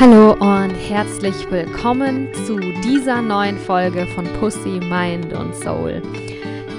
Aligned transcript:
Hallo 0.00 0.32
und 0.32 0.70
herzlich 0.88 1.34
willkommen 1.50 2.28
zu 2.46 2.58
dieser 2.82 3.20
neuen 3.20 3.58
Folge 3.58 4.06
von 4.14 4.24
Pussy, 4.40 4.80
Mind 4.80 5.34
und 5.34 5.54
Soul. 5.54 6.00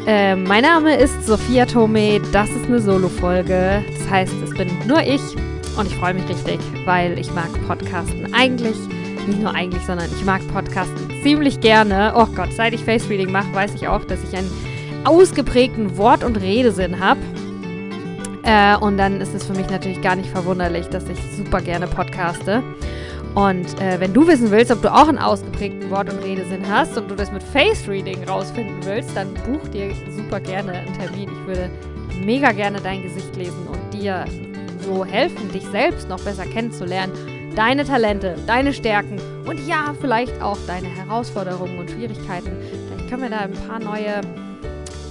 Äh, 0.07 0.35
mein 0.35 0.63
Name 0.63 0.95
ist 0.95 1.27
Sophia 1.27 1.67
Tome, 1.67 2.19
das 2.31 2.49
ist 2.49 2.65
eine 2.65 2.79
Solo-Folge. 2.79 3.85
Das 3.95 4.09
heißt, 4.09 4.33
es 4.43 4.49
bin 4.57 4.69
nur 4.87 5.03
ich 5.03 5.21
und 5.77 5.85
ich 5.85 5.95
freue 5.97 6.15
mich 6.15 6.27
richtig, 6.29 6.59
weil 6.85 7.19
ich 7.19 7.31
mag 7.31 7.49
Podcasten 7.67 8.33
eigentlich, 8.33 8.75
nicht 9.27 9.39
nur 9.39 9.53
eigentlich, 9.53 9.83
sondern 9.83 10.09
ich 10.11 10.25
mag 10.25 10.41
Podcasten 10.51 11.07
ziemlich 11.21 11.59
gerne. 11.59 12.13
Oh 12.15 12.25
Gott, 12.25 12.51
seit 12.53 12.73
ich 12.73 12.83
Face 12.83 13.07
Reading 13.07 13.31
mache, 13.31 13.53
weiß 13.53 13.75
ich 13.75 13.87
auch, 13.87 14.03
dass 14.03 14.23
ich 14.23 14.35
einen 14.35 14.49
ausgeprägten 15.03 15.95
Wort- 15.95 16.23
und 16.23 16.37
Redesinn 16.37 16.99
habe. 16.99 17.19
Äh, 18.41 18.77
und 18.77 18.97
dann 18.97 19.21
ist 19.21 19.35
es 19.35 19.45
für 19.45 19.53
mich 19.53 19.69
natürlich 19.69 20.01
gar 20.01 20.15
nicht 20.15 20.31
verwunderlich, 20.31 20.87
dass 20.87 21.07
ich 21.07 21.19
super 21.37 21.61
gerne 21.61 21.85
podcaste. 21.85 22.63
Und 23.35 23.79
äh, 23.79 23.99
wenn 23.99 24.13
du 24.13 24.27
wissen 24.27 24.51
willst, 24.51 24.71
ob 24.71 24.81
du 24.81 24.93
auch 24.93 25.07
einen 25.07 25.17
ausgeprägten 25.17 25.89
Wort- 25.89 26.11
und 26.11 26.19
Redesinn 26.19 26.69
hast 26.69 26.97
und 26.97 27.09
du 27.09 27.15
das 27.15 27.31
mit 27.31 27.41
Face 27.41 27.87
Reading 27.87 28.23
rausfinden 28.27 28.83
willst, 28.83 29.15
dann 29.15 29.33
buch 29.33 29.65
dir 29.69 29.93
super 30.15 30.39
gerne 30.41 30.73
einen 30.73 30.93
Termin. 30.93 31.29
Ich 31.29 31.47
würde 31.47 31.69
mega 32.25 32.51
gerne 32.51 32.79
dein 32.81 33.03
Gesicht 33.03 33.35
lesen 33.37 33.67
und 33.67 33.93
dir 33.93 34.25
so 34.81 35.05
helfen, 35.05 35.51
dich 35.51 35.65
selbst 35.67 36.09
noch 36.09 36.19
besser 36.19 36.43
kennenzulernen. 36.45 37.13
Deine 37.55 37.85
Talente, 37.85 38.35
deine 38.47 38.73
Stärken 38.73 39.19
und 39.45 39.65
ja, 39.67 39.93
vielleicht 39.99 40.41
auch 40.41 40.57
deine 40.67 40.87
Herausforderungen 40.87 41.79
und 41.79 41.89
Schwierigkeiten. 41.89 42.51
Vielleicht 42.87 43.09
können 43.09 43.23
wir 43.23 43.29
da 43.29 43.39
ein 43.39 43.53
paar 43.67 43.79
neue 43.79 44.21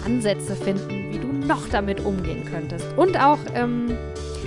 Ansätze 0.04 0.56
finden, 0.56 1.10
wie 1.10 1.18
du 1.18 1.26
noch 1.46 1.68
damit 1.70 2.04
umgehen 2.04 2.44
könntest. 2.50 2.86
Und 2.96 3.18
auch, 3.18 3.38
ähm, 3.54 3.88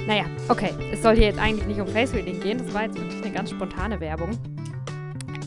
naja, 0.08 0.26
okay, 0.50 0.74
es 0.92 1.02
soll 1.02 1.16
hier 1.16 1.28
jetzt 1.28 1.40
eigentlich 1.40 1.66
nicht 1.66 1.80
um 1.80 1.88
Face 1.88 2.14
Reading 2.14 2.42
gehen. 2.42 2.58
Das 2.58 2.74
war 2.74 2.84
jetzt 2.84 2.98
wirklich 2.98 3.24
eine 3.24 3.32
ganz 3.32 3.52
spontane 3.52 4.02
Werbung. 4.02 4.32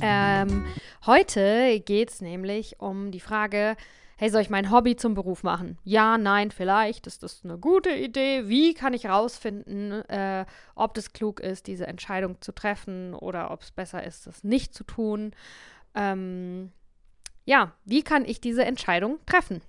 Ähm, 0.01 0.65
heute 1.05 1.81
geht 1.81 2.11
es 2.11 2.21
nämlich 2.23 2.81
um 2.81 3.11
die 3.11 3.21
Frage, 3.21 3.77
hey, 4.17 4.31
soll 4.31 4.41
ich 4.41 4.49
mein 4.49 4.71
Hobby 4.71 4.97
zum 4.97 5.13
Beruf 5.13 5.43
machen? 5.43 5.77
Ja, 5.85 6.17
nein, 6.17 6.51
vielleicht 6.51 7.07
ist 7.07 7.23
das 7.23 7.43
eine 7.45 7.59
gute 7.59 7.91
Idee. 7.91 8.49
Wie 8.49 8.73
kann 8.73 8.95
ich 8.95 9.07
rausfinden, 9.07 9.93
äh, 10.09 10.47
ob 10.75 10.95
das 10.95 11.13
klug 11.13 11.41
ist, 11.41 11.67
diese 11.67 11.87
Entscheidung 11.87 12.41
zu 12.41 12.53
treffen 12.53 13.15
oder 13.15 13.51
ob 13.51 13.61
es 13.61 13.73
besser 13.73 14.05
ist, 14.05 14.27
das 14.27 14.43
nicht 14.43 14.75
zu 14.75 14.85
tun? 14.85 15.33
Ähm, 15.95 16.73
ja, 17.45 17.73
wie 17.85 18.03
kann 18.03 18.25
ich 18.25 18.41
diese 18.41 18.65
Entscheidung 18.65 19.19
treffen? 19.27 19.61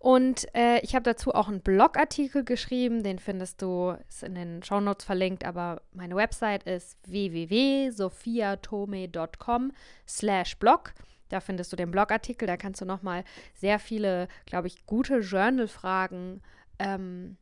Und 0.00 0.52
äh, 0.54 0.80
ich 0.80 0.94
habe 0.94 1.02
dazu 1.02 1.34
auch 1.34 1.48
einen 1.48 1.60
Blogartikel 1.60 2.42
geschrieben, 2.42 3.02
den 3.02 3.18
findest 3.18 3.60
du, 3.60 3.98
ist 4.08 4.22
in 4.22 4.34
den 4.34 4.62
Shownotes 4.62 5.04
verlinkt, 5.04 5.44
aber 5.44 5.82
meine 5.92 6.16
Website 6.16 6.62
ist 6.62 6.96
www.sophiatome.com 7.06 9.72
slash 10.08 10.56
blog. 10.56 10.94
Da 11.28 11.40
findest 11.40 11.70
du 11.70 11.76
den 11.76 11.90
Blogartikel, 11.90 12.48
da 12.48 12.56
kannst 12.56 12.80
du 12.80 12.86
nochmal 12.86 13.24
sehr 13.52 13.78
viele, 13.78 14.28
glaube 14.46 14.68
ich, 14.68 14.86
gute 14.86 15.18
Journal-Fragen 15.18 16.40
ähm, 16.78 17.36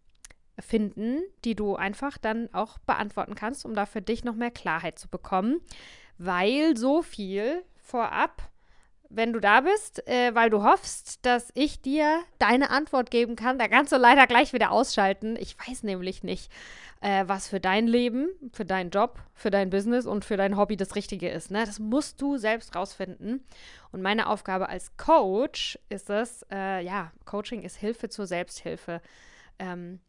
finden, 0.59 1.21
die 1.45 1.55
du 1.55 1.77
einfach 1.77 2.19
dann 2.19 2.53
auch 2.53 2.79
beantworten 2.79 3.37
kannst, 3.37 3.65
um 3.65 3.75
da 3.75 3.87
für 3.87 4.03
dich 4.03 4.25
noch 4.25 4.35
mehr 4.35 4.51
Klarheit 4.51 4.99
zu 4.99 5.07
bekommen. 5.07 5.61
Weil 6.19 6.77
so 6.77 7.03
viel 7.03 7.63
vorab 7.77 8.51
wenn 9.11 9.33
du 9.33 9.41
da 9.41 9.63
bist, 9.63 10.07
äh, 10.07 10.35
weil 10.35 10.51
du 10.51 10.63
hoffst, 10.63 11.25
dass 11.25 11.51
ich 11.55 11.81
dir 11.81 12.21
deine 12.39 12.71
Antwort 12.71 13.11
geben 13.11 13.37
kann. 13.37 13.59
Da 13.59 13.69
kannst 13.69 13.93
du 13.93 13.97
leider 13.97 14.27
gleich 14.27 14.53
wieder 14.53 14.71
ausschalten. 14.71 15.37
Ich 15.37 15.57
weiß 15.59 15.83
nämlich 15.83 16.23
nicht, 16.23 16.53
äh, 17.01 17.25
was 17.27 17.49
für 17.49 17.61
dein 17.61 17.87
Leben, 17.87 18.29
für 18.53 18.67
deinen 18.67 18.91
Job, 18.91 19.19
für 19.35 19.51
dein 19.51 19.71
Business 19.71 20.07
und 20.07 20.25
für 20.25 20.37
dein 20.37 20.57
Hobby 20.57 20.77
das 20.77 20.95
Richtige 20.95 21.31
ist. 21.31 21.51
Ne? 21.51 21.65
Das 21.65 21.79
musst 21.79 22.21
du 22.21 22.37
selbst 22.37 22.77
rausfinden. 22.77 23.45
Und 23.93 24.03
meine 24.03 24.29
Aufgabe 24.29 24.69
als 24.69 24.97
Coach 24.99 25.79
ist 25.89 26.11
es, 26.11 26.45
äh, 26.53 26.85
ja, 26.85 27.11
Coaching 27.25 27.63
ist 27.63 27.77
Hilfe 27.77 28.11
zur 28.11 28.27
Selbsthilfe. 28.27 29.01
Ähm, 29.59 30.01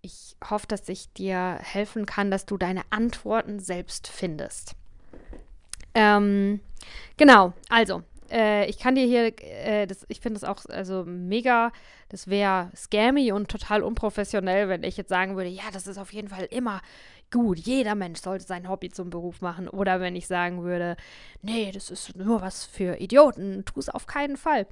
ich 0.00 0.36
hoffe, 0.48 0.66
dass 0.66 0.88
ich 0.88 1.12
dir 1.12 1.58
helfen 1.60 2.06
kann, 2.06 2.30
dass 2.30 2.46
du 2.46 2.56
deine 2.56 2.82
Antworten 2.90 3.58
selbst 3.58 4.08
findest. 4.08 4.76
Ähm, 5.94 6.60
genau, 7.16 7.52
also 7.68 8.02
äh, 8.30 8.66
ich 8.66 8.78
kann 8.78 8.94
dir 8.94 9.06
hier, 9.06 9.32
äh, 9.42 9.86
das, 9.86 10.04
ich 10.08 10.20
finde 10.20 10.40
das 10.40 10.48
auch 10.48 10.64
also 10.66 11.04
mega, 11.04 11.72
das 12.08 12.28
wäre 12.28 12.70
scammy 12.74 13.32
und 13.32 13.48
total 13.48 13.82
unprofessionell, 13.82 14.68
wenn 14.68 14.82
ich 14.82 14.96
jetzt 14.96 15.08
sagen 15.08 15.36
würde, 15.36 15.48
ja, 15.48 15.64
das 15.72 15.86
ist 15.86 15.98
auf 15.98 16.12
jeden 16.12 16.28
Fall 16.28 16.44
immer 16.50 16.80
gut, 17.30 17.58
jeder 17.58 17.94
Mensch 17.94 18.20
sollte 18.20 18.44
sein 18.44 18.68
Hobby 18.68 18.90
zum 18.90 19.10
Beruf 19.10 19.40
machen. 19.40 19.68
Oder 19.68 20.00
wenn 20.00 20.16
ich 20.16 20.26
sagen 20.26 20.62
würde, 20.62 20.96
nee, 21.42 21.70
das 21.72 21.90
ist 21.90 22.16
nur 22.16 22.40
was 22.40 22.64
für 22.64 23.00
Idioten, 23.00 23.64
tu 23.64 23.80
es 23.80 23.88
auf 23.88 24.06
keinen 24.06 24.36
Fall. 24.36 24.66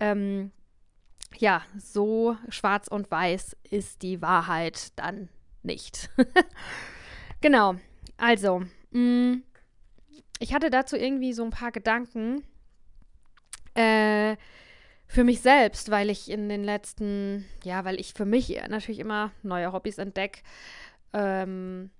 Ähm, 0.00 0.52
ja, 1.36 1.62
so 1.76 2.36
schwarz 2.48 2.88
und 2.88 3.10
weiß 3.10 3.56
ist 3.70 4.02
die 4.02 4.22
Wahrheit 4.22 4.92
dann 4.96 5.28
nicht. 5.62 6.10
genau, 7.40 7.74
also, 8.16 8.62
mh, 8.90 9.00
mm, 9.00 9.42
ich 10.40 10.54
hatte 10.54 10.70
dazu 10.70 10.96
irgendwie 10.96 11.32
so 11.32 11.44
ein 11.44 11.50
paar 11.50 11.72
Gedanken 11.72 12.44
äh, 13.78 14.36
für 15.06 15.24
mich 15.24 15.40
selbst, 15.40 15.90
weil 15.90 16.10
ich 16.10 16.30
in 16.30 16.48
den 16.48 16.64
letzten, 16.64 17.46
ja, 17.64 17.84
weil 17.84 17.98
ich 17.98 18.12
für 18.12 18.26
mich 18.26 18.60
natürlich 18.68 19.00
immer 19.00 19.32
neue 19.42 19.72
Hobbys 19.72 19.98
entdecke. 19.98 20.42
Ähm, 21.12 21.90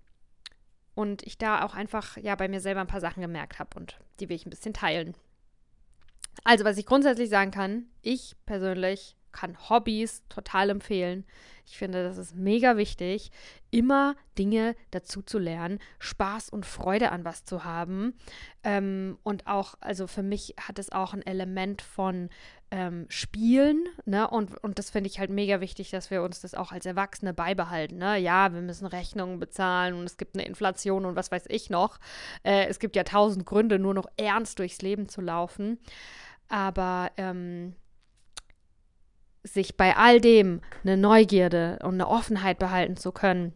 und 0.95 1.23
ich 1.23 1.39
da 1.39 1.65
auch 1.65 1.75
einfach, 1.75 2.17
ja, 2.17 2.35
bei 2.35 2.49
mir 2.49 2.61
selber 2.61 2.81
ein 2.81 2.89
paar 2.89 3.01
Sachen 3.01 3.23
gemerkt 3.23 3.59
habe 3.61 3.79
und 3.79 3.99
die 4.19 4.29
will 4.29 4.37
ich 4.37 4.47
ein 4.47 4.51
bisschen 4.51 4.75
teilen. 4.75 5.15
Also, 6.45 6.65
was 6.65 6.77
ich 6.77 6.87
grundsätzlich 6.87 7.31
sagen 7.31 7.51
kann, 7.51 7.87
ich 8.03 8.37
persönlich 8.47 9.17
kann 9.33 9.57
Hobbys 9.69 10.23
total 10.29 10.71
empfehlen. 10.71 11.25
Ich 11.67 11.77
finde, 11.77 12.03
das 12.03 12.17
ist 12.17 12.35
mega 12.35 12.79
wichtig, 12.79 13.31
immer 13.71 14.17
Dinge 14.39 14.75
dazu 14.91 15.21
zu 15.21 15.39
lernen, 15.39 15.81
Spaß 15.99 16.49
und 16.49 16.65
Freude 16.65 17.13
an 17.13 17.27
was 17.27 17.45
zu 17.45 17.65
haben. 17.65 18.15
Ähm, 18.65 19.19
und 19.23 19.47
auch, 19.47 19.75
also 19.81 20.07
für 20.07 20.23
mich 20.23 20.55
hat 20.59 20.79
es 20.79 20.91
auch 20.91 21.13
ein 21.13 21.27
Element 21.27 21.83
von 21.83 22.31
ähm, 22.71 23.07
Spielen, 23.09 23.87
ne? 24.07 24.29
Und, 24.29 24.63
und 24.63 24.79
das 24.79 24.91
finde 24.91 25.09
ich 25.09 25.19
halt 25.19 25.31
mega 25.31 25.61
wichtig, 25.61 25.91
dass 25.91 26.11
wir 26.11 26.23
uns 26.23 26.41
das 26.41 26.55
auch 26.55 26.73
als 26.73 26.87
Erwachsene 26.87 27.35
beibehalten. 27.35 27.99
Ne? 27.99 28.19
Ja, 28.19 28.53
wir 28.53 28.61
müssen 28.61 28.87
Rechnungen 28.87 29.39
bezahlen 29.39 29.95
und 29.95 30.05
es 30.05 30.17
gibt 30.17 30.37
eine 30.37 30.47
Inflation 30.47 31.05
und 31.05 31.17
was 31.17 31.31
weiß 31.31 31.45
ich 31.49 31.71
noch. 31.71 31.99
Äh, 32.43 32.67
es 32.67 32.79
gibt 32.79 32.97
ja 32.97 33.05
tausend 33.05 33.47
Gründe, 33.47 33.79
nur 33.79 33.95
noch 33.95 34.07
ernst 34.17 34.59
durchs 34.59 34.83
Leben 34.83 35.09
zu 35.09 35.21
laufen. 35.21 35.79
Aber 36.49 37.11
ähm, 37.17 37.75
sich 39.53 39.77
bei 39.77 39.97
all 39.97 40.21
dem 40.21 40.61
eine 40.85 40.97
Neugierde 40.97 41.79
und 41.83 41.95
eine 41.95 42.09
Offenheit 42.09 42.59
behalten 42.59 42.97
zu 42.97 43.13
können, 43.13 43.53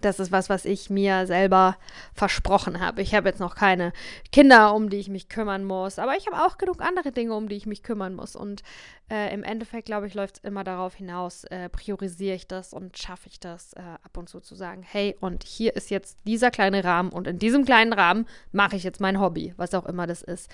das 0.00 0.20
ist 0.20 0.30
was, 0.30 0.48
was 0.48 0.64
ich 0.64 0.90
mir 0.90 1.26
selber 1.26 1.76
versprochen 2.14 2.80
habe. 2.80 3.02
Ich 3.02 3.14
habe 3.14 3.28
jetzt 3.28 3.40
noch 3.40 3.54
keine 3.54 3.92
Kinder, 4.32 4.74
um 4.74 4.90
die 4.90 4.98
ich 4.98 5.08
mich 5.08 5.28
kümmern 5.28 5.64
muss, 5.64 5.98
aber 5.98 6.16
ich 6.16 6.26
habe 6.26 6.44
auch 6.44 6.58
genug 6.58 6.80
andere 6.80 7.12
Dinge, 7.12 7.34
um 7.34 7.48
die 7.48 7.56
ich 7.56 7.66
mich 7.66 7.82
kümmern 7.82 8.14
muss. 8.14 8.36
Und 8.36 8.62
äh, 9.10 9.32
im 9.32 9.42
Endeffekt, 9.42 9.86
glaube 9.86 10.06
ich, 10.06 10.14
läuft 10.14 10.38
es 10.38 10.44
immer 10.44 10.64
darauf 10.64 10.94
hinaus, 10.94 11.44
äh, 11.44 11.68
priorisiere 11.68 12.36
ich 12.36 12.46
das 12.46 12.72
und 12.72 12.96
schaffe 12.98 13.28
ich 13.28 13.40
das 13.40 13.72
äh, 13.72 13.80
ab 13.80 14.16
und 14.16 14.28
zu 14.28 14.40
zu 14.40 14.54
sagen, 14.54 14.82
hey, 14.82 15.16
und 15.20 15.44
hier 15.44 15.74
ist 15.74 15.90
jetzt 15.90 16.18
dieser 16.26 16.50
kleine 16.50 16.84
Rahmen 16.84 17.10
und 17.10 17.26
in 17.26 17.38
diesem 17.38 17.64
kleinen 17.64 17.92
Rahmen 17.92 18.26
mache 18.52 18.76
ich 18.76 18.84
jetzt 18.84 19.00
mein 19.00 19.20
Hobby, 19.20 19.54
was 19.56 19.74
auch 19.74 19.86
immer 19.86 20.06
das 20.06 20.22
ist 20.22 20.48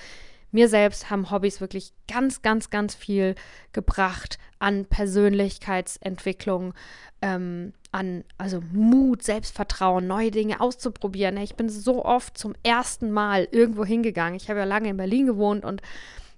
mir 0.54 0.68
selbst 0.68 1.10
haben 1.10 1.30
Hobbys 1.30 1.60
wirklich 1.60 1.92
ganz, 2.06 2.40
ganz, 2.40 2.70
ganz 2.70 2.94
viel 2.94 3.34
gebracht 3.72 4.38
an 4.60 4.86
Persönlichkeitsentwicklung, 4.86 6.74
ähm, 7.20 7.72
an 7.90 8.24
also 8.38 8.62
Mut, 8.72 9.24
Selbstvertrauen, 9.24 10.06
neue 10.06 10.30
Dinge 10.30 10.60
auszuprobieren. 10.60 11.36
Ich 11.38 11.56
bin 11.56 11.68
so 11.68 12.04
oft 12.04 12.38
zum 12.38 12.54
ersten 12.62 13.10
Mal 13.10 13.48
irgendwo 13.50 13.84
hingegangen. 13.84 14.36
Ich 14.36 14.48
habe 14.48 14.60
ja 14.60 14.64
lange 14.64 14.90
in 14.90 14.96
Berlin 14.96 15.26
gewohnt 15.26 15.64
und 15.64 15.82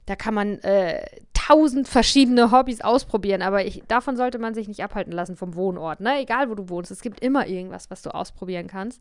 da 0.06 0.16
kann 0.16 0.34
man 0.34 0.60
äh, 0.60 1.04
tausend 1.46 1.86
verschiedene 1.86 2.50
Hobbys 2.50 2.80
ausprobieren, 2.80 3.42
aber 3.42 3.64
ich, 3.64 3.82
davon 3.86 4.16
sollte 4.16 4.38
man 4.38 4.54
sich 4.54 4.68
nicht 4.68 4.82
abhalten 4.82 5.12
lassen 5.12 5.36
vom 5.36 5.54
Wohnort. 5.54 6.00
Ne? 6.00 6.20
Egal, 6.20 6.50
wo 6.50 6.54
du 6.54 6.68
wohnst, 6.68 6.90
es 6.90 7.02
gibt 7.02 7.20
immer 7.20 7.46
irgendwas, 7.46 7.90
was 7.90 8.02
du 8.02 8.12
ausprobieren 8.14 8.66
kannst. 8.66 9.00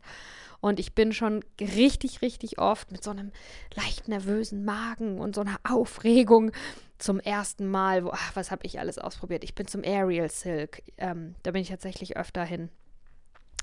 Und 0.60 0.78
ich 0.78 0.94
bin 0.94 1.12
schon 1.12 1.44
richtig, 1.60 2.22
richtig 2.22 2.58
oft 2.58 2.92
mit 2.92 3.02
so 3.02 3.10
einem 3.10 3.32
leicht 3.74 4.08
nervösen 4.08 4.64
Magen 4.64 5.18
und 5.18 5.34
so 5.34 5.40
einer 5.40 5.56
Aufregung 5.68 6.52
zum 6.98 7.20
ersten 7.20 7.68
Mal, 7.68 8.04
wo, 8.04 8.10
ach, 8.12 8.36
was 8.36 8.50
habe 8.50 8.64
ich 8.64 8.78
alles 8.78 8.98
ausprobiert? 8.98 9.44
Ich 9.44 9.54
bin 9.54 9.66
zum 9.66 9.82
Aerial 9.82 10.30
Silk. 10.30 10.82
Ähm, 10.98 11.34
da 11.42 11.50
bin 11.50 11.62
ich 11.62 11.68
tatsächlich 11.68 12.16
öfter 12.16 12.44
hin. 12.44 12.70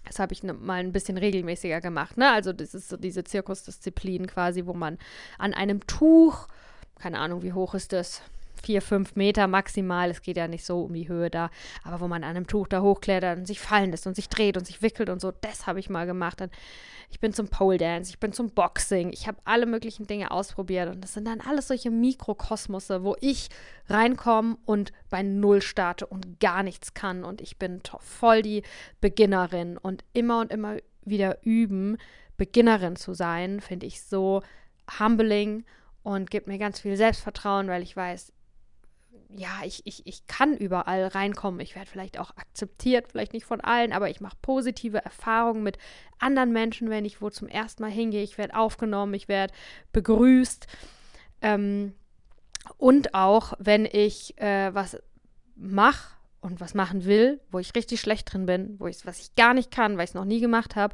Das 0.05 0.19
habe 0.19 0.33
ich 0.33 0.43
ne, 0.43 0.53
mal 0.53 0.81
ein 0.81 0.91
bisschen 0.91 1.17
regelmäßiger 1.17 1.79
gemacht. 1.79 2.17
Ne? 2.17 2.29
Also 2.29 2.51
das 2.51 2.73
ist 2.73 2.89
so 2.89 2.97
diese 2.97 3.23
Zirkusdisziplin 3.23 4.27
quasi, 4.27 4.65
wo 4.65 4.73
man 4.73 4.97
an 5.39 5.53
einem 5.53 5.87
Tuch, 5.87 6.47
keine 6.99 7.19
Ahnung, 7.19 7.41
wie 7.41 7.53
hoch 7.53 7.73
ist 7.73 7.93
das? 7.93 8.21
Vier, 8.63 8.81
fünf 8.81 9.15
Meter 9.15 9.47
maximal. 9.47 10.09
Es 10.09 10.21
geht 10.21 10.37
ja 10.37 10.47
nicht 10.47 10.65
so 10.65 10.81
um 10.81 10.93
die 10.93 11.07
Höhe 11.07 11.29
da, 11.29 11.49
aber 11.83 11.99
wo 11.99 12.07
man 12.07 12.23
an 12.23 12.31
einem 12.31 12.47
Tuch 12.47 12.67
da 12.67 12.81
hochklettert 12.81 13.37
und 13.37 13.45
sich 13.45 13.59
fallen 13.59 13.91
lässt 13.91 14.07
und 14.07 14.15
sich 14.15 14.29
dreht 14.29 14.57
und 14.57 14.65
sich 14.65 14.81
wickelt 14.81 15.09
und 15.09 15.21
so, 15.21 15.31
das 15.31 15.67
habe 15.67 15.79
ich 15.79 15.89
mal 15.89 16.05
gemacht. 16.05 16.41
Dann, 16.41 16.49
ich 17.09 17.19
bin 17.19 17.33
zum 17.33 17.47
Pole 17.49 17.77
Dance, 17.77 18.09
ich 18.09 18.19
bin 18.19 18.33
zum 18.33 18.49
Boxing, 18.49 19.11
ich 19.11 19.27
habe 19.27 19.37
alle 19.43 19.65
möglichen 19.65 20.07
Dinge 20.07 20.31
ausprobiert. 20.31 20.89
Und 20.89 21.03
das 21.03 21.13
sind 21.13 21.27
dann 21.27 21.41
alles 21.41 21.67
solche 21.67 21.91
Mikrokosmose, 21.91 23.03
wo 23.03 23.15
ich 23.21 23.49
reinkomme 23.87 24.57
und 24.65 24.91
bei 25.09 25.21
Null 25.21 25.61
starte 25.61 26.07
und 26.07 26.39
gar 26.39 26.63
nichts 26.63 26.93
kann. 26.93 27.23
Und 27.23 27.41
ich 27.41 27.57
bin 27.57 27.81
voll 27.99 28.41
die 28.41 28.63
Beginnerin. 29.01 29.77
Und 29.77 30.03
immer 30.13 30.39
und 30.39 30.51
immer 30.51 30.77
wieder 31.05 31.37
üben, 31.43 31.97
Beginnerin 32.37 32.95
zu 32.95 33.13
sein, 33.13 33.59
finde 33.59 33.85
ich 33.85 34.01
so 34.01 34.41
humbling 34.99 35.65
und 36.01 36.29
gibt 36.29 36.47
mir 36.47 36.57
ganz 36.57 36.81
viel 36.81 36.97
Selbstvertrauen, 36.97 37.67
weil 37.67 37.83
ich 37.83 37.95
weiß, 37.95 38.33
ja, 39.29 39.61
ich, 39.63 39.81
ich, 39.85 40.05
ich 40.05 40.27
kann 40.27 40.55
überall 40.57 41.07
reinkommen. 41.07 41.59
Ich 41.59 41.75
werde 41.75 41.89
vielleicht 41.89 42.19
auch 42.19 42.31
akzeptiert, 42.37 43.07
vielleicht 43.09 43.33
nicht 43.33 43.45
von 43.45 43.61
allen, 43.61 43.91
aber 43.91 44.09
ich 44.09 44.21
mache 44.21 44.37
positive 44.41 45.03
Erfahrungen 45.03 45.63
mit 45.63 45.77
anderen 46.19 46.51
Menschen, 46.51 46.89
wenn 46.89 47.05
ich 47.05 47.21
wo 47.21 47.29
zum 47.29 47.47
ersten 47.47 47.83
Mal 47.83 47.91
hingehe. 47.91 48.23
Ich 48.23 48.37
werde 48.37 48.55
aufgenommen, 48.55 49.13
ich 49.13 49.27
werde 49.27 49.53
begrüßt. 49.91 50.67
Ähm, 51.41 51.93
und 52.77 53.13
auch, 53.13 53.53
wenn 53.59 53.85
ich 53.85 54.37
äh, 54.39 54.73
was 54.73 54.97
mache, 55.55 56.15
und 56.43 56.59
was 56.59 56.73
machen 56.73 57.05
will, 57.05 57.39
wo 57.51 57.59
ich 57.59 57.73
richtig 57.73 58.01
schlecht 58.01 58.31
drin 58.31 58.45
bin, 58.45 58.75
wo 58.79 58.87
ich 58.87 59.05
was 59.05 59.19
ich 59.19 59.35
gar 59.35 59.53
nicht 59.53 59.71
kann, 59.71 59.97
weil 59.97 60.03
ich 60.03 60.11
es 60.11 60.15
noch 60.15 60.25
nie 60.25 60.41
gemacht 60.41 60.75
habe 60.75 60.93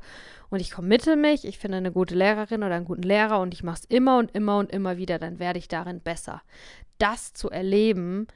und 0.50 0.60
ich 0.60 0.72
committe 0.72 1.16
mich, 1.16 1.44
ich 1.44 1.58
finde 1.58 1.78
eine 1.78 1.92
gute 1.92 2.16
Lehrerin 2.16 2.64
oder 2.64 2.76
einen 2.76 2.86
guten 2.86 3.02
Lehrer 3.02 3.40
und 3.40 3.54
ich 3.54 3.64
mache 3.64 3.80
es 3.80 3.86
immer 3.86 4.20
und 4.20 4.32
immer 4.36 4.60
und 4.60 4.72
immer 4.72 4.98
wieder, 4.98 5.18
dann 5.18 5.40
werde 5.40 5.60
ich 5.60 5.68
darin 5.68 6.02
besser. 6.02 6.42
Das 7.00 7.34
zu 7.34 7.50
erleben, 7.50 8.28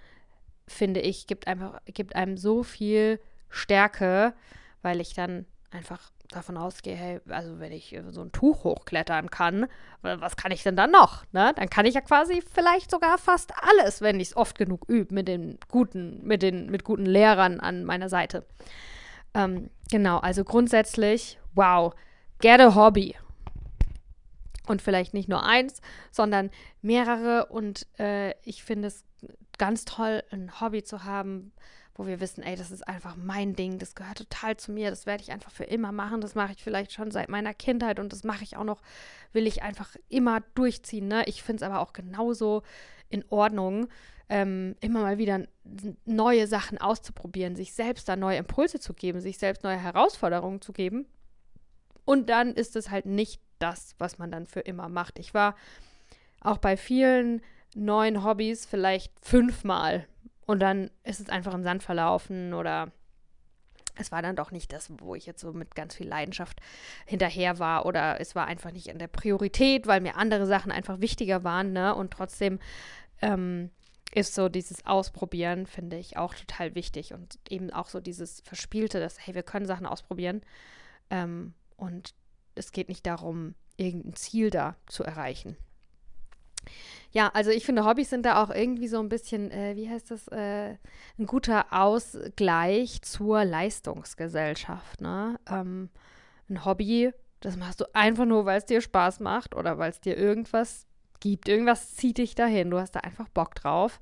finde 0.68 1.02
ich, 1.02 1.28
gibt 1.28 1.48
einfach 1.48 1.80
gibt 1.86 2.16
einem 2.16 2.36
so 2.36 2.64
viel 2.64 3.20
Stärke, 3.50 4.34
weil 4.82 5.00
ich 5.00 5.14
dann 5.14 5.46
einfach 5.70 6.12
davon 6.30 6.58
ausgehe, 6.58 6.96
hey, 6.96 7.20
also 7.30 7.60
wenn 7.60 7.72
ich 7.72 7.96
so 8.10 8.22
ein 8.22 8.32
Tuch 8.32 8.64
hochklettern 8.64 9.30
kann, 9.30 9.68
was 10.02 10.36
kann 10.36 10.52
ich 10.52 10.64
denn 10.64 10.76
dann 10.76 10.92
noch? 10.92 11.26
Ne? 11.32 11.54
Dann 11.56 11.70
kann 11.70 11.86
ich 11.86 11.96
ja 11.96 12.02
quasi 12.02 12.42
vielleicht 12.42 12.90
sogar 12.92 13.18
fast 13.18 13.54
alles, 13.62 14.02
wenn 14.02 14.20
ich 14.20 14.30
es 14.30 14.38
oft 14.38 14.58
genug 14.58 14.86
übe, 14.88 15.14
mit 15.14 15.28
den 15.28 15.58
guten, 15.70 16.26
mit 16.26 16.42
den, 16.42 16.70
mit 16.70 16.84
guten 16.84 17.06
Lehrern 17.06 17.60
an 17.60 17.84
meiner 17.86 18.10
Seite. 18.10 18.46
Ähm, 19.34 19.70
genau, 19.90 20.18
also 20.20 20.44
grundsätzlich, 20.44 21.40
wow, 21.54 21.94
get 22.40 22.60
a 22.60 22.76
hobby. 22.76 23.16
Und 24.66 24.82
vielleicht 24.82 25.14
nicht 25.14 25.28
nur 25.28 25.46
eins, 25.46 25.82
sondern 26.12 26.50
mehrere. 26.82 27.48
Und 27.48 27.86
äh, 28.00 28.32
ich 28.44 28.64
finde 28.64 28.88
es 28.88 29.04
ganz 29.58 29.86
toll, 29.86 30.24
ein 30.32 30.62
Hobby 30.62 30.84
zu 30.84 31.04
haben, 31.04 31.52
wo 31.96 32.08
wir 32.08 32.20
wissen, 32.20 32.44
ey, 32.44 32.56
das 32.56 32.72
ist 32.72 32.88
einfach 32.88 33.16
mein 33.16 33.56
Ding, 33.56 33.78
das 33.78 33.96
gehört 33.96 34.18
total 34.18 34.58
zu 34.58 34.72
mir, 34.72 34.90
das 34.90 35.06
werde 35.06 35.22
ich 35.22 35.32
einfach 35.32 35.52
für 35.52 35.64
immer 35.64 35.92
machen, 35.92 36.22
das 36.22 36.34
mache 36.34 36.54
ich 36.54 36.64
vielleicht 36.64 36.92
schon 36.92 37.12
seit 37.12 37.30
meiner 37.30 37.54
Kindheit 37.54 38.00
und 38.00 38.12
das 38.12 38.24
mache 38.24 38.44
ich 38.44 38.58
auch 38.58 38.64
noch, 38.64 38.82
will 39.32 39.46
ich 39.46 39.62
einfach 39.62 39.96
immer 40.10 40.42
durchziehen. 40.56 41.08
Ne? 41.08 41.24
Ich 41.28 41.44
finde 41.44 41.64
es 41.64 41.70
aber 41.70 41.80
auch 41.80 41.94
genauso 41.94 42.64
in 43.10 43.24
Ordnung, 43.30 43.88
ähm, 44.30 44.76
immer 44.80 45.02
mal 45.02 45.18
wieder 45.20 45.46
neue 46.06 46.48
Sachen 46.48 46.80
auszuprobieren, 46.80 47.56
sich 47.56 47.74
selbst 47.74 48.10
da 48.10 48.16
neue 48.16 48.38
Impulse 48.38 48.80
zu 48.80 48.94
geben, 48.94 49.22
sich 49.22 49.38
selbst 49.38 49.64
neue 49.64 49.78
Herausforderungen 49.78 50.62
zu 50.62 50.74
geben. 50.74 51.06
Und 52.06 52.30
dann 52.30 52.54
ist 52.54 52.76
es 52.76 52.90
halt 52.90 53.06
nicht 53.06 53.42
das, 53.60 53.96
was 54.00 54.18
man 54.18 54.32
dann 54.32 54.48
für 54.48 54.62
immer 54.62 54.90
macht. 54.90 55.20
Ich 55.20 55.34
war 55.34 55.56
auch 56.42 56.58
bei 56.58 56.76
vielen 56.76 57.42
neuen 57.76 58.24
Hobbys 58.24 58.66
vielleicht 58.66 59.14
fünfmal 59.22 60.08
und 60.46 60.60
dann 60.60 60.90
ist 61.04 61.20
es 61.20 61.30
einfach 61.30 61.54
im 61.54 61.64
Sand 61.64 61.84
verlaufen 61.84 62.54
oder 62.54 62.92
es 63.96 64.12
war 64.12 64.22
dann 64.22 64.36
doch 64.36 64.52
nicht 64.52 64.74
das, 64.74 64.92
wo 65.00 65.16
ich 65.16 65.26
jetzt 65.26 65.42
so 65.42 65.54
mit 65.54 65.76
ganz 65.76 65.96
viel 65.96 66.08
Leidenschaft 66.08 66.60
hinterher 67.06 67.60
war 67.60 67.86
oder 67.86 68.20
es 68.20 68.36
war 68.36 68.48
einfach 68.48 68.72
nicht 68.72 68.88
in 68.88 68.98
der 68.98 69.08
Priorität, 69.08 69.86
weil 69.86 70.02
mir 70.02 70.18
andere 70.18 70.48
Sachen 70.48 70.72
einfach 70.72 71.00
wichtiger 71.00 71.44
waren, 71.44 71.74
ne? 71.74 71.94
Und 71.94 72.12
trotzdem 72.12 72.60
ähm, 73.22 73.70
ist 74.14 74.34
so 74.34 74.50
dieses 74.50 74.86
Ausprobieren, 74.86 75.68
finde 75.68 75.98
ich, 75.98 76.18
auch 76.18 76.34
total 76.34 76.76
wichtig 76.76 77.14
und 77.14 77.40
eben 77.50 77.72
auch 77.72 77.88
so 77.88 78.00
dieses 78.00 78.42
Verspielte, 78.42 79.00
dass, 79.00 79.26
hey, 79.26 79.36
wir 79.36 79.44
können 79.44 79.66
Sachen 79.66 79.86
ausprobieren 79.86 80.42
ähm, 81.10 81.54
und 81.78 82.14
es 82.56 82.72
geht 82.72 82.90
nicht 82.90 83.06
darum, 83.06 83.56
irgendein 83.78 84.16
Ziel 84.16 84.50
da 84.50 84.76
zu 84.88 85.04
erreichen. 85.04 85.58
Ja, 87.12 87.30
also 87.34 87.52
ich 87.52 87.66
finde, 87.66 87.86
Hobbys 87.86 88.10
sind 88.10 88.26
da 88.26 88.42
auch 88.44 88.50
irgendwie 88.50 88.88
so 88.88 89.00
ein 89.00 89.10
bisschen, 89.10 89.52
äh, 89.52 89.76
wie 89.76 89.90
heißt 89.90 90.10
das, 90.10 90.28
äh, 90.30 90.76
ein 91.20 91.26
guter 91.28 91.72
Ausgleich 91.72 93.02
zur 93.04 93.46
Leistungsgesellschaft. 93.46 95.00
Ne? 95.02 95.40
Ähm, 95.48 95.90
ein 96.50 96.66
Hobby, 96.66 97.12
das 97.40 97.56
machst 97.58 97.82
du 97.82 97.86
einfach 97.94 98.26
nur, 98.26 98.46
weil 98.46 98.58
es 98.58 98.66
dir 98.66 98.82
Spaß 98.82 99.20
macht 99.20 99.56
oder 99.56 99.78
weil 99.78 99.92
es 99.92 100.02
dir 100.02 100.18
irgendwas 100.18 100.88
gibt. 101.20 101.48
Irgendwas 101.48 101.96
zieht 101.96 102.18
dich 102.18 102.36
dahin. 102.36 102.72
Du 102.72 102.80
hast 102.80 102.96
da 102.96 103.02
einfach 103.02 103.30
Bock 103.30 103.56
drauf. 103.56 104.00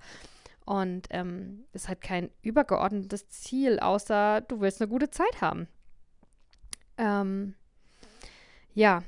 Und 0.64 1.08
ähm, 1.10 1.66
ist 1.74 1.88
halt 1.88 2.02
kein 2.02 2.30
übergeordnetes 2.44 3.30
Ziel, 3.30 3.80
außer 3.80 4.42
du 4.42 4.62
willst 4.62 4.82
eine 4.82 4.90
gute 4.90 5.10
Zeit 5.10 5.42
haben. 5.42 5.68
Ähm, 6.98 7.56
ja, 8.74 9.04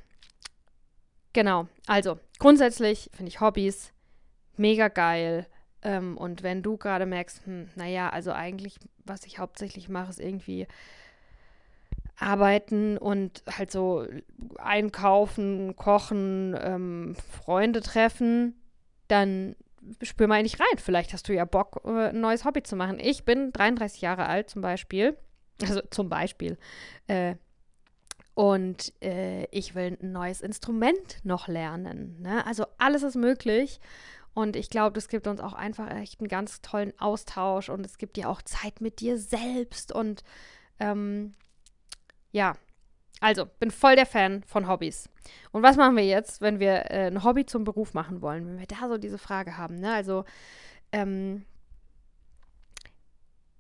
genau. 1.31 1.67
Also 1.85 2.19
grundsätzlich 2.43 3.09
finde 3.13 3.29
ich 3.29 3.39
Hobbys 3.39 3.93
mega 4.57 4.89
geil. 4.89 5.47
Ähm, 5.81 6.17
und 6.17 6.43
wenn 6.43 6.61
du 6.61 6.75
gerade 6.75 7.05
merkst, 7.05 7.45
hm, 7.45 7.69
naja, 7.75 8.09
also 8.09 8.33
eigentlich, 8.33 8.79
was 9.05 9.25
ich 9.25 9.39
hauptsächlich 9.39 9.87
mache, 9.87 10.09
ist 10.09 10.19
irgendwie 10.19 10.67
arbeiten 12.17 12.97
und 12.97 13.43
halt 13.49 13.71
so 13.71 14.05
einkaufen, 14.57 15.77
kochen, 15.77 16.55
ähm, 16.61 17.15
Freunde 17.15 17.79
treffen, 17.79 18.61
dann 19.07 19.55
spür 20.01 20.27
mal 20.27 20.43
nicht 20.43 20.59
rein. 20.59 20.77
Vielleicht 20.77 21.13
hast 21.13 21.29
du 21.29 21.33
ja 21.33 21.45
Bock, 21.45 21.81
äh, 21.85 22.09
ein 22.09 22.19
neues 22.19 22.43
Hobby 22.43 22.61
zu 22.61 22.75
machen. 22.75 22.99
Ich 22.99 23.23
bin 23.23 23.53
33 23.53 24.01
Jahre 24.01 24.25
alt 24.25 24.49
zum 24.49 24.61
Beispiel. 24.61 25.17
Also 25.61 25.81
zum 25.91 26.09
Beispiel. 26.09 26.57
Äh, 27.07 27.35
und 28.35 28.93
äh, 29.01 29.45
ich 29.51 29.75
will 29.75 29.97
ein 30.01 30.11
neues 30.11 30.41
Instrument 30.41 31.19
noch 31.23 31.47
lernen. 31.47 32.21
Ne? 32.21 32.45
Also 32.45 32.65
alles 32.77 33.03
ist 33.03 33.15
möglich. 33.15 33.79
Und 34.33 34.55
ich 34.55 34.69
glaube, 34.69 34.93
das 34.95 35.09
gibt 35.09 35.27
uns 35.27 35.39
auch 35.39 35.53
einfach 35.53 35.91
echt 35.91 36.19
einen 36.19 36.27
ganz 36.27 36.61
tollen 36.61 36.93
Austausch 36.99 37.69
und 37.69 37.85
es 37.85 37.99
gibt 37.99 38.17
dir 38.17 38.29
auch 38.29 38.41
Zeit 38.41 38.81
mit 38.81 38.99
dir 38.99 39.19
selbst. 39.19 39.91
Und 39.91 40.23
ähm, 40.79 41.33
ja, 42.31 42.55
also 43.19 43.45
bin 43.59 43.69
voll 43.69 43.95
der 43.95 44.07
Fan 44.07 44.43
von 44.43 44.67
Hobbys. 44.67 45.07
Und 45.51 45.61
was 45.61 45.77
machen 45.77 45.95
wir 45.95 46.05
jetzt, 46.05 46.41
wenn 46.41 46.59
wir 46.59 46.91
äh, 46.91 47.07
ein 47.07 47.23
Hobby 47.23 47.45
zum 47.45 47.63
Beruf 47.63 47.93
machen 47.93 48.21
wollen? 48.21 48.47
Wenn 48.47 48.59
wir 48.59 48.65
da 48.65 48.89
so 48.89 48.97
diese 48.97 49.19
Frage 49.19 49.55
haben, 49.55 49.75
ne? 49.79 49.93
Also, 49.93 50.25
ähm, 50.91 51.45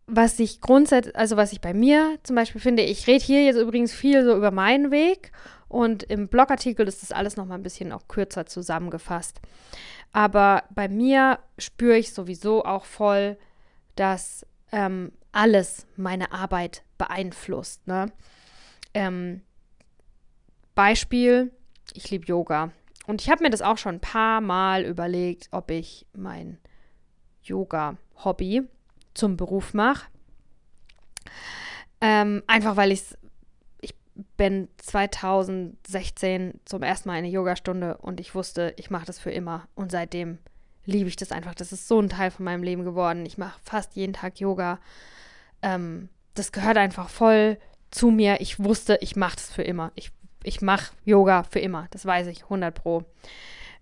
was 0.07 0.39
ich 0.39 0.61
grundsätzlich, 0.61 1.15
also 1.15 1.37
was 1.37 1.53
ich 1.53 1.61
bei 1.61 1.73
mir 1.73 2.19
zum 2.23 2.35
Beispiel 2.35 2.61
finde, 2.61 2.83
ich 2.83 3.07
rede 3.07 3.23
hier 3.23 3.43
jetzt 3.45 3.57
übrigens 3.57 3.93
viel 3.93 4.23
so 4.23 4.35
über 4.35 4.51
meinen 4.51 4.91
Weg 4.91 5.31
und 5.67 6.03
im 6.03 6.27
Blogartikel 6.27 6.87
ist 6.87 7.01
das 7.01 7.11
alles 7.11 7.37
nochmal 7.37 7.57
ein 7.57 7.63
bisschen 7.63 7.91
auch 7.91 8.07
kürzer 8.07 8.45
zusammengefasst. 8.45 9.39
Aber 10.11 10.63
bei 10.69 10.87
mir 10.87 11.39
spüre 11.57 11.97
ich 11.97 12.13
sowieso 12.13 12.63
auch 12.63 12.85
voll, 12.85 13.37
dass 13.95 14.45
ähm, 14.71 15.11
alles 15.31 15.87
meine 15.95 16.31
Arbeit 16.31 16.83
beeinflusst. 16.97 17.87
Ne? 17.87 18.11
Ähm, 18.93 19.41
Beispiel, 20.75 21.51
ich 21.93 22.11
liebe 22.11 22.27
Yoga. 22.27 22.71
Und 23.07 23.21
ich 23.21 23.29
habe 23.29 23.43
mir 23.43 23.49
das 23.49 23.61
auch 23.61 23.77
schon 23.77 23.95
ein 23.95 24.01
paar 24.01 24.41
Mal 24.41 24.85
überlegt, 24.85 25.49
ob 25.51 25.71
ich 25.71 26.05
mein 26.13 26.59
Yoga-Hobby 27.43 28.63
zum 29.13 29.37
Beruf 29.37 29.73
mache. 29.73 30.07
Ähm, 32.01 32.43
einfach 32.47 32.75
weil 32.75 32.91
ich 32.91 33.01
es 33.01 33.17
bin 34.37 34.67
2016 34.77 36.59
zum 36.65 36.83
ersten 36.83 37.09
Mal 37.09 37.15
eine 37.15 37.29
Yogastunde 37.29 37.97
und 37.97 38.19
ich 38.19 38.35
wusste, 38.35 38.73
ich 38.77 38.89
mache 38.91 39.05
das 39.05 39.19
für 39.19 39.31
immer. 39.31 39.67
Und 39.75 39.91
seitdem 39.91 40.37
liebe 40.85 41.09
ich 41.09 41.15
das 41.15 41.31
einfach. 41.31 41.55
Das 41.55 41.71
ist 41.71 41.87
so 41.87 41.99
ein 41.99 42.09
Teil 42.09 42.31
von 42.31 42.45
meinem 42.45 42.63
Leben 42.63 42.83
geworden. 42.83 43.25
Ich 43.25 43.37
mache 43.37 43.59
fast 43.63 43.95
jeden 43.95 44.13
Tag 44.13 44.39
Yoga. 44.39 44.79
Ähm, 45.61 46.09
das 46.35 46.51
gehört 46.51 46.77
einfach 46.77 47.09
voll 47.09 47.57
zu 47.91 48.11
mir. 48.11 48.41
Ich 48.41 48.59
wusste, 48.59 48.97
ich 49.01 49.15
mache 49.15 49.35
das 49.35 49.51
für 49.51 49.63
immer. 49.63 49.91
Ich, 49.95 50.11
ich 50.43 50.61
mache 50.61 50.93
Yoga 51.05 51.43
für 51.43 51.59
immer. 51.59 51.87
Das 51.91 52.05
weiß 52.05 52.27
ich, 52.27 52.43
100 52.43 52.75
Pro. 52.75 53.03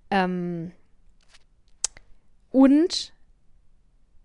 Ähm, 0.09 0.71
und 2.51 3.13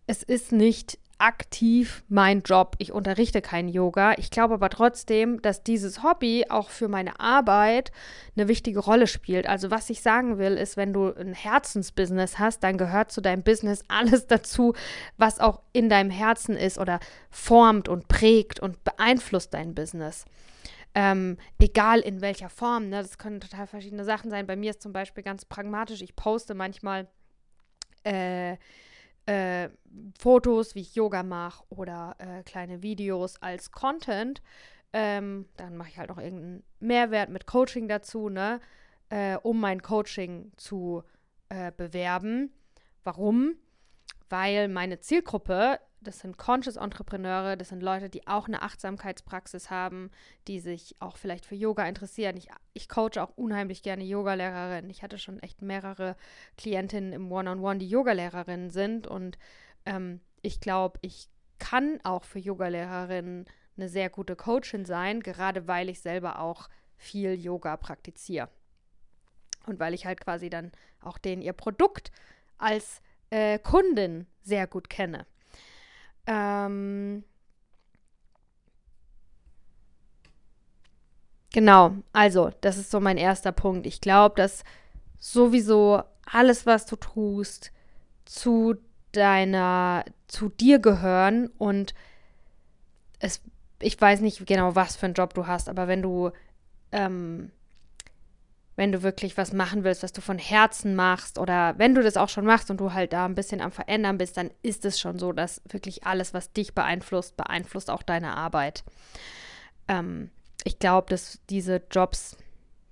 es 0.06 0.22
ist 0.22 0.52
nicht 0.52 0.98
aktiv 1.18 2.04
mein 2.08 2.42
Job. 2.42 2.76
Ich 2.78 2.92
unterrichte 2.92 3.40
kein 3.40 3.68
Yoga. 3.68 4.14
Ich 4.18 4.30
glaube 4.30 4.54
aber 4.54 4.68
trotzdem, 4.68 5.40
dass 5.40 5.62
dieses 5.62 6.02
Hobby 6.02 6.44
auch 6.48 6.68
für 6.68 6.88
meine 6.88 7.18
Arbeit 7.20 7.90
eine 8.36 8.48
wichtige 8.48 8.80
Rolle 8.80 9.06
spielt. 9.06 9.46
Also 9.46 9.70
was 9.70 9.88
ich 9.88 10.02
sagen 10.02 10.38
will, 10.38 10.52
ist, 10.52 10.76
wenn 10.76 10.92
du 10.92 11.14
ein 11.14 11.32
Herzensbusiness 11.32 12.38
hast, 12.38 12.62
dann 12.62 12.76
gehört 12.76 13.12
zu 13.12 13.22
deinem 13.22 13.42
Business 13.42 13.82
alles 13.88 14.26
dazu, 14.26 14.74
was 15.16 15.40
auch 15.40 15.62
in 15.72 15.88
deinem 15.88 16.10
Herzen 16.10 16.56
ist 16.56 16.78
oder 16.78 17.00
formt 17.30 17.88
und 17.88 18.08
prägt 18.08 18.60
und 18.60 18.84
beeinflusst 18.84 19.54
dein 19.54 19.74
Business. 19.74 20.26
Ähm, 20.94 21.38
egal 21.58 22.00
in 22.00 22.20
welcher 22.20 22.48
Form, 22.48 22.88
ne? 22.88 23.02
das 23.02 23.18
können 23.18 23.40
total 23.40 23.66
verschiedene 23.66 24.04
Sachen 24.04 24.30
sein. 24.30 24.46
Bei 24.46 24.56
mir 24.56 24.70
ist 24.70 24.82
zum 24.82 24.92
Beispiel 24.92 25.22
ganz 25.22 25.44
pragmatisch, 25.44 26.02
ich 26.02 26.16
poste 26.16 26.54
manchmal 26.54 27.06
äh, 28.02 28.56
äh, 29.26 29.68
Fotos, 30.18 30.74
wie 30.74 30.80
ich 30.80 30.94
Yoga 30.94 31.22
mache 31.22 31.64
oder 31.68 32.16
äh, 32.18 32.42
kleine 32.42 32.82
Videos 32.82 33.40
als 33.42 33.72
Content. 33.72 34.42
Ähm, 34.92 35.46
dann 35.56 35.76
mache 35.76 35.90
ich 35.90 35.98
halt 35.98 36.10
noch 36.10 36.18
irgendeinen 36.18 36.62
Mehrwert 36.80 37.28
mit 37.28 37.46
Coaching 37.46 37.88
dazu, 37.88 38.28
ne? 38.28 38.60
Äh, 39.08 39.36
um 39.36 39.60
mein 39.60 39.82
Coaching 39.82 40.52
zu 40.56 41.02
äh, 41.48 41.70
bewerben. 41.76 42.52
Warum? 43.04 43.56
Weil 44.28 44.68
meine 44.68 45.00
Zielgruppe 45.00 45.78
das 46.06 46.20
sind 46.20 46.38
Conscious 46.38 46.76
Entrepreneure, 46.76 47.56
das 47.56 47.70
sind 47.70 47.82
Leute, 47.82 48.08
die 48.08 48.26
auch 48.26 48.46
eine 48.46 48.62
Achtsamkeitspraxis 48.62 49.70
haben, 49.70 50.10
die 50.46 50.60
sich 50.60 50.96
auch 51.00 51.16
vielleicht 51.16 51.46
für 51.46 51.54
Yoga 51.54 51.86
interessieren. 51.86 52.36
Ich, 52.36 52.48
ich 52.72 52.88
coache 52.88 53.22
auch 53.22 53.36
unheimlich 53.36 53.82
gerne 53.82 54.04
Yogalehrerinnen. 54.04 54.90
Ich 54.90 55.02
hatte 55.02 55.18
schon 55.18 55.40
echt 55.40 55.62
mehrere 55.62 56.16
Klientinnen 56.56 57.12
im 57.12 57.30
One-on-One, 57.30 57.60
-on 57.60 57.74
-One, 57.74 57.78
die 57.78 57.88
Yogalehrerinnen 57.88 58.70
sind 58.70 59.06
und 59.06 59.38
ähm, 59.84 60.20
ich 60.42 60.60
glaube, 60.60 60.98
ich 61.02 61.28
kann 61.58 61.98
auch 62.04 62.24
für 62.24 62.38
Yogalehrerinnen 62.38 63.46
eine 63.76 63.88
sehr 63.88 64.10
gute 64.10 64.36
Coachin 64.36 64.84
sein, 64.84 65.20
gerade 65.20 65.66
weil 65.66 65.88
ich 65.88 66.00
selber 66.00 66.40
auch 66.40 66.68
viel 66.96 67.34
Yoga 67.34 67.76
praktiziere. 67.76 68.48
Und 69.66 69.80
weil 69.80 69.94
ich 69.94 70.06
halt 70.06 70.20
quasi 70.20 70.48
dann 70.48 70.72
auch 71.00 71.18
den 71.18 71.42
ihr 71.42 71.52
Produkt 71.52 72.10
als 72.58 73.02
äh, 73.30 73.58
Kundin 73.58 74.26
sehr 74.42 74.66
gut 74.66 74.88
kenne. 74.88 75.26
Ähm, 76.26 77.24
genau, 81.52 81.92
also 82.12 82.50
das 82.60 82.76
ist 82.78 82.90
so 82.90 83.00
mein 83.00 83.16
erster 83.16 83.52
Punkt. 83.52 83.86
Ich 83.86 84.00
glaube, 84.00 84.34
dass 84.36 84.64
sowieso 85.18 86.02
alles, 86.24 86.66
was 86.66 86.86
du 86.86 86.96
tust, 86.96 87.72
zu 88.24 88.76
deiner, 89.12 90.04
zu 90.28 90.48
dir 90.48 90.78
gehören 90.78 91.48
und 91.58 91.94
es, 93.18 93.40
ich 93.80 94.00
weiß 94.00 94.20
nicht 94.20 94.46
genau, 94.46 94.74
was 94.74 94.96
für 94.96 95.06
einen 95.06 95.14
Job 95.14 95.34
du 95.34 95.46
hast, 95.46 95.68
aber 95.68 95.88
wenn 95.88 96.02
du 96.02 96.30
ähm, 96.92 97.50
wenn 98.76 98.92
du 98.92 99.02
wirklich 99.02 99.36
was 99.36 99.52
machen 99.52 99.84
willst, 99.84 100.02
was 100.02 100.12
du 100.12 100.20
von 100.20 100.38
Herzen 100.38 100.94
machst 100.94 101.38
oder 101.38 101.74
wenn 101.78 101.94
du 101.94 102.02
das 102.02 102.16
auch 102.16 102.28
schon 102.28 102.44
machst 102.44 102.70
und 102.70 102.78
du 102.78 102.92
halt 102.92 103.12
da 103.12 103.24
ein 103.24 103.34
bisschen 103.34 103.62
am 103.62 103.72
Verändern 103.72 104.18
bist, 104.18 104.36
dann 104.36 104.50
ist 104.62 104.84
es 104.84 105.00
schon 105.00 105.18
so, 105.18 105.32
dass 105.32 105.62
wirklich 105.68 106.04
alles, 106.04 106.34
was 106.34 106.52
dich 106.52 106.74
beeinflusst, 106.74 107.36
beeinflusst 107.36 107.90
auch 107.90 108.02
deine 108.02 108.36
Arbeit. 108.36 108.84
Ähm, 109.88 110.30
ich 110.64 110.78
glaube, 110.78 111.08
dass 111.08 111.40
diese 111.48 111.82
Jobs 111.90 112.36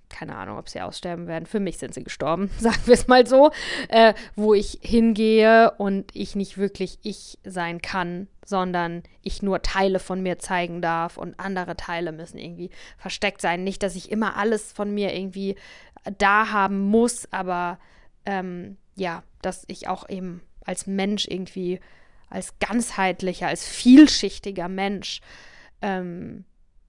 keine 0.09 0.35
Ahnung, 0.35 0.57
ob 0.57 0.69
sie 0.69 0.81
aussterben 0.81 1.27
werden. 1.27 1.45
Für 1.45 1.59
mich 1.59 1.77
sind 1.77 1.93
sie 1.93 2.03
gestorben, 2.03 2.49
sagen 2.59 2.81
wir 2.85 2.93
es 2.93 3.07
mal 3.07 3.25
so, 3.27 3.51
äh, 3.89 4.13
wo 4.35 4.53
ich 4.53 4.79
hingehe 4.81 5.71
und 5.77 6.15
ich 6.15 6.35
nicht 6.35 6.57
wirklich 6.57 6.99
ich 7.03 7.37
sein 7.43 7.81
kann, 7.81 8.27
sondern 8.45 9.03
ich 9.21 9.41
nur 9.41 9.61
Teile 9.61 9.99
von 9.99 10.21
mir 10.21 10.39
zeigen 10.39 10.81
darf 10.81 11.17
und 11.17 11.39
andere 11.39 11.75
Teile 11.75 12.11
müssen 12.11 12.37
irgendwie 12.37 12.69
versteckt 12.97 13.41
sein. 13.41 13.63
Nicht, 13.63 13.83
dass 13.83 13.95
ich 13.95 14.11
immer 14.11 14.37
alles 14.37 14.71
von 14.71 14.93
mir 14.93 15.13
irgendwie 15.15 15.55
da 16.17 16.51
haben 16.51 16.79
muss, 16.79 17.27
aber 17.31 17.79
ähm, 18.25 18.77
ja, 18.95 19.23
dass 19.41 19.65
ich 19.67 19.87
auch 19.87 20.07
eben 20.09 20.41
als 20.65 20.87
Mensch 20.87 21.27
irgendwie, 21.27 21.79
als 22.29 22.59
ganzheitlicher, 22.59 23.47
als 23.47 23.67
vielschichtiger 23.67 24.67
Mensch, 24.67 25.21
ähm, 25.81 26.45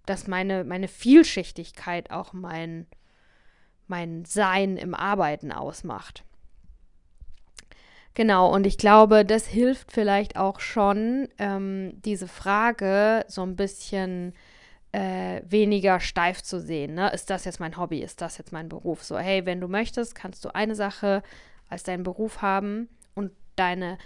dass 0.07 0.27
meine, 0.27 0.65
meine 0.65 0.89
Vielschichtigkeit 0.89 2.11
auch 2.11 2.33
mein, 2.33 2.87
mein 3.87 4.25
Sein 4.25 4.77
im 4.77 4.95
Arbeiten 4.95 5.53
ausmacht. 5.53 6.25
Genau, 8.15 8.53
und 8.53 8.67
ich 8.67 8.79
glaube, 8.79 9.27
das 9.27 9.47
hilft 9.47 9.93
vielleicht 9.93 10.37
auch 10.37 10.61
schon, 10.61 11.29
ähm, 11.39 12.01
diese 12.03 12.29
Frage 12.29 13.27
so 13.29 13.43
ein 13.43 13.57
bisschen 13.57 14.33
äh, 14.93 15.43
weniger 15.47 16.01
steif 16.01 16.43
zu 16.43 16.59
sehen. 16.59 16.95
Ne? 16.95 17.11
Ist 17.11 17.29
das 17.29 17.45
jetzt 17.45 17.61
mein 17.61 17.77
Hobby? 17.77 17.99
Ist 17.99 18.23
das 18.23 18.39
jetzt 18.39 18.53
mein 18.53 18.71
Beruf? 18.71 19.05
So, 19.05 19.19
hey, 19.19 19.45
wenn 19.45 19.61
du 19.61 19.69
möchtest, 19.69 20.15
kannst 20.15 20.43
du 20.47 20.55
eine 20.55 20.75
Sache 20.75 21.23
als 21.69 21.83
deinen 21.83 22.05
Beruf 22.05 22.41
haben 22.41 22.89
und 23.15 23.33
deine 23.57 23.99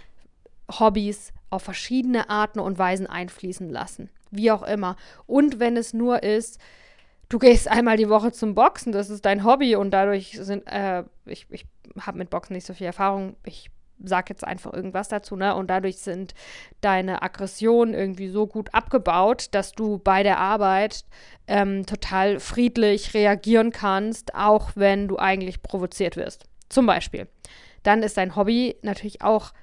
Hobbys 0.69 1.31
auf 1.49 1.63
verschiedene 1.63 2.29
Arten 2.29 2.59
und 2.59 2.77
Weisen 2.77 3.07
einfließen 3.07 3.69
lassen. 3.69 4.09
Wie 4.31 4.51
auch 4.51 4.63
immer. 4.63 4.97
Und 5.25 5.59
wenn 5.59 5.77
es 5.77 5.93
nur 5.93 6.23
ist, 6.23 6.59
du 7.31 7.39
gehst 7.39 7.67
einmal 7.67 7.97
die 7.97 8.09
Woche 8.09 8.31
zum 8.31 8.55
Boxen, 8.55 8.91
das 8.91 9.09
ist 9.09 9.25
dein 9.25 9.43
Hobby 9.43 9.75
und 9.75 9.91
dadurch 9.91 10.37
sind, 10.39 10.67
äh, 10.67 11.03
ich, 11.25 11.47
ich 11.49 11.65
habe 11.99 12.17
mit 12.17 12.29
Boxen 12.29 12.53
nicht 12.53 12.65
so 12.65 12.73
viel 12.73 12.87
Erfahrung, 12.87 13.35
ich 13.43 13.71
sag 14.03 14.29
jetzt 14.29 14.43
einfach 14.43 14.73
irgendwas 14.73 15.09
dazu, 15.09 15.35
ne? 15.35 15.55
Und 15.55 15.69
dadurch 15.69 15.99
sind 15.99 16.33
deine 16.81 17.21
Aggressionen 17.21 17.93
irgendwie 17.93 18.29
so 18.29 18.47
gut 18.47 18.73
abgebaut, 18.73 19.49
dass 19.51 19.73
du 19.73 19.99
bei 19.99 20.23
der 20.23 20.39
Arbeit 20.39 21.05
ähm, 21.47 21.85
total 21.85 22.39
friedlich 22.39 23.13
reagieren 23.13 23.71
kannst, 23.71 24.33
auch 24.33 24.71
wenn 24.75 25.07
du 25.07 25.17
eigentlich 25.17 25.61
provoziert 25.61 26.17
wirst. 26.17 26.45
Zum 26.67 26.87
Beispiel. 26.87 27.27
Dann 27.83 28.01
ist 28.01 28.17
dein 28.17 28.35
Hobby 28.35 28.75
natürlich 28.81 29.21
auch, 29.21 29.53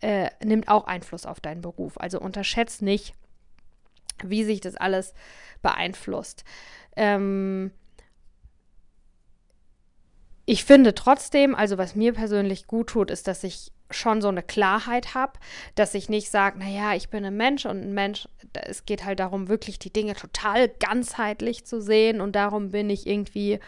äh, 0.00 0.30
nimmt 0.44 0.68
auch 0.68 0.86
Einfluss 0.86 1.26
auf 1.26 1.40
deinen 1.40 1.60
Beruf. 1.60 1.98
Also 1.98 2.20
unterschätzt 2.20 2.82
nicht, 2.82 3.14
wie 4.22 4.44
sich 4.44 4.60
das 4.60 4.76
alles 4.76 5.12
beeinflusst. 5.62 6.44
Ähm, 6.98 7.70
ich 10.46 10.64
finde 10.64 10.94
trotzdem, 10.94 11.54
also 11.54 11.78
was 11.78 11.94
mir 11.94 12.12
persönlich 12.12 12.66
gut 12.66 12.88
tut, 12.88 13.10
ist, 13.10 13.28
dass 13.28 13.44
ich 13.44 13.70
schon 13.90 14.20
so 14.20 14.28
eine 14.28 14.42
Klarheit 14.42 15.14
habe, 15.14 15.34
dass 15.76 15.94
ich 15.94 16.08
nicht 16.08 16.30
sage, 16.30 16.58
naja, 16.58 16.94
ich 16.94 17.08
bin 17.08 17.24
ein 17.24 17.36
Mensch 17.36 17.66
und 17.66 17.80
ein 17.82 17.94
Mensch, 17.94 18.28
es 18.52 18.84
geht 18.84 19.04
halt 19.04 19.20
darum, 19.20 19.48
wirklich 19.48 19.78
die 19.78 19.92
Dinge 19.92 20.14
total 20.14 20.68
ganzheitlich 20.68 21.64
zu 21.64 21.80
sehen 21.80 22.20
und 22.20 22.34
darum 22.34 22.70
bin 22.70 22.90
ich 22.90 23.06
irgendwie, 23.06 23.60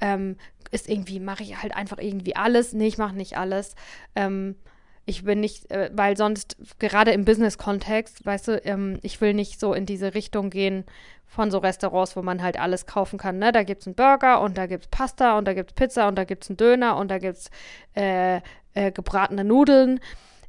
ähm, 0.00 0.36
ist 0.70 0.88
irgendwie, 0.88 1.20
mache 1.20 1.42
ich 1.42 1.62
halt 1.62 1.74
einfach 1.74 1.98
irgendwie 1.98 2.36
alles. 2.36 2.72
Nee, 2.72 2.88
ich 2.88 2.98
mache 2.98 3.16
nicht 3.16 3.38
alles. 3.38 3.74
Ähm, 4.14 4.56
ich 5.06 5.24
bin 5.24 5.40
nicht, 5.40 5.70
äh, 5.70 5.90
weil 5.92 6.16
sonst, 6.16 6.56
gerade 6.78 7.12
im 7.12 7.24
Business-Kontext, 7.24 8.24
weißt 8.24 8.48
du, 8.48 8.64
ähm, 8.64 8.98
ich 9.02 9.20
will 9.20 9.34
nicht 9.34 9.60
so 9.60 9.74
in 9.74 9.86
diese 9.86 10.14
Richtung 10.14 10.50
gehen 10.50 10.84
von 11.26 11.50
so 11.50 11.58
Restaurants, 11.58 12.16
wo 12.16 12.22
man 12.22 12.42
halt 12.42 12.58
alles 12.58 12.86
kaufen 12.86 13.18
kann. 13.18 13.38
Ne? 13.38 13.52
Da 13.52 13.64
gibt 13.64 13.82
es 13.82 13.86
einen 13.86 13.96
Burger 13.96 14.40
und 14.40 14.56
da 14.56 14.66
gibt 14.66 14.84
es 14.84 14.90
Pasta 14.90 15.36
und 15.36 15.46
da 15.46 15.52
gibt 15.52 15.70
es 15.70 15.74
Pizza 15.74 16.08
und 16.08 16.16
da 16.16 16.24
gibt 16.24 16.44
es 16.44 16.50
einen 16.50 16.56
Döner 16.56 16.96
und 16.96 17.10
da 17.10 17.18
gibt 17.18 17.38
es 17.38 17.50
äh, 17.94 18.40
äh, 18.74 18.92
gebratene 18.92 19.44
Nudeln. 19.44 20.00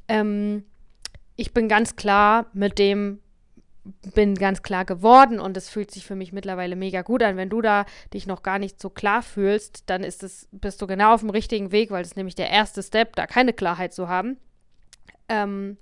Ähm, 0.08 0.64
ich 1.34 1.52
bin 1.52 1.68
ganz 1.68 1.96
klar 1.96 2.46
mit 2.54 2.78
dem, 2.78 3.20
bin 4.14 4.34
ganz 4.34 4.62
klar 4.62 4.84
geworden 4.84 5.40
und 5.40 5.56
es 5.56 5.68
fühlt 5.68 5.90
sich 5.90 6.06
für 6.06 6.14
mich 6.14 6.32
mittlerweile 6.32 6.76
mega 6.76 7.02
gut 7.02 7.22
an. 7.22 7.36
Wenn 7.36 7.50
du 7.50 7.60
da 7.60 7.86
dich 8.12 8.26
noch 8.26 8.42
gar 8.42 8.58
nicht 8.58 8.80
so 8.80 8.90
klar 8.90 9.22
fühlst, 9.22 9.84
dann 9.86 10.04
ist 10.04 10.22
es, 10.22 10.48
bist 10.52 10.80
du 10.82 10.86
genau 10.86 11.14
auf 11.14 11.20
dem 11.20 11.30
richtigen 11.30 11.72
Weg, 11.72 11.90
weil 11.90 12.04
es 12.04 12.16
nämlich 12.16 12.34
der 12.34 12.50
erste 12.50 12.82
Step, 12.82 13.16
da 13.16 13.26
keine 13.26 13.52
Klarheit 13.52 13.92
zu 13.92 14.08
haben. 14.08 14.38
Ähm, 15.28 15.76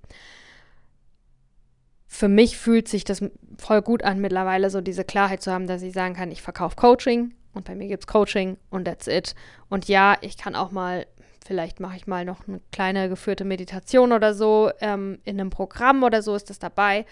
für 2.06 2.28
mich 2.28 2.56
fühlt 2.56 2.86
sich 2.86 3.04
das 3.04 3.24
voll 3.58 3.82
gut 3.82 4.04
an, 4.04 4.20
mittlerweile 4.20 4.70
so 4.70 4.80
diese 4.80 5.04
Klarheit 5.04 5.42
zu 5.42 5.50
haben, 5.50 5.66
dass 5.66 5.82
ich 5.82 5.92
sagen 5.92 6.14
kann, 6.14 6.30
ich 6.30 6.42
verkaufe 6.42 6.76
Coaching 6.76 7.34
und 7.54 7.64
bei 7.64 7.74
mir 7.74 7.88
gibt 7.88 8.04
es 8.04 8.06
Coaching 8.06 8.56
und 8.70 8.84
that's 8.84 9.06
it. 9.06 9.34
Und 9.68 9.88
ja, 9.88 10.16
ich 10.20 10.36
kann 10.36 10.54
auch 10.54 10.70
mal, 10.70 11.06
vielleicht 11.44 11.80
mache 11.80 11.96
ich 11.96 12.06
mal 12.06 12.24
noch 12.24 12.46
eine 12.46 12.60
kleine 12.72 13.08
geführte 13.08 13.44
Meditation 13.44 14.12
oder 14.12 14.34
so 14.34 14.70
ähm, 14.80 15.18
in 15.24 15.40
einem 15.40 15.50
Programm 15.50 16.02
oder 16.02 16.22
so 16.22 16.34
ist 16.34 16.50
das 16.50 16.58
dabei. 16.58 17.06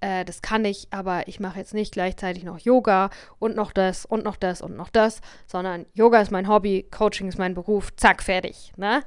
Äh, 0.00 0.24
das 0.24 0.42
kann 0.42 0.64
ich, 0.64 0.88
aber 0.90 1.26
ich 1.28 1.40
mache 1.40 1.58
jetzt 1.58 1.74
nicht 1.74 1.92
gleichzeitig 1.92 2.44
noch 2.44 2.58
Yoga 2.58 3.10
und 3.38 3.56
noch 3.56 3.72
das 3.72 4.04
und 4.04 4.24
noch 4.24 4.36
das 4.36 4.62
und 4.62 4.76
noch 4.76 4.90
das, 4.90 5.20
sondern 5.46 5.86
Yoga 5.94 6.20
ist 6.20 6.30
mein 6.30 6.48
Hobby, 6.48 6.86
Coaching 6.90 7.28
ist 7.28 7.38
mein 7.38 7.54
Beruf, 7.54 7.94
zack, 7.96 8.22
fertig. 8.22 8.72
Ne? 8.76 9.02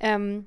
Ähm, 0.00 0.46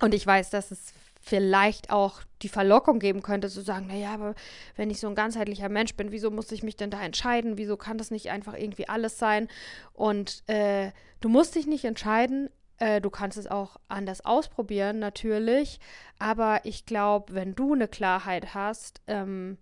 und 0.00 0.14
ich 0.14 0.26
weiß, 0.26 0.50
dass 0.50 0.70
es 0.70 0.92
vielleicht 1.20 1.90
auch 1.90 2.22
die 2.42 2.48
Verlockung 2.48 2.98
geben 2.98 3.22
könnte, 3.22 3.48
zu 3.48 3.60
sagen, 3.60 3.86
naja, 3.86 4.14
aber 4.14 4.34
wenn 4.76 4.90
ich 4.90 4.98
so 4.98 5.08
ein 5.08 5.14
ganzheitlicher 5.14 5.68
Mensch 5.68 5.94
bin, 5.94 6.10
wieso 6.10 6.30
muss 6.30 6.50
ich 6.52 6.62
mich 6.62 6.76
denn 6.76 6.90
da 6.90 7.00
entscheiden? 7.02 7.58
Wieso 7.58 7.76
kann 7.76 7.98
das 7.98 8.10
nicht 8.10 8.30
einfach 8.30 8.54
irgendwie 8.54 8.88
alles 8.88 9.18
sein? 9.18 9.48
Und 9.92 10.42
äh, 10.48 10.92
du 11.20 11.28
musst 11.28 11.54
dich 11.54 11.66
nicht 11.66 11.84
entscheiden, 11.84 12.48
Äh, 12.80 13.00
du 13.00 13.10
kannst 13.10 13.38
es 13.38 13.46
auch 13.46 13.76
anders 13.88 14.24
ausprobieren, 14.24 14.98
natürlich. 14.98 15.78
Aber 16.18 16.60
ich 16.64 16.86
glaube, 16.86 17.34
wenn 17.34 17.54
du 17.54 17.74
eine 17.74 17.86
Klarheit 17.86 18.54
hast, 18.54 19.00
ähm, 19.06 19.58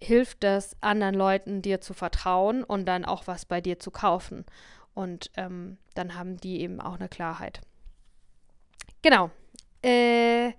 hilft 0.00 0.44
es 0.44 0.76
anderen 0.80 1.14
Leuten, 1.14 1.62
dir 1.62 1.80
zu 1.80 1.94
vertrauen 1.94 2.62
und 2.62 2.86
dann 2.86 3.04
auch 3.04 3.26
was 3.26 3.44
bei 3.44 3.60
dir 3.60 3.78
zu 3.78 3.90
kaufen. 3.90 4.46
Und 4.94 5.30
ähm, 5.36 5.78
dann 5.94 6.14
haben 6.14 6.36
die 6.36 6.60
eben 6.60 6.80
auch 6.80 6.94
eine 6.94 7.08
Klarheit. 7.08 7.60
Genau. 9.02 9.30
Äh, 9.82 10.52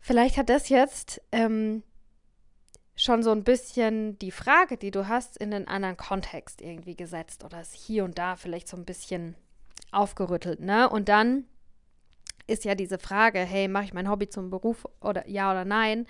vielleicht 0.00 0.38
hat 0.38 0.48
das 0.48 0.70
jetzt 0.70 1.20
ähm, 1.32 1.82
schon 2.94 3.22
so 3.22 3.32
ein 3.32 3.44
bisschen 3.44 4.18
die 4.20 4.30
Frage, 4.30 4.78
die 4.78 4.90
du 4.90 5.06
hast, 5.06 5.36
in 5.36 5.52
einen 5.52 5.68
anderen 5.68 5.98
Kontext 5.98 6.62
irgendwie 6.62 6.96
gesetzt 6.96 7.44
oder 7.44 7.60
es 7.60 7.74
hier 7.74 8.04
und 8.04 8.16
da 8.16 8.36
vielleicht 8.36 8.68
so 8.68 8.76
ein 8.76 8.86
bisschen 8.86 9.34
aufgerüttelt, 9.96 10.60
ne? 10.60 10.88
Und 10.88 11.08
dann 11.08 11.44
ist 12.46 12.64
ja 12.64 12.74
diese 12.74 12.98
Frage, 12.98 13.40
hey, 13.40 13.68
mache 13.68 13.84
ich 13.84 13.94
mein 13.94 14.08
Hobby 14.08 14.28
zum 14.28 14.50
Beruf 14.50 14.86
oder 15.00 15.28
ja 15.28 15.50
oder 15.50 15.64
nein? 15.64 16.06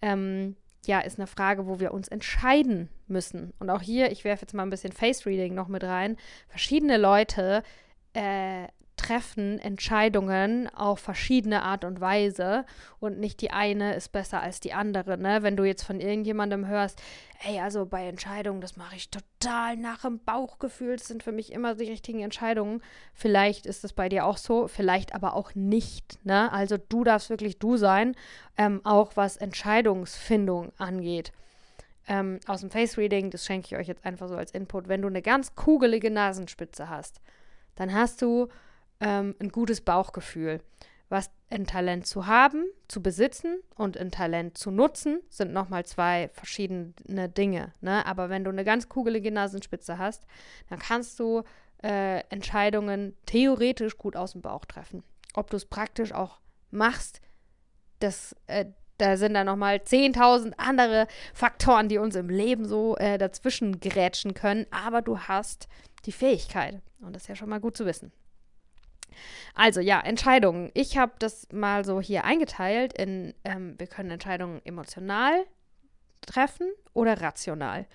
Ähm, 0.00 0.56
ja, 0.86 1.00
ist 1.00 1.18
eine 1.18 1.26
Frage, 1.26 1.66
wo 1.66 1.80
wir 1.80 1.92
uns 1.92 2.08
entscheiden 2.08 2.88
müssen. 3.06 3.52
Und 3.58 3.70
auch 3.70 3.82
hier, 3.82 4.10
ich 4.10 4.24
werfe 4.24 4.42
jetzt 4.42 4.54
mal 4.54 4.64
ein 4.64 4.70
bisschen 4.70 4.92
Face 4.92 5.26
Reading 5.26 5.54
noch 5.54 5.68
mit 5.68 5.84
rein. 5.84 6.16
Verschiedene 6.48 6.96
Leute 6.96 7.62
äh, 8.14 8.66
treffen 8.96 9.58
Entscheidungen 9.58 10.68
auf 10.74 11.00
verschiedene 11.00 11.62
Art 11.62 11.84
und 11.84 12.00
Weise 12.00 12.64
und 13.00 13.18
nicht 13.18 13.40
die 13.40 13.50
eine 13.50 13.94
ist 13.94 14.12
besser 14.12 14.42
als 14.42 14.60
die 14.60 14.72
andere. 14.72 15.18
Ne? 15.18 15.42
Wenn 15.42 15.56
du 15.56 15.64
jetzt 15.64 15.82
von 15.82 16.00
irgendjemandem 16.00 16.66
hörst, 16.66 17.02
ey, 17.44 17.60
also 17.60 17.86
bei 17.86 18.06
Entscheidungen, 18.06 18.60
das 18.60 18.76
mache 18.76 18.96
ich 18.96 19.10
total 19.10 19.76
nach 19.76 20.02
dem 20.02 20.20
Bauchgefühl, 20.24 20.96
das 20.96 21.08
sind 21.08 21.22
für 21.22 21.32
mich 21.32 21.52
immer 21.52 21.74
die 21.74 21.90
richtigen 21.90 22.20
Entscheidungen. 22.20 22.82
Vielleicht 23.14 23.66
ist 23.66 23.84
es 23.84 23.92
bei 23.92 24.08
dir 24.08 24.26
auch 24.26 24.36
so, 24.36 24.68
vielleicht 24.68 25.14
aber 25.14 25.34
auch 25.34 25.54
nicht. 25.54 26.24
Ne? 26.24 26.52
Also 26.52 26.76
du 26.76 27.02
darfst 27.02 27.30
wirklich 27.30 27.58
du 27.58 27.76
sein, 27.76 28.14
ähm, 28.56 28.80
auch 28.84 29.12
was 29.16 29.36
Entscheidungsfindung 29.36 30.72
angeht. 30.78 31.32
Ähm, 32.08 32.40
aus 32.46 32.60
dem 32.60 32.70
Face 32.70 32.98
Reading, 32.98 33.30
das 33.30 33.46
schenke 33.46 33.66
ich 33.66 33.76
euch 33.76 33.88
jetzt 33.88 34.04
einfach 34.04 34.28
so 34.28 34.36
als 34.36 34.50
Input. 34.50 34.88
Wenn 34.88 35.02
du 35.02 35.08
eine 35.08 35.22
ganz 35.22 35.54
kugelige 35.54 36.10
Nasenspitze 36.10 36.88
hast, 36.88 37.20
dann 37.76 37.92
hast 37.92 38.20
du 38.22 38.48
ähm, 39.02 39.34
ein 39.40 39.50
gutes 39.50 39.80
Bauchgefühl. 39.80 40.60
Was 41.08 41.30
ein 41.50 41.66
Talent 41.66 42.06
zu 42.06 42.26
haben, 42.26 42.64
zu 42.88 43.02
besitzen 43.02 43.60
und 43.74 43.98
ein 43.98 44.10
Talent 44.10 44.56
zu 44.56 44.70
nutzen, 44.70 45.20
sind 45.28 45.52
nochmal 45.52 45.84
zwei 45.84 46.30
verschiedene 46.32 47.28
Dinge. 47.28 47.72
Ne? 47.82 48.06
Aber 48.06 48.30
wenn 48.30 48.44
du 48.44 48.50
eine 48.50 48.64
ganz 48.64 48.88
kugelige 48.88 49.30
Nasenspitze 49.30 49.98
hast, 49.98 50.24
dann 50.70 50.78
kannst 50.78 51.20
du 51.20 51.42
äh, 51.82 52.20
Entscheidungen 52.30 53.14
theoretisch 53.26 53.98
gut 53.98 54.16
aus 54.16 54.32
dem 54.32 54.40
Bauch 54.40 54.64
treffen. 54.64 55.02
Ob 55.34 55.50
du 55.50 55.56
es 55.56 55.66
praktisch 55.66 56.12
auch 56.12 56.40
machst, 56.70 57.20
das, 57.98 58.34
äh, 58.46 58.66
da 58.96 59.18
sind 59.18 59.34
dann 59.34 59.46
nochmal 59.46 59.76
10.000 59.76 60.54
andere 60.56 61.06
Faktoren, 61.34 61.88
die 61.88 61.98
uns 61.98 62.16
im 62.16 62.30
Leben 62.30 62.66
so 62.66 62.96
äh, 62.96 63.18
dazwischen 63.18 63.80
gerätschen 63.80 64.32
können. 64.32 64.66
Aber 64.70 65.02
du 65.02 65.18
hast 65.18 65.68
die 66.06 66.12
Fähigkeit. 66.12 66.80
Und 67.00 67.14
das 67.14 67.24
ist 67.24 67.28
ja 67.28 67.36
schon 67.36 67.50
mal 67.50 67.60
gut 67.60 67.76
zu 67.76 67.84
wissen. 67.84 68.12
Also 69.54 69.80
ja, 69.80 70.00
Entscheidungen. 70.00 70.70
Ich 70.74 70.96
habe 70.96 71.12
das 71.18 71.48
mal 71.52 71.84
so 71.84 72.00
hier 72.00 72.24
eingeteilt 72.24 72.92
in, 72.92 73.34
ähm, 73.44 73.74
wir 73.78 73.86
können 73.86 74.10
Entscheidungen 74.10 74.60
emotional 74.64 75.44
treffen 76.22 76.70
oder 76.94 77.20
rational. 77.20 77.86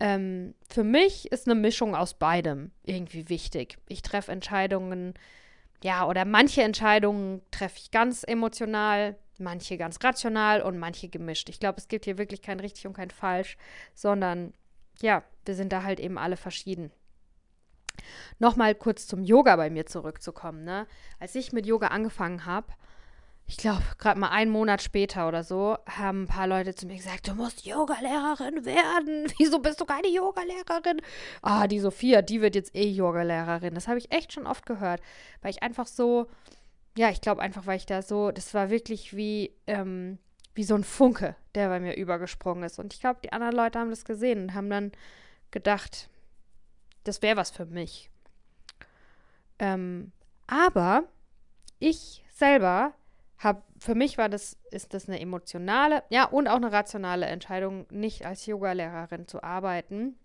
Ähm, 0.00 0.54
für 0.68 0.84
mich 0.84 1.30
ist 1.32 1.46
eine 1.46 1.58
Mischung 1.58 1.94
aus 1.94 2.14
beidem 2.14 2.70
irgendwie 2.84 3.28
wichtig. 3.28 3.78
Ich 3.88 4.02
treffe 4.02 4.32
Entscheidungen, 4.32 5.14
ja, 5.82 6.06
oder 6.06 6.24
manche 6.24 6.62
Entscheidungen 6.62 7.42
treffe 7.50 7.78
ich 7.78 7.90
ganz 7.90 8.24
emotional, 8.24 9.16
manche 9.38 9.76
ganz 9.76 10.02
rational 10.02 10.62
und 10.62 10.78
manche 10.78 11.08
gemischt. 11.08 11.48
Ich 11.48 11.60
glaube, 11.60 11.78
es 11.78 11.88
gibt 11.88 12.04
hier 12.04 12.18
wirklich 12.18 12.42
kein 12.42 12.60
richtig 12.60 12.86
und 12.86 12.94
kein 12.94 13.10
falsch, 13.10 13.56
sondern 13.94 14.52
ja, 15.00 15.22
wir 15.44 15.54
sind 15.54 15.72
da 15.72 15.82
halt 15.82 16.00
eben 16.00 16.18
alle 16.18 16.36
verschieden. 16.36 16.90
Nochmal 18.38 18.74
kurz 18.74 19.06
zum 19.06 19.22
Yoga 19.22 19.56
bei 19.56 19.70
mir 19.70 19.86
zurückzukommen. 19.86 20.64
Ne? 20.64 20.86
Als 21.18 21.34
ich 21.34 21.52
mit 21.52 21.66
Yoga 21.66 21.88
angefangen 21.88 22.46
habe, 22.46 22.72
ich 23.50 23.56
glaube, 23.56 23.82
gerade 23.96 24.20
mal 24.20 24.28
einen 24.28 24.50
Monat 24.50 24.82
später 24.82 25.26
oder 25.26 25.42
so, 25.42 25.78
haben 25.86 26.24
ein 26.24 26.28
paar 26.28 26.46
Leute 26.46 26.74
zu 26.74 26.86
mir 26.86 26.96
gesagt, 26.96 27.28
du 27.28 27.34
musst 27.34 27.64
Yogalehrerin 27.64 28.66
werden. 28.66 29.32
Wieso 29.38 29.58
bist 29.58 29.80
du 29.80 29.86
keine 29.86 30.08
Yogalehrerin? 30.08 31.00
Ah, 31.40 31.66
die 31.66 31.80
Sophia, 31.80 32.20
die 32.20 32.42
wird 32.42 32.54
jetzt 32.54 32.76
eh 32.76 32.86
Yogalehrerin. 32.86 33.74
Das 33.74 33.88
habe 33.88 33.96
ich 33.96 34.12
echt 34.12 34.34
schon 34.34 34.46
oft 34.46 34.66
gehört, 34.66 35.00
weil 35.40 35.50
ich 35.50 35.62
einfach 35.62 35.86
so, 35.86 36.26
ja, 36.94 37.08
ich 37.08 37.22
glaube 37.22 37.40
einfach, 37.40 37.66
weil 37.66 37.78
ich 37.78 37.86
da 37.86 38.02
so, 38.02 38.32
das 38.32 38.52
war 38.52 38.68
wirklich 38.68 39.16
wie, 39.16 39.54
ähm, 39.66 40.18
wie 40.54 40.64
so 40.64 40.74
ein 40.74 40.84
Funke, 40.84 41.34
der 41.54 41.70
bei 41.70 41.80
mir 41.80 41.96
übergesprungen 41.96 42.64
ist. 42.64 42.78
Und 42.78 42.92
ich 42.92 43.00
glaube, 43.00 43.20
die 43.24 43.32
anderen 43.32 43.56
Leute 43.56 43.78
haben 43.78 43.90
das 43.90 44.04
gesehen 44.04 44.42
und 44.42 44.54
haben 44.54 44.68
dann 44.68 44.92
gedacht, 45.52 46.10
das 47.08 47.22
wäre 47.22 47.36
was 47.36 47.50
für 47.50 47.66
mich. 47.66 48.10
Ähm, 49.58 50.12
aber 50.46 51.04
ich 51.78 52.24
selber 52.30 52.92
habe, 53.38 53.62
für 53.78 53.94
mich 53.94 54.18
war 54.18 54.28
das, 54.28 54.58
ist 54.70 54.92
das 54.94 55.08
eine 55.08 55.20
emotionale, 55.20 56.02
ja, 56.10 56.24
und 56.24 56.48
auch 56.48 56.56
eine 56.56 56.72
rationale 56.72 57.26
Entscheidung, 57.26 57.86
nicht 57.90 58.26
als 58.26 58.46
Yogalehrerin 58.46 59.26
zu 59.26 59.42
arbeiten. 59.42 60.16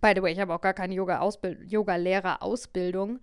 By 0.00 0.12
the 0.14 0.22
way, 0.22 0.32
ich 0.32 0.40
habe 0.40 0.54
auch 0.54 0.60
gar 0.60 0.74
keine 0.74 0.94
Yoga-Lehrer-Ausbildung. 0.94 3.20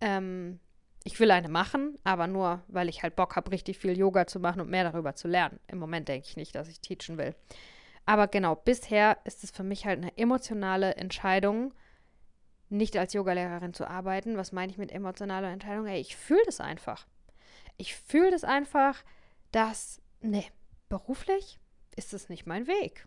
ähm, 0.00 0.60
ich 1.06 1.20
will 1.20 1.30
eine 1.30 1.50
machen, 1.50 1.98
aber 2.02 2.26
nur, 2.26 2.62
weil 2.66 2.88
ich 2.88 3.02
halt 3.02 3.14
Bock 3.14 3.36
habe, 3.36 3.50
richtig 3.50 3.78
viel 3.78 3.94
Yoga 3.96 4.26
zu 4.26 4.40
machen 4.40 4.62
und 4.62 4.70
mehr 4.70 4.90
darüber 4.90 5.14
zu 5.14 5.28
lernen. 5.28 5.60
Im 5.68 5.78
Moment 5.78 6.08
denke 6.08 6.26
ich 6.26 6.36
nicht, 6.36 6.54
dass 6.54 6.68
ich 6.68 6.80
teachen 6.80 7.18
will. 7.18 7.34
Aber 8.06 8.26
genau, 8.26 8.54
bisher 8.54 9.18
ist 9.24 9.44
es 9.44 9.50
für 9.50 9.64
mich 9.64 9.84
halt 9.84 9.98
eine 9.98 10.16
emotionale 10.16 10.96
Entscheidung, 10.96 11.74
nicht 12.68 12.96
als 12.96 13.12
Yogalehrerin 13.12 13.74
zu 13.74 13.88
arbeiten. 13.88 14.36
Was 14.36 14.52
meine 14.52 14.72
ich 14.72 14.78
mit 14.78 14.92
emotionaler 14.92 15.50
Entscheidung? 15.50 15.86
Ey, 15.86 16.00
ich 16.00 16.16
fühle 16.16 16.42
das 16.46 16.60
einfach. 16.60 17.06
Ich 17.76 17.94
fühle 17.96 18.30
das 18.30 18.44
einfach, 18.44 19.02
dass, 19.52 20.00
nee, 20.20 20.46
beruflich 20.88 21.58
ist 21.96 22.14
es 22.14 22.28
nicht 22.28 22.46
mein 22.46 22.66
Weg. 22.66 23.06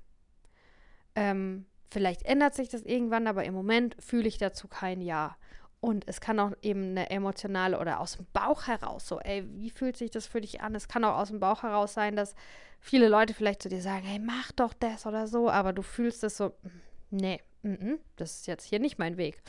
Ähm, 1.16 1.66
vielleicht 1.90 2.24
ändert 2.24 2.54
sich 2.54 2.70
das 2.70 2.84
irgendwann, 2.84 3.28
aber 3.28 3.44
im 3.46 3.54
Moment 3.54 3.96
fühle 4.00 4.28
ich 4.28 4.38
dazu 4.38 4.68
kein 4.68 5.02
Ja. 5.02 5.38
Und 5.80 6.08
es 6.08 6.22
kann 6.22 6.40
auch 6.40 6.54
eben 6.64 6.90
eine 6.90 7.10
emotionale 7.12 7.80
oder 7.80 8.00
aus 8.00 8.18
dem 8.18 8.26
Bauch 8.34 8.66
heraus 8.66 9.08
so, 9.08 9.20
ey, 9.20 9.46
wie 9.48 9.70
fühlt 9.70 9.96
sich 9.96 10.10
das 10.10 10.26
für 10.26 10.42
dich 10.42 10.62
an? 10.62 10.74
Es 10.74 10.88
kann 10.88 11.04
auch 11.04 11.18
aus 11.18 11.30
dem 11.30 11.40
Bauch 11.40 11.62
heraus 11.62 11.94
sein, 11.94 12.16
dass 12.16 12.34
viele 12.80 13.08
Leute 13.08 13.36
vielleicht 13.36 13.62
zu 13.62 13.70
dir 13.70 13.82
sagen, 13.82 14.04
hey, 14.04 14.20
mach 14.20 14.52
doch 14.54 14.74
das 14.74 15.06
oder 15.06 15.28
so, 15.28 15.50
aber 15.50 15.74
du 15.74 15.84
fühlst 15.84 16.24
es 16.24 16.38
so, 16.38 16.50
mm, 16.50 16.70
nee, 17.12 17.42
-mm, 17.64 18.00
das 18.16 18.40
ist 18.40 18.48
jetzt 18.48 18.66
hier 18.66 18.80
nicht 18.80 18.98
mein 19.00 19.18
Weg. 19.18 19.42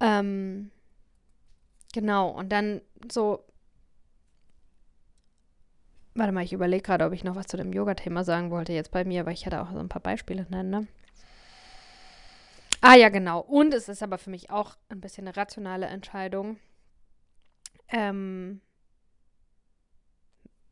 Ähm, 0.00 0.70
genau, 1.92 2.28
und 2.30 2.50
dann 2.50 2.82
so. 3.10 3.44
Warte 6.14 6.32
mal, 6.32 6.44
ich 6.44 6.52
überlege 6.52 6.82
gerade, 6.82 7.06
ob 7.06 7.12
ich 7.12 7.24
noch 7.24 7.36
was 7.36 7.46
zu 7.46 7.56
dem 7.56 7.72
Yoga-Thema 7.72 8.22
sagen 8.24 8.50
wollte 8.50 8.72
jetzt 8.72 8.90
bei 8.90 9.04
mir, 9.04 9.24
weil 9.24 9.32
ich 9.32 9.46
hatte 9.46 9.62
auch 9.62 9.70
so 9.72 9.78
ein 9.78 9.88
paar 9.88 10.02
Beispiele 10.02 10.46
nennen, 10.50 10.70
ne? 10.70 10.86
Ah 12.82 12.96
ja, 12.96 13.08
genau. 13.10 13.40
Und 13.40 13.72
es 13.72 13.88
ist 13.88 14.02
aber 14.02 14.18
für 14.18 14.30
mich 14.30 14.50
auch 14.50 14.76
ein 14.88 15.00
bisschen 15.00 15.26
eine 15.26 15.36
rationale 15.36 15.86
Entscheidung. 15.86 16.58
Ähm, 17.88 18.60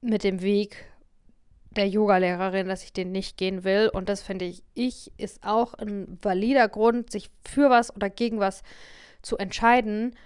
mit 0.01 0.25
dem 0.25 0.43
Weg 0.43 0.90
der 1.71 1.89
Yogalehrerin, 1.89 2.69
dass 2.69 2.85
ich 2.85 2.93
den 2.93 3.13
nicht 3.13 3.37
gehen 3.37 3.65
will. 3.65 3.91
Und 3.93 4.09
das 4.09 4.23
finde 4.23 4.45
ich, 4.45 4.63
ich 4.75 5.13
ist 5.17 5.45
auch 5.45 5.75
ein 5.75 6.19
valider 6.21 6.69
Grund, 6.69 7.11
sich 7.11 7.31
für 7.45 7.71
was 7.71 7.95
oder 7.95 8.11
gegen 8.11 8.41
was 8.41 8.63
zu 9.23 9.37
entscheiden. 9.39 10.17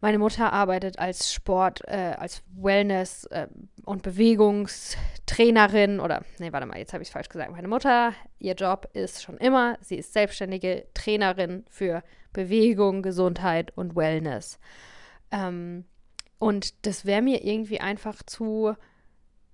Meine 0.00 0.18
Mutter 0.18 0.52
arbeitet 0.52 0.98
als 0.98 1.32
Sport, 1.32 1.82
äh, 1.86 2.16
als 2.18 2.42
Wellness- 2.56 3.26
äh, 3.26 3.46
und 3.84 4.02
Bewegungstrainerin 4.02 6.00
oder, 6.00 6.24
nee, 6.40 6.52
warte 6.52 6.66
mal, 6.66 6.78
jetzt 6.78 6.92
habe 6.92 7.04
ich 7.04 7.08
es 7.08 7.12
falsch 7.12 7.28
gesagt. 7.28 7.52
Meine 7.52 7.68
Mutter, 7.68 8.12
ihr 8.40 8.54
Job 8.54 8.88
ist 8.94 9.22
schon 9.22 9.36
immer, 9.38 9.78
sie 9.80 9.94
ist 9.96 10.12
selbstständige 10.12 10.88
Trainerin 10.94 11.64
für 11.70 12.02
Bewegung, 12.32 13.02
Gesundheit 13.02 13.70
und 13.76 13.94
Wellness. 13.94 14.58
Ähm, 15.30 15.84
und 16.40 16.84
das 16.86 17.06
wäre 17.06 17.22
mir 17.22 17.44
irgendwie 17.44 17.78
einfach 17.78 18.24
zu 18.24 18.74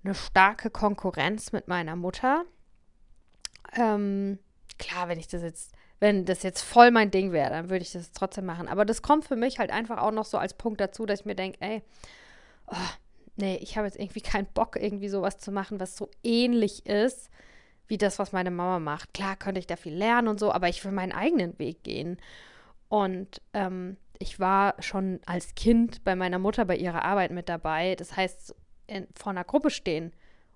eine 0.03 0.15
starke 0.15 0.69
Konkurrenz 0.69 1.51
mit 1.51 1.67
meiner 1.67 1.95
Mutter. 1.95 2.45
Ähm, 3.75 4.39
klar, 4.77 5.07
wenn 5.09 5.19
ich 5.19 5.27
das 5.27 5.41
jetzt 5.41 5.73
wenn 5.99 6.25
das 6.25 6.43
jetzt 6.43 6.61
voll 6.61 6.91
mein 6.91 7.11
Ding 7.11 7.31
wäre, 7.31 7.49
dann 7.49 7.69
würde 7.69 7.83
ich 7.83 7.91
das 7.91 8.11
trotzdem 8.11 8.45
machen. 8.45 8.67
Aber 8.67 8.85
das 8.85 9.01
kommt 9.01 9.25
für 9.25 9.35
mich 9.35 9.59
halt 9.59 9.69
einfach 9.69 9.97
auch 9.97 10.11
noch 10.11 10.25
so 10.25 10.37
als 10.37 10.53
Punkt 10.53 10.79
dazu, 10.79 11.05
dass 11.05 11.21
ich 11.21 11.25
mir 11.25 11.35
denke, 11.35 11.57
ey, 11.61 11.83
oh, 12.67 12.75
nee, 13.35 13.57
ich 13.57 13.77
habe 13.77 13.85
jetzt 13.85 13.99
irgendwie 13.99 14.21
keinen 14.21 14.47
Bock, 14.47 14.77
irgendwie 14.77 15.09
sowas 15.09 15.39
zu 15.39 15.51
machen, 15.51 15.79
was 15.79 15.97
so 15.97 16.09
ähnlich 16.23 16.85
ist 16.85 17.29
wie 17.87 17.97
das, 17.97 18.19
was 18.19 18.31
meine 18.31 18.51
Mama 18.51 18.79
macht. 18.79 19.13
Klar 19.13 19.35
könnte 19.35 19.59
ich 19.59 19.67
da 19.67 19.75
viel 19.75 19.95
lernen 19.95 20.27
und 20.27 20.39
so, 20.39 20.51
aber 20.51 20.69
ich 20.69 20.85
will 20.85 20.91
meinen 20.91 21.11
eigenen 21.11 21.57
Weg 21.57 21.83
gehen. 21.83 22.17
Und 22.87 23.41
ähm, 23.53 23.97
ich 24.19 24.39
war 24.39 24.75
schon 24.79 25.19
als 25.25 25.55
Kind 25.55 26.03
bei 26.03 26.15
meiner 26.15 26.39
Mutter 26.39 26.65
bei 26.65 26.77
ihrer 26.77 27.03
Arbeit 27.03 27.31
mit 27.31 27.49
dabei. 27.49 27.95
Das 27.95 28.15
heißt, 28.15 28.55
in, 28.89 29.07
vor 29.15 29.31
einer 29.31 29.43
Gruppe 29.43 29.69
stehen 29.69 30.11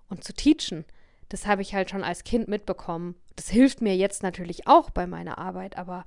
und 0.08 0.24
zu 0.24 0.32
teachen, 0.32 0.84
das 1.28 1.46
habe 1.46 1.62
ich 1.62 1.74
halt 1.74 1.90
schon 1.90 2.04
als 2.04 2.24
Kind 2.24 2.48
mitbekommen. 2.48 3.14
Das 3.36 3.48
hilft 3.48 3.80
mir 3.80 3.96
jetzt 3.96 4.22
natürlich 4.22 4.66
auch 4.66 4.90
bei 4.90 5.06
meiner 5.06 5.38
Arbeit, 5.38 5.78
aber 5.78 6.04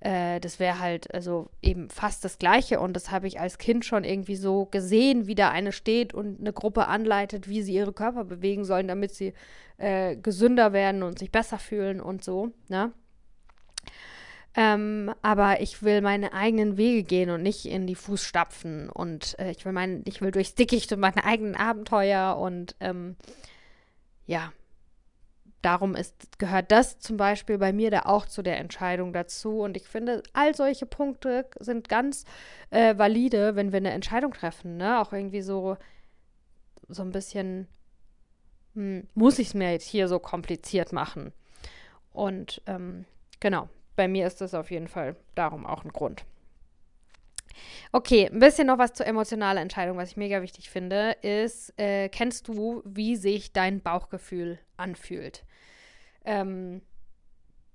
äh, 0.00 0.40
das 0.40 0.58
wäre 0.58 0.78
halt 0.78 1.12
also 1.14 1.48
eben 1.62 1.88
fast 1.90 2.24
das 2.24 2.38
Gleiche. 2.38 2.80
Und 2.80 2.94
das 2.94 3.10
habe 3.10 3.26
ich 3.26 3.40
als 3.40 3.58
Kind 3.58 3.84
schon 3.84 4.04
irgendwie 4.04 4.36
so 4.36 4.66
gesehen, 4.66 5.26
wie 5.26 5.34
da 5.34 5.50
eine 5.50 5.72
steht 5.72 6.12
und 6.12 6.40
eine 6.40 6.52
Gruppe 6.52 6.86
anleitet, 6.86 7.48
wie 7.48 7.62
sie 7.62 7.74
ihre 7.74 7.92
Körper 7.92 8.24
bewegen 8.24 8.64
sollen, 8.64 8.88
damit 8.88 9.14
sie 9.14 9.32
äh, 9.78 10.16
gesünder 10.16 10.72
werden 10.72 11.02
und 11.02 11.18
sich 11.18 11.30
besser 11.30 11.58
fühlen 11.58 12.00
und 12.00 12.22
so. 12.22 12.50
Ne? 12.68 12.92
Ähm, 14.54 15.14
aber 15.22 15.60
ich 15.60 15.82
will 15.82 16.02
meine 16.02 16.34
eigenen 16.34 16.76
Wege 16.76 17.04
gehen 17.04 17.30
und 17.30 17.42
nicht 17.42 17.64
in 17.64 17.86
die 17.86 17.94
Fußstapfen. 17.94 18.90
Und 18.90 19.38
äh, 19.38 19.50
ich 19.50 19.64
will 19.64 19.72
mein, 19.72 20.02
ich 20.04 20.20
will 20.20 20.30
durchs 20.30 20.54
Dickicht 20.54 20.92
und 20.92 21.00
meine 21.00 21.24
eigenen 21.24 21.56
Abenteuer 21.56 22.36
und 22.36 22.76
ähm, 22.80 23.16
ja, 24.26 24.52
darum 25.62 25.94
ist, 25.94 26.38
gehört 26.38 26.70
das 26.70 26.98
zum 26.98 27.16
Beispiel 27.16 27.56
bei 27.56 27.72
mir 27.72 27.90
da 27.90 28.00
auch 28.00 28.26
zu 28.26 28.42
der 28.42 28.58
Entscheidung 28.58 29.12
dazu. 29.12 29.60
Und 29.60 29.76
ich 29.76 29.88
finde, 29.88 30.22
all 30.32 30.54
solche 30.54 30.86
Punkte 30.86 31.46
sind 31.58 31.88
ganz 31.88 32.24
äh, 32.70 32.98
valide, 32.98 33.56
wenn 33.56 33.72
wir 33.72 33.78
eine 33.78 33.92
Entscheidung 33.92 34.32
treffen. 34.32 34.76
Ne? 34.76 35.00
Auch 35.00 35.12
irgendwie 35.12 35.42
so, 35.42 35.76
so 36.88 37.02
ein 37.02 37.12
bisschen, 37.12 37.68
hm, 38.74 39.08
muss 39.14 39.38
ich 39.38 39.48
es 39.48 39.54
mir 39.54 39.72
jetzt 39.72 39.88
hier 39.88 40.08
so 40.08 40.18
kompliziert 40.18 40.92
machen? 40.92 41.32
Und 42.12 42.60
ähm, 42.66 43.06
genau, 43.40 43.68
bei 43.96 44.08
mir 44.08 44.26
ist 44.26 44.40
das 44.40 44.54
auf 44.54 44.70
jeden 44.70 44.88
Fall 44.88 45.16
darum 45.34 45.66
auch 45.66 45.84
ein 45.84 45.92
Grund. 45.92 46.24
Okay, 47.92 48.28
ein 48.32 48.38
bisschen 48.38 48.66
noch 48.66 48.78
was 48.78 48.94
zur 48.94 49.06
emotionalen 49.06 49.58
Entscheidung, 49.62 49.98
was 49.98 50.10
ich 50.10 50.16
mega 50.16 50.40
wichtig 50.42 50.70
finde, 50.70 51.16
ist, 51.22 51.78
äh, 51.78 52.08
kennst 52.08 52.48
du, 52.48 52.82
wie 52.84 53.16
sich 53.16 53.52
dein 53.52 53.80
Bauchgefühl 53.80 54.58
anfühlt? 54.76 55.44
Ähm, 56.24 56.80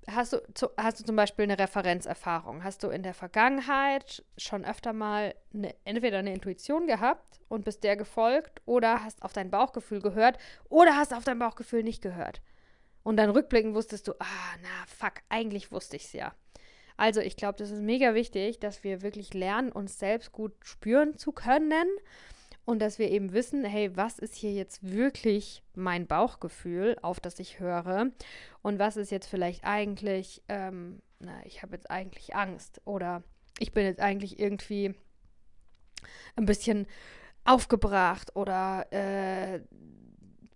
hast, 0.07 0.33
du, 0.33 0.41
zu, 0.53 0.69
hast 0.77 0.99
du 0.99 1.03
zum 1.03 1.15
Beispiel 1.15 1.43
eine 1.43 1.59
Referenzerfahrung? 1.59 2.63
Hast 2.63 2.83
du 2.83 2.89
in 2.89 3.03
der 3.03 3.13
Vergangenheit 3.13 4.23
schon 4.37 4.65
öfter 4.65 4.93
mal 4.93 5.35
eine, 5.53 5.75
entweder 5.85 6.19
eine 6.19 6.33
Intuition 6.33 6.87
gehabt 6.87 7.39
und 7.47 7.65
bist 7.65 7.83
der 7.83 7.95
gefolgt 7.95 8.61
oder 8.65 9.03
hast 9.03 9.21
auf 9.21 9.33
dein 9.33 9.51
Bauchgefühl 9.51 10.01
gehört 10.01 10.37
oder 10.69 10.95
hast 10.95 11.13
auf 11.13 11.23
dein 11.23 11.39
Bauchgefühl 11.39 11.83
nicht 11.83 12.01
gehört? 12.01 12.41
Und 13.03 13.17
dann 13.17 13.29
rückblickend 13.29 13.73
wusstest 13.75 14.07
du, 14.07 14.13
ah, 14.19 14.55
na, 14.61 14.85
fuck, 14.87 15.21
eigentlich 15.29 15.71
wusste 15.71 15.95
ich 15.95 16.05
es 16.05 16.13
ja. 16.13 16.33
Also 16.97 17.21
ich 17.21 17.37
glaube, 17.37 17.57
das 17.57 17.69
ist 17.69 17.81
mega 17.81 18.15
wichtig, 18.15 18.59
dass 18.59 18.83
wir 18.83 19.01
wirklich 19.03 19.33
lernen, 19.33 19.71
uns 19.71 19.99
selbst 19.99 20.31
gut 20.31 20.53
spüren 20.63 21.15
zu 21.17 21.31
können 21.31 21.87
und 22.65 22.79
dass 22.79 22.99
wir 22.99 23.09
eben 23.09 23.33
wissen, 23.33 23.63
hey, 23.63 23.95
was 23.95 24.19
ist 24.19 24.35
hier 24.35 24.51
jetzt 24.51 24.91
wirklich 24.91 25.63
mein 25.75 26.07
Bauchgefühl, 26.07 26.97
auf 27.01 27.19
das 27.19 27.39
ich 27.39 27.59
höre 27.59 28.11
und 28.63 28.79
was 28.79 28.97
ist 28.97 29.11
jetzt 29.11 29.27
vielleicht 29.27 29.63
eigentlich, 29.63 30.41
ähm, 30.49 31.01
na, 31.19 31.39
ich 31.45 31.61
habe 31.61 31.75
jetzt 31.75 31.89
eigentlich 31.89 32.35
Angst 32.35 32.81
oder 32.83 33.23
ich 33.59 33.71
bin 33.73 33.85
jetzt 33.85 34.01
eigentlich 34.01 34.39
irgendwie 34.39 34.95
ein 36.35 36.45
bisschen 36.45 36.87
aufgebracht 37.45 38.35
oder 38.35 38.85
äh, 38.91 39.61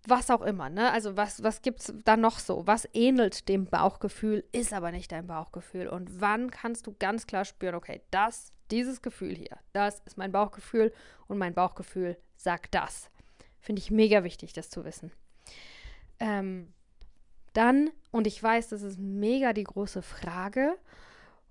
was 0.06 0.30
auch 0.30 0.42
immer, 0.42 0.68
ne? 0.68 0.90
Also 0.90 1.16
was, 1.16 1.42
was 1.42 1.62
gibt 1.62 1.80
es 1.80 1.94
da 2.04 2.16
noch 2.16 2.38
so? 2.38 2.66
Was 2.66 2.88
ähnelt 2.92 3.48
dem 3.48 3.66
Bauchgefühl, 3.66 4.44
ist 4.52 4.72
aber 4.72 4.90
nicht 4.90 5.12
dein 5.12 5.26
Bauchgefühl? 5.26 5.88
Und 5.88 6.20
wann 6.20 6.50
kannst 6.50 6.86
du 6.86 6.94
ganz 6.98 7.26
klar 7.26 7.44
spüren, 7.44 7.74
okay, 7.74 8.02
das, 8.10 8.52
dieses 8.70 9.02
Gefühl 9.02 9.34
hier, 9.34 9.58
das 9.72 10.00
ist 10.00 10.18
mein 10.18 10.32
Bauchgefühl 10.32 10.92
und 11.28 11.38
mein 11.38 11.54
Bauchgefühl 11.54 12.16
sagt 12.36 12.74
das. 12.74 13.10
Finde 13.60 13.80
ich 13.80 13.90
mega 13.90 14.24
wichtig, 14.24 14.52
das 14.52 14.70
zu 14.70 14.84
wissen. 14.84 15.12
Ähm, 16.18 16.72
dann, 17.52 17.90
und 18.10 18.26
ich 18.26 18.42
weiß, 18.42 18.70
das 18.70 18.82
ist 18.82 18.98
mega 18.98 19.52
die 19.52 19.64
große 19.64 20.02
Frage. 20.02 20.76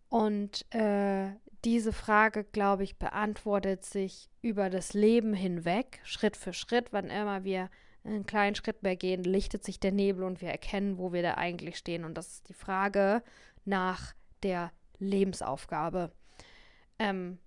Und 0.09 0.65
äh, 0.75 1.29
diese 1.63 1.93
Frage, 1.93 2.43
glaube 2.43 2.83
ich, 2.83 2.97
beantwortet 2.97 3.85
sich 3.85 4.29
über 4.41 4.69
das 4.69 4.93
Leben 4.93 5.33
hinweg, 5.33 6.01
Schritt 6.03 6.35
für 6.35 6.53
Schritt, 6.53 6.91
wann 6.91 7.09
immer 7.09 7.45
wir 7.45 7.69
einen 8.03 8.25
kleinen 8.25 8.55
Schritt 8.55 8.83
mehr 8.83 8.95
gehen, 8.95 9.23
lichtet 9.23 9.63
sich 9.63 9.79
der 9.79 9.91
Nebel 9.91 10.23
und 10.23 10.41
wir 10.41 10.49
erkennen, 10.49 10.97
wo 10.97 11.13
wir 11.13 11.21
da 11.21 11.35
eigentlich 11.35 11.77
stehen. 11.77 12.03
Und 12.03 12.15
das 12.15 12.33
ist 12.33 12.49
die 12.49 12.53
Frage 12.53 13.23
nach 13.65 14.13
der 14.43 14.71
Lebensaufgabe. 14.99 16.11
Ähm, 16.99 17.37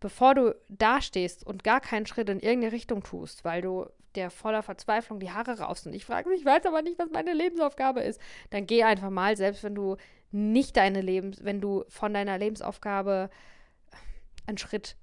bevor 0.00 0.34
du 0.34 0.54
dastehst 0.68 1.46
und 1.46 1.64
gar 1.64 1.80
keinen 1.80 2.06
Schritt 2.06 2.28
in 2.28 2.40
irgendeine 2.40 2.72
Richtung 2.72 3.02
tust, 3.02 3.44
weil 3.44 3.62
du 3.62 3.86
der 4.14 4.30
voller 4.30 4.62
Verzweiflung 4.62 5.20
die 5.20 5.30
Haare 5.30 5.58
raus 5.60 5.86
und 5.86 5.94
ich 5.94 6.04
frage 6.04 6.28
mich, 6.28 6.40
ich 6.40 6.46
weiß 6.46 6.66
aber 6.66 6.82
nicht, 6.82 6.98
was 6.98 7.10
meine 7.10 7.32
Lebensaufgabe 7.32 8.00
ist, 8.00 8.20
dann 8.50 8.66
geh 8.66 8.82
einfach 8.82 9.08
mal, 9.08 9.36
selbst 9.36 9.62
wenn 9.64 9.74
du 9.74 9.96
nicht 10.30 10.76
deine 10.76 11.00
Lebens, 11.00 11.42
wenn 11.44 11.62
du 11.62 11.84
von 11.88 12.12
deiner 12.12 12.36
Lebensaufgabe 12.36 13.30
einen 14.46 14.58
Schritt 14.58 14.96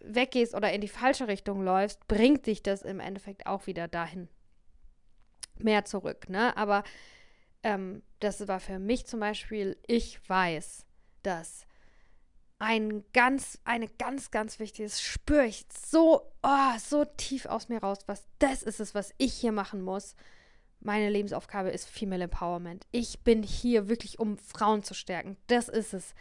weggehst 0.00 0.54
oder 0.54 0.72
in 0.72 0.80
die 0.80 0.88
falsche 0.88 1.28
Richtung 1.28 1.62
läufst, 1.62 2.06
bringt 2.08 2.46
dich 2.46 2.62
das 2.62 2.82
im 2.82 2.98
Endeffekt 2.98 3.46
auch 3.46 3.66
wieder 3.68 3.86
dahin 3.86 4.28
mehr 5.58 5.84
zurück, 5.84 6.28
ne? 6.28 6.56
Aber 6.56 6.84
ähm, 7.62 8.02
das 8.20 8.46
war 8.48 8.60
für 8.60 8.78
mich 8.78 9.06
zum 9.06 9.20
Beispiel, 9.20 9.76
ich 9.86 10.20
weiß, 10.28 10.86
dass 11.22 11.66
ein 12.58 13.04
ganz, 13.12 13.58
eine 13.64 13.88
ganz, 13.88 14.30
ganz 14.30 14.58
wichtiges, 14.58 15.02
spüre 15.02 15.46
ich 15.46 15.66
so, 15.72 16.22
oh, 16.42 16.78
so 16.78 17.04
tief 17.04 17.46
aus 17.46 17.68
mir 17.68 17.80
raus, 17.80 17.98
was 18.06 18.24
das 18.38 18.62
ist 18.62 18.80
es, 18.80 18.94
was 18.94 19.12
ich 19.18 19.34
hier 19.34 19.52
machen 19.52 19.82
muss. 19.82 20.14
Meine 20.80 21.10
Lebensaufgabe 21.10 21.70
ist 21.70 21.88
Female 21.88 22.24
Empowerment. 22.24 22.86
Ich 22.92 23.20
bin 23.20 23.42
hier 23.42 23.88
wirklich, 23.88 24.18
um 24.18 24.38
Frauen 24.38 24.82
zu 24.82 24.94
stärken. 24.94 25.36
Das 25.48 25.68
ist 25.68 25.92
es, 25.92 26.14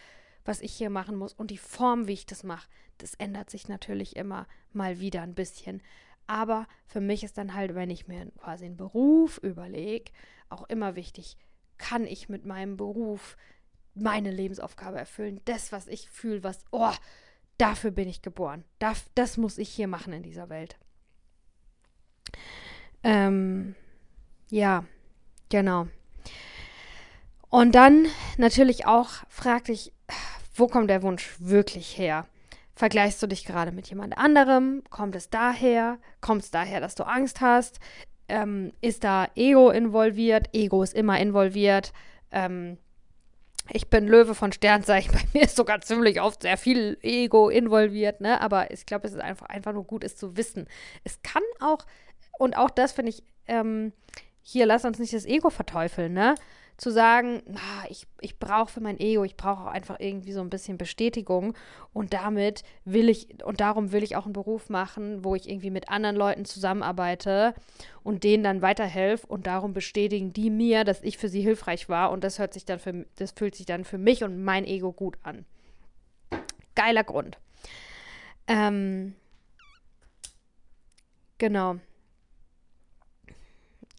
was 0.43 0.61
ich 0.61 0.73
hier 0.73 0.89
machen 0.89 1.15
muss. 1.15 1.33
Und 1.33 1.51
die 1.51 1.57
Form, 1.57 2.07
wie 2.07 2.13
ich 2.13 2.25
das 2.25 2.43
mache, 2.43 2.67
das 2.97 3.15
ändert 3.15 3.49
sich 3.49 3.67
natürlich 3.67 4.15
immer 4.15 4.47
mal 4.73 4.99
wieder 4.99 5.21
ein 5.21 5.35
bisschen. 5.35 5.81
Aber 6.27 6.67
für 6.87 7.01
mich 7.01 7.23
ist 7.23 7.37
dann 7.37 7.53
halt, 7.53 7.75
wenn 7.75 7.89
ich 7.89 8.07
mir 8.07 8.31
quasi 8.37 8.65
einen 8.65 8.77
Beruf 8.77 9.37
überlege, 9.37 10.11
auch 10.49 10.67
immer 10.69 10.95
wichtig, 10.95 11.37
kann 11.77 12.05
ich 12.05 12.29
mit 12.29 12.45
meinem 12.45 12.77
Beruf 12.77 13.37
meine 13.93 14.31
Lebensaufgabe 14.31 14.97
erfüllen? 14.97 15.41
Das, 15.45 15.71
was 15.71 15.87
ich 15.87 16.09
fühle, 16.09 16.43
was, 16.43 16.63
oh, 16.71 16.93
dafür 17.57 17.91
bin 17.91 18.07
ich 18.07 18.21
geboren. 18.21 18.63
Das, 18.79 19.05
das 19.15 19.37
muss 19.37 19.57
ich 19.57 19.69
hier 19.69 19.87
machen 19.87 20.13
in 20.13 20.23
dieser 20.23 20.49
Welt. 20.49 20.77
Ähm, 23.03 23.75
ja, 24.49 24.85
genau. 25.49 25.87
Und 27.49 27.75
dann 27.75 28.07
natürlich 28.37 28.85
auch 28.85 29.09
frag 29.29 29.65
dich, 29.65 29.93
wo 30.55 30.67
kommt 30.67 30.89
der 30.89 31.03
Wunsch 31.03 31.35
wirklich 31.39 31.97
her? 31.97 32.27
Vergleichst 32.75 33.23
du 33.23 33.27
dich 33.27 33.45
gerade 33.45 33.71
mit 33.71 33.89
jemand 33.89 34.17
anderem? 34.17 34.83
Kommt 34.89 35.15
es 35.15 35.29
daher? 35.29 35.97
Kommt 36.19 36.43
es 36.43 36.51
daher, 36.51 36.81
dass 36.81 36.95
du 36.95 37.03
Angst 37.05 37.39
hast? 37.39 37.79
Ähm, 38.27 38.73
ist 38.81 39.03
da 39.03 39.27
Ego 39.35 39.69
involviert? 39.69 40.49
Ego 40.53 40.83
ist 40.83 40.93
immer 40.93 41.19
involviert. 41.19 41.93
Ähm, 42.31 42.77
ich 43.71 43.89
bin 43.89 44.07
Löwe 44.07 44.35
von 44.35 44.51
Sternzeichen. 44.51 45.11
Bei 45.13 45.21
mir 45.33 45.43
ist 45.45 45.55
sogar 45.55 45.81
ziemlich 45.81 46.19
oft 46.21 46.41
sehr 46.41 46.57
viel 46.57 46.97
Ego 47.01 47.49
involviert, 47.49 48.19
ne? 48.19 48.41
Aber 48.41 48.71
ich 48.71 48.85
glaube, 48.85 49.07
es 49.07 49.13
ist 49.13 49.21
einfach, 49.21 49.47
einfach 49.47 49.73
nur 49.73 49.85
gut, 49.85 50.03
es 50.03 50.17
zu 50.17 50.35
wissen. 50.35 50.67
Es 51.03 51.21
kann 51.21 51.43
auch, 51.59 51.85
und 52.37 52.57
auch 52.57 52.69
das 52.69 52.91
finde 52.91 53.11
ich, 53.11 53.23
ähm, 53.47 53.93
hier, 54.47 54.65
lass 54.65 54.85
uns 54.85 54.99
nicht 54.99 55.13
das 55.13 55.25
Ego 55.25 55.49
verteufeln, 55.49 56.13
ne? 56.13 56.35
zu 56.77 56.91
sagen, 56.91 57.41
na, 57.47 57.89
ich, 57.89 58.05
ich 58.19 58.37
brauche 58.37 58.69
für 58.69 58.81
mein 58.81 58.99
Ego, 58.99 59.23
ich 59.23 59.37
brauche 59.37 59.63
auch 59.63 59.71
einfach 59.71 59.99
irgendwie 59.99 60.33
so 60.33 60.41
ein 60.41 60.49
bisschen 60.49 60.77
Bestätigung 60.77 61.53
und 61.93 62.13
damit 62.13 62.63
will 62.83 63.07
ich, 63.07 63.43
und 63.45 63.61
darum 63.61 63.93
will 63.93 64.03
ich 64.03 64.17
auch 64.17 64.25
einen 64.25 64.33
Beruf 64.33 64.69
machen, 64.69 65.23
wo 65.23 65.35
ich 65.35 65.49
irgendwie 65.49 65.69
mit 65.69 65.89
anderen 65.89 66.17
Leuten 66.17 66.43
zusammenarbeite 66.43 67.53
und 68.03 68.25
denen 68.25 68.43
dann 68.43 68.61
weiterhelfe 68.61 69.25
und 69.27 69.47
darum 69.47 69.73
bestätigen 69.73 70.33
die 70.33 70.49
mir, 70.49 70.83
dass 70.83 71.01
ich 71.01 71.17
für 71.17 71.29
sie 71.29 71.41
hilfreich 71.41 71.87
war 71.87 72.11
und 72.11 72.25
das 72.25 72.39
hört 72.39 72.53
sich 72.53 72.65
dann 72.65 72.79
für, 72.79 73.05
das 73.15 73.31
fühlt 73.31 73.55
sich 73.55 73.65
dann 73.65 73.85
für 73.85 73.97
mich 73.97 74.23
und 74.23 74.43
mein 74.43 74.65
Ego 74.65 74.91
gut 74.91 75.17
an. 75.23 75.45
Geiler 76.75 77.05
Grund. 77.05 77.39
Ähm, 78.47 79.15
genau. 81.37 81.77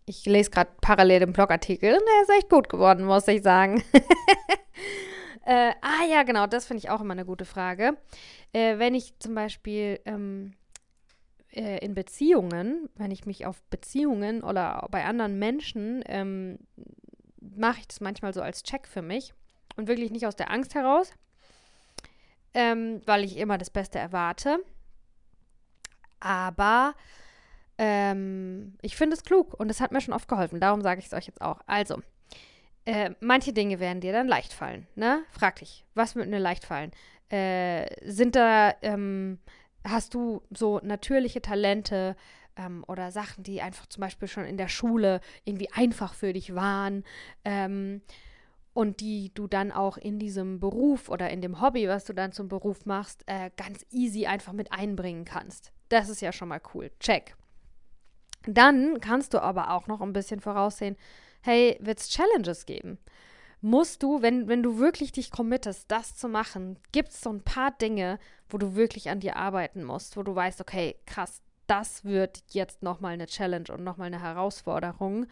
Ich 0.08 0.24
lese 0.24 0.50
gerade 0.50 0.70
parallel 0.80 1.20
den 1.20 1.32
Blogartikel 1.32 1.92
und 1.94 2.02
der 2.06 2.22
ist 2.22 2.38
echt 2.38 2.48
gut 2.48 2.68
geworden, 2.68 3.04
muss 3.04 3.26
ich 3.26 3.42
sagen. 3.42 3.82
äh, 5.44 5.72
ah 5.80 6.04
ja, 6.08 6.22
genau, 6.22 6.46
das 6.46 6.64
finde 6.64 6.78
ich 6.78 6.90
auch 6.90 7.00
immer 7.00 7.12
eine 7.12 7.24
gute 7.24 7.44
Frage. 7.44 7.96
Äh, 8.52 8.78
wenn 8.78 8.94
ich 8.94 9.18
zum 9.18 9.34
Beispiel 9.34 9.98
ähm, 10.04 10.54
äh, 11.50 11.84
in 11.84 11.94
Beziehungen, 11.94 12.88
wenn 12.94 13.10
ich 13.10 13.26
mich 13.26 13.46
auf 13.46 13.60
Beziehungen 13.64 14.44
oder 14.44 14.86
bei 14.92 15.04
anderen 15.04 15.40
Menschen, 15.40 16.04
ähm, 16.06 16.58
mache 17.40 17.80
ich 17.80 17.88
das 17.88 18.00
manchmal 18.00 18.32
so 18.32 18.42
als 18.42 18.62
Check 18.62 18.86
für 18.86 19.02
mich 19.02 19.34
und 19.76 19.88
wirklich 19.88 20.12
nicht 20.12 20.26
aus 20.26 20.36
der 20.36 20.52
Angst 20.52 20.76
heraus, 20.76 21.12
ähm, 22.54 23.02
weil 23.06 23.24
ich 23.24 23.38
immer 23.38 23.58
das 23.58 23.70
Beste 23.70 23.98
erwarte. 23.98 24.58
Aber 26.20 26.94
ähm, 27.78 28.76
ich 28.82 28.96
finde 28.96 29.16
es 29.16 29.22
klug 29.22 29.54
und 29.54 29.70
es 29.70 29.80
hat 29.80 29.92
mir 29.92 30.00
schon 30.00 30.14
oft 30.14 30.28
geholfen. 30.28 30.60
Darum 30.60 30.82
sage 30.82 31.00
ich 31.00 31.06
es 31.06 31.12
euch 31.12 31.26
jetzt 31.26 31.42
auch. 31.42 31.60
Also, 31.66 32.00
äh, 32.84 33.10
manche 33.20 33.52
Dinge 33.52 33.80
werden 33.80 34.00
dir 34.00 34.12
dann 34.12 34.28
leicht 34.28 34.52
fallen. 34.52 34.86
Ne? 34.94 35.22
Frag 35.30 35.56
dich, 35.56 35.84
was 35.94 36.14
wird 36.14 36.28
mir 36.28 36.38
leicht 36.38 36.64
fallen? 36.64 36.92
Äh, 37.28 37.86
sind 38.10 38.36
da, 38.36 38.74
ähm, 38.82 39.38
hast 39.84 40.14
du 40.14 40.42
so 40.50 40.80
natürliche 40.82 41.42
Talente 41.42 42.16
ähm, 42.56 42.84
oder 42.86 43.10
Sachen, 43.10 43.42
die 43.42 43.60
einfach 43.60 43.86
zum 43.86 44.00
Beispiel 44.00 44.28
schon 44.28 44.44
in 44.44 44.56
der 44.56 44.68
Schule 44.68 45.20
irgendwie 45.44 45.70
einfach 45.72 46.14
für 46.14 46.32
dich 46.32 46.54
waren? 46.54 47.04
Ähm, 47.44 48.02
und 48.72 49.00
die 49.00 49.32
du 49.32 49.46
dann 49.46 49.72
auch 49.72 49.96
in 49.96 50.18
diesem 50.18 50.60
Beruf 50.60 51.08
oder 51.08 51.30
in 51.30 51.40
dem 51.40 51.62
Hobby, 51.62 51.88
was 51.88 52.04
du 52.04 52.12
dann 52.12 52.32
zum 52.32 52.48
Beruf 52.48 52.84
machst, 52.84 53.22
äh, 53.26 53.50
ganz 53.56 53.86
easy 53.90 54.26
einfach 54.26 54.52
mit 54.52 54.70
einbringen 54.70 55.24
kannst. 55.24 55.72
Das 55.88 56.10
ist 56.10 56.20
ja 56.20 56.30
schon 56.30 56.48
mal 56.48 56.60
cool. 56.74 56.90
Check. 57.00 57.36
Dann 58.46 59.00
kannst 59.00 59.34
du 59.34 59.42
aber 59.42 59.70
auch 59.70 59.86
noch 59.86 60.00
ein 60.00 60.12
bisschen 60.12 60.40
voraussehen, 60.40 60.96
hey, 61.42 61.76
wird 61.80 61.98
es 61.98 62.08
Challenges 62.08 62.66
geben? 62.66 62.98
Musst 63.60 64.02
du, 64.02 64.22
wenn, 64.22 64.48
wenn 64.48 64.62
du 64.62 64.78
wirklich 64.78 65.12
dich 65.12 65.30
committest, 65.30 65.90
das 65.90 66.16
zu 66.16 66.28
machen, 66.28 66.78
gibt 66.92 67.08
es 67.08 67.20
so 67.20 67.30
ein 67.30 67.42
paar 67.42 67.72
Dinge, 67.72 68.18
wo 68.48 68.58
du 68.58 68.76
wirklich 68.76 69.10
an 69.10 69.20
dir 69.20 69.36
arbeiten 69.36 69.82
musst, 69.82 70.16
wo 70.16 70.22
du 70.22 70.34
weißt, 70.34 70.60
okay, 70.60 70.96
krass, 71.06 71.42
das 71.66 72.04
wird 72.04 72.44
jetzt 72.50 72.82
nochmal 72.82 73.14
eine 73.14 73.26
Challenge 73.26 73.68
und 73.72 73.82
nochmal 73.82 74.08
eine 74.08 74.22
Herausforderung. 74.22 75.26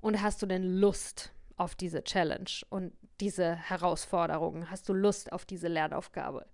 Und 0.00 0.22
hast 0.22 0.42
du 0.42 0.46
denn 0.46 0.62
Lust 0.62 1.32
auf 1.56 1.74
diese 1.74 2.04
Challenge 2.04 2.50
und 2.68 2.92
diese 3.20 3.56
Herausforderungen? 3.56 4.70
Hast 4.70 4.88
du 4.88 4.92
Lust 4.92 5.32
auf 5.32 5.44
diese 5.44 5.68
Lernaufgabe? 5.68 6.46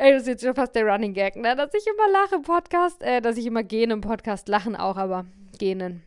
Ey, 0.00 0.12
das 0.12 0.22
ist 0.22 0.28
jetzt 0.28 0.42
schon 0.42 0.54
fast 0.54 0.74
der 0.74 0.86
Running 0.86 1.12
Gag, 1.12 1.36
ne? 1.36 1.54
Dass 1.54 1.74
ich 1.74 1.86
immer 1.86 2.10
lache 2.10 2.36
im 2.36 2.42
Podcast, 2.42 3.02
äh, 3.02 3.20
dass 3.20 3.36
ich 3.36 3.44
immer 3.44 3.62
gehen 3.62 3.90
im 3.90 4.00
Podcast, 4.00 4.48
lachen 4.48 4.74
auch, 4.74 4.96
aber 4.96 5.26
gähnen. 5.58 6.02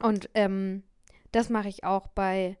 Und 0.00 0.28
ähm, 0.34 0.82
das 1.30 1.48
mache 1.48 1.68
ich 1.68 1.84
auch 1.84 2.08
bei 2.08 2.58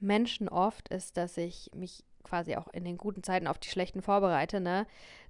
Menschen 0.00 0.48
oft, 0.48 0.88
ist, 0.88 1.18
dass 1.18 1.36
ich 1.36 1.70
mich 1.74 2.02
quasi 2.24 2.56
auch 2.56 2.68
in 2.68 2.82
den 2.86 2.96
guten 2.96 3.22
Zeiten 3.22 3.46
auf 3.46 3.58
die 3.58 3.68
schlechten 3.68 4.00
vorbereite, 4.00 4.58
ne? 4.58 4.86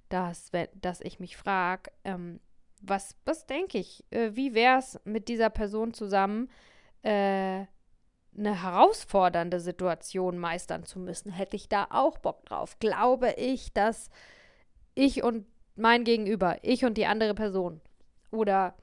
Dass, 0.07 0.51
dass 0.73 1.01
ich 1.01 1.19
mich 1.19 1.35
frage, 1.35 1.91
ähm, 2.05 2.39
was, 2.81 3.17
was 3.25 3.45
denke 3.45 3.77
ich? 3.77 4.05
Äh, 4.09 4.37
wie 4.37 4.53
wäre 4.53 4.79
es 4.79 5.01
mit 5.03 5.27
dieser 5.27 5.49
Person 5.49 5.93
zusammen, 5.93 6.49
äh, 7.03 7.65
eine 8.39 8.63
herausfordernde 8.63 9.59
Situation 9.59 10.37
meistern 10.37 10.85
zu 10.85 10.99
müssen? 10.99 11.31
Hätte 11.31 11.55
ich 11.55 11.69
da 11.69 11.87
auch 11.91 12.17
Bock 12.17 12.45
drauf? 12.45 12.79
Glaube 12.79 13.33
ich, 13.37 13.73
dass 13.73 14.09
ich 14.95 15.23
und 15.23 15.45
mein 15.75 16.03
Gegenüber, 16.03 16.57
ich 16.61 16.85
und 16.85 16.97
die 16.97 17.05
andere 17.05 17.33
Person 17.33 17.81
oder 18.31 18.75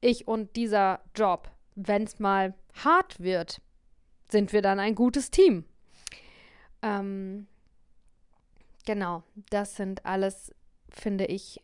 ich 0.00 0.28
und 0.28 0.56
dieser 0.56 1.00
Job, 1.14 1.50
wenn 1.74 2.04
es 2.04 2.18
mal 2.18 2.54
hart 2.84 3.20
wird, 3.20 3.60
sind 4.30 4.52
wir 4.52 4.62
dann 4.62 4.78
ein 4.78 4.94
gutes 4.94 5.30
Team. 5.30 5.64
Ähm, 6.82 7.46
genau, 8.86 9.22
das 9.50 9.76
sind 9.76 10.04
alles, 10.04 10.54
finde 10.90 11.26
ich, 11.26 11.60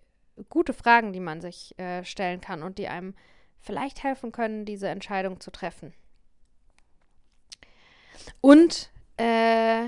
gute 0.48 0.72
Fragen, 0.72 1.12
die 1.12 1.20
man 1.20 1.40
sich 1.40 1.78
äh, 1.78 2.04
stellen 2.04 2.40
kann 2.40 2.62
und 2.62 2.78
die 2.78 2.88
einem 2.88 3.14
vielleicht 3.60 4.02
helfen 4.02 4.32
können, 4.32 4.64
diese 4.64 4.88
Entscheidung 4.88 5.40
zu 5.40 5.50
treffen. 5.50 5.94
Und 8.40 8.90
äh, 9.16 9.86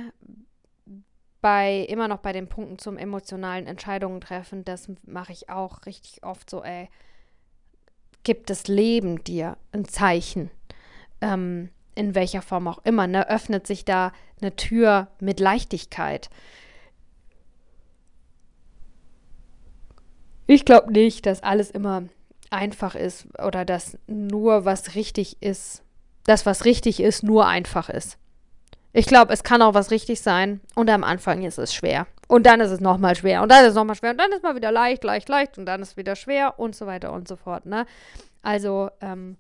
bei 1.40 1.80
immer 1.88 2.08
noch 2.08 2.18
bei 2.18 2.32
den 2.32 2.48
Punkten 2.48 2.78
zum 2.78 2.98
emotionalen 2.98 3.66
Entscheidungen 3.66 4.20
treffen, 4.20 4.64
das 4.64 4.90
mache 5.04 5.32
ich 5.32 5.48
auch 5.48 5.86
richtig 5.86 6.24
oft 6.24 6.48
so, 6.50 6.62
ey, 6.62 6.88
gibt 8.24 8.50
das 8.50 8.66
Leben 8.66 9.22
dir 9.22 9.56
ein 9.72 9.84
Zeichen? 9.84 10.50
Ähm, 11.20 11.70
in 11.94 12.14
welcher 12.14 12.42
Form 12.42 12.68
auch 12.68 12.84
immer, 12.84 13.06
ne, 13.06 13.28
öffnet 13.28 13.66
sich 13.66 13.84
da 13.84 14.12
eine 14.40 14.54
Tür 14.54 15.08
mit 15.18 15.40
Leichtigkeit. 15.40 16.28
Ich 20.46 20.64
glaube 20.64 20.92
nicht, 20.92 21.26
dass 21.26 21.42
alles 21.42 21.70
immer 21.70 22.04
einfach 22.50 22.94
ist 22.94 23.26
oder 23.42 23.64
dass 23.64 23.98
nur 24.06 24.64
was 24.64 24.94
richtig 24.94 25.42
ist, 25.42 25.82
das, 26.26 26.46
was 26.46 26.64
richtig 26.64 27.00
ist, 27.00 27.22
nur 27.22 27.46
einfach 27.46 27.88
ist. 27.88 28.18
Ich 28.92 29.06
glaube, 29.06 29.32
es 29.32 29.42
kann 29.42 29.62
auch 29.62 29.74
was 29.74 29.90
richtig 29.90 30.20
sein 30.20 30.60
und 30.74 30.88
am 30.90 31.04
Anfang 31.04 31.42
ist 31.42 31.58
es 31.58 31.74
schwer. 31.74 32.06
Und 32.28 32.44
dann 32.44 32.60
ist 32.60 32.70
es 32.70 32.80
nochmal 32.80 33.14
schwer 33.14 33.42
und 33.42 33.50
dann 33.50 33.64
ist 33.64 33.70
es 33.70 33.74
nochmal 33.76 33.94
schwer 33.94 34.10
und 34.10 34.18
dann 34.18 34.32
ist 34.32 34.42
mal 34.42 34.56
wieder 34.56 34.72
leicht, 34.72 35.04
leicht, 35.04 35.28
leicht 35.28 35.58
und 35.58 35.66
dann 35.66 35.80
ist 35.82 35.90
es 35.90 35.96
wieder 35.96 36.16
schwer 36.16 36.58
und 36.58 36.74
so 36.74 36.86
weiter 36.86 37.12
und 37.12 37.28
so 37.28 37.36
fort. 37.36 37.66
Ne? 37.66 37.86
Also, 38.42 38.90
ähm, 39.00 39.36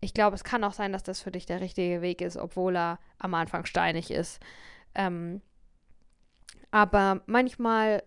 ich 0.00 0.14
glaube, 0.14 0.34
es 0.34 0.44
kann 0.44 0.64
auch 0.64 0.72
sein, 0.72 0.92
dass 0.92 1.04
das 1.04 1.20
für 1.20 1.30
dich 1.30 1.46
der 1.46 1.60
richtige 1.60 2.02
Weg 2.02 2.20
ist, 2.20 2.36
obwohl 2.36 2.76
er 2.76 2.98
am 3.18 3.34
Anfang 3.34 3.66
steinig 3.66 4.10
ist. 4.10 4.40
Ähm, 4.94 5.40
aber 6.72 7.22
manchmal 7.26 8.02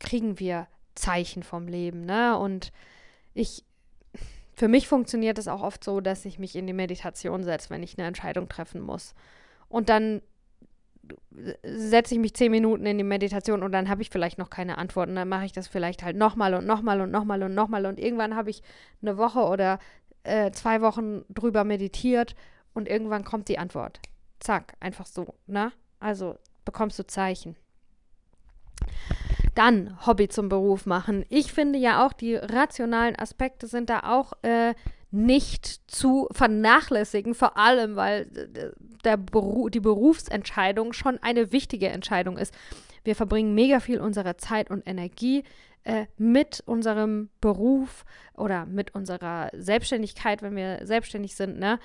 kriegen 0.00 0.40
wir 0.40 0.66
Zeichen 0.96 1.42
vom 1.42 1.68
Leben, 1.68 2.04
ne? 2.04 2.36
Und 2.36 2.72
ich, 3.32 3.64
für 4.60 4.68
mich 4.68 4.88
funktioniert 4.88 5.38
es 5.38 5.48
auch 5.48 5.62
oft 5.62 5.82
so, 5.82 6.02
dass 6.02 6.26
ich 6.26 6.38
mich 6.38 6.54
in 6.54 6.66
die 6.66 6.74
Meditation 6.74 7.44
setze, 7.44 7.70
wenn 7.70 7.82
ich 7.82 7.96
eine 7.96 8.06
Entscheidung 8.06 8.46
treffen 8.46 8.82
muss. 8.82 9.14
Und 9.70 9.88
dann 9.88 10.20
setze 11.62 12.12
ich 12.12 12.20
mich 12.20 12.34
zehn 12.34 12.50
Minuten 12.50 12.84
in 12.84 12.98
die 12.98 13.04
Meditation 13.04 13.62
und 13.62 13.72
dann 13.72 13.88
habe 13.88 14.02
ich 14.02 14.10
vielleicht 14.10 14.36
noch 14.36 14.50
keine 14.50 14.76
Antwort 14.76 15.08
und 15.08 15.14
dann 15.14 15.30
mache 15.30 15.46
ich 15.46 15.52
das 15.52 15.66
vielleicht 15.66 16.02
halt 16.02 16.14
nochmal 16.14 16.52
und 16.52 16.66
nochmal 16.66 17.00
und 17.00 17.10
nochmal 17.10 17.42
und 17.42 17.54
nochmal 17.54 17.86
und 17.86 17.98
irgendwann 17.98 18.36
habe 18.36 18.50
ich 18.50 18.62
eine 19.00 19.16
Woche 19.16 19.40
oder 19.40 19.78
äh, 20.24 20.50
zwei 20.50 20.82
Wochen 20.82 21.24
drüber 21.30 21.64
meditiert 21.64 22.34
und 22.74 22.86
irgendwann 22.86 23.24
kommt 23.24 23.48
die 23.48 23.58
Antwort. 23.58 23.98
Zack, 24.40 24.74
einfach 24.78 25.06
so, 25.06 25.36
ne? 25.46 25.72
Also 26.00 26.36
bekommst 26.66 26.98
du 26.98 27.06
Zeichen. 27.06 27.56
Dann 29.54 29.96
Hobby 30.06 30.28
zum 30.28 30.48
Beruf 30.48 30.86
machen. 30.86 31.24
Ich 31.28 31.52
finde 31.52 31.78
ja 31.78 32.06
auch, 32.06 32.12
die 32.12 32.36
rationalen 32.36 33.18
Aspekte 33.18 33.66
sind 33.66 33.90
da 33.90 34.00
auch 34.04 34.32
äh, 34.42 34.74
nicht 35.10 35.90
zu 35.90 36.28
vernachlässigen, 36.30 37.34
vor 37.34 37.56
allem 37.56 37.96
weil 37.96 38.22
äh, 38.54 38.70
der 39.04 39.16
Beru 39.16 39.68
die 39.68 39.80
Berufsentscheidung 39.80 40.92
schon 40.92 41.18
eine 41.18 41.52
wichtige 41.52 41.88
Entscheidung 41.88 42.38
ist. 42.38 42.54
Wir 43.02 43.16
verbringen 43.16 43.54
mega 43.54 43.80
viel 43.80 44.00
unserer 44.00 44.36
Zeit 44.36 44.70
und 44.70 44.86
Energie 44.86 45.44
äh, 45.84 46.06
mit 46.18 46.62
unserem 46.66 47.30
Beruf 47.40 48.04
oder 48.34 48.66
mit 48.66 48.94
unserer 48.94 49.50
Selbstständigkeit, 49.56 50.42
wenn 50.42 50.54
wir 50.54 50.80
selbstständig 50.86 51.34
sind, 51.34 51.58
ne? 51.58 51.78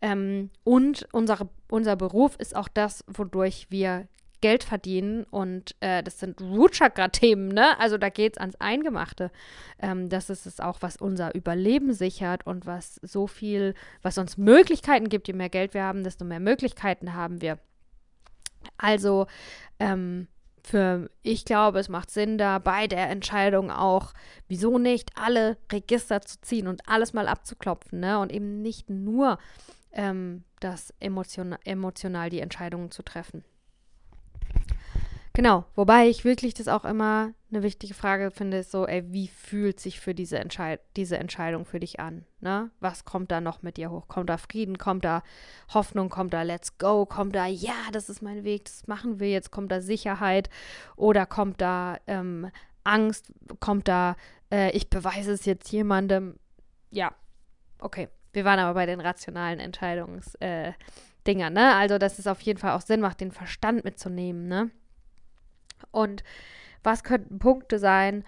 Ähm, 0.00 0.50
und 0.64 1.06
unsere, 1.12 1.48
unser 1.68 1.96
Beruf 1.96 2.36
ist 2.36 2.56
auch 2.56 2.68
das, 2.68 3.04
wodurch 3.06 3.66
wir 3.68 4.08
Geld 4.40 4.64
verdienen 4.64 5.24
und 5.24 5.74
äh, 5.80 6.02
das 6.02 6.18
sind 6.18 6.40
Root-Chakra-Themen, 6.40 7.48
ne? 7.48 7.78
Also 7.78 7.98
da 7.98 8.08
geht 8.08 8.34
es 8.34 8.38
ans 8.38 8.56
Eingemachte. 8.60 9.30
Ähm, 9.78 10.08
das 10.08 10.30
ist 10.30 10.46
es 10.46 10.60
auch, 10.60 10.78
was 10.80 10.96
unser 10.96 11.34
Überleben 11.34 11.92
sichert 11.92 12.46
und 12.46 12.66
was 12.66 12.96
so 13.02 13.26
viel, 13.26 13.74
was 14.02 14.18
uns 14.18 14.36
Möglichkeiten 14.36 15.08
gibt. 15.08 15.28
Je 15.28 15.34
mehr 15.34 15.50
Geld 15.50 15.74
wir 15.74 15.84
haben, 15.84 16.04
desto 16.04 16.24
mehr 16.24 16.40
Möglichkeiten 16.40 17.14
haben 17.14 17.40
wir. 17.40 17.58
Also, 18.78 19.26
ähm, 19.78 20.28
für, 20.62 21.10
ich 21.22 21.44
glaube, 21.44 21.78
es 21.78 21.88
macht 21.88 22.10
Sinn, 22.10 22.36
da 22.36 22.58
bei 22.58 22.86
der 22.86 23.08
Entscheidung 23.08 23.70
auch, 23.70 24.12
wieso 24.48 24.78
nicht, 24.78 25.10
alle 25.16 25.56
Register 25.72 26.20
zu 26.20 26.40
ziehen 26.42 26.68
und 26.68 26.88
alles 26.88 27.12
mal 27.12 27.28
abzuklopfen, 27.28 28.00
ne? 28.00 28.18
Und 28.18 28.32
eben 28.32 28.60
nicht 28.62 28.90
nur 28.90 29.38
ähm, 29.92 30.44
das 30.60 30.92
emotion 31.00 31.56
emotional 31.64 32.30
die 32.30 32.40
Entscheidungen 32.40 32.90
zu 32.90 33.02
treffen. 33.02 33.44
Genau, 35.32 35.64
wobei 35.76 36.08
ich 36.08 36.24
wirklich 36.24 36.54
das 36.54 36.66
auch 36.66 36.84
immer 36.84 37.32
eine 37.52 37.62
wichtige 37.62 37.94
Frage 37.94 38.30
finde, 38.30 38.58
ist 38.58 38.72
so, 38.72 38.86
ey, 38.86 39.12
wie 39.12 39.28
fühlt 39.28 39.78
sich 39.78 40.00
für 40.00 40.14
diese, 40.14 40.38
Entscheid 40.38 40.80
diese 40.96 41.18
Entscheidung 41.18 41.64
für 41.64 41.78
dich 41.78 42.00
an? 42.00 42.24
Ne? 42.40 42.70
Was 42.80 43.04
kommt 43.04 43.30
da 43.30 43.40
noch 43.40 43.62
mit 43.62 43.76
dir 43.76 43.90
hoch? 43.90 44.08
Kommt 44.08 44.28
da 44.28 44.38
Frieden? 44.38 44.78
Kommt 44.78 45.04
da 45.04 45.22
Hoffnung? 45.72 46.08
Kommt 46.08 46.34
da 46.34 46.42
Let's 46.42 46.78
Go? 46.78 47.06
Kommt 47.06 47.36
da, 47.36 47.46
ja, 47.46 47.74
das 47.92 48.08
ist 48.08 48.22
mein 48.22 48.42
Weg, 48.42 48.64
das 48.64 48.88
machen 48.88 49.20
wir 49.20 49.30
jetzt? 49.30 49.52
Kommt 49.52 49.70
da 49.70 49.80
Sicherheit? 49.80 50.50
Oder 50.96 51.26
kommt 51.26 51.60
da 51.60 51.98
ähm, 52.08 52.50
Angst? 52.82 53.32
Kommt 53.60 53.86
da, 53.86 54.16
äh, 54.52 54.70
ich 54.72 54.90
beweise 54.90 55.32
es 55.32 55.44
jetzt 55.44 55.70
jemandem? 55.70 56.38
Ja, 56.90 57.14
okay. 57.78 58.08
Wir 58.32 58.44
waren 58.44 58.58
aber 58.58 58.74
bei 58.74 58.86
den 58.86 59.00
rationalen 59.00 59.58
Entscheidungsdingern, 59.58 60.76
äh, 61.26 61.50
ne? 61.50 61.74
Also, 61.74 61.98
dass 61.98 62.18
es 62.18 62.26
auf 62.26 62.40
jeden 62.42 62.58
Fall 62.58 62.72
auch 62.72 62.80
Sinn 62.80 63.00
macht, 63.00 63.20
den 63.20 63.32
Verstand 63.32 63.84
mitzunehmen, 63.84 64.46
ne? 64.46 64.70
Und 65.90 66.22
was 66.82 67.04
könnten 67.04 67.38
Punkte 67.38 67.78
sein, 67.78 68.24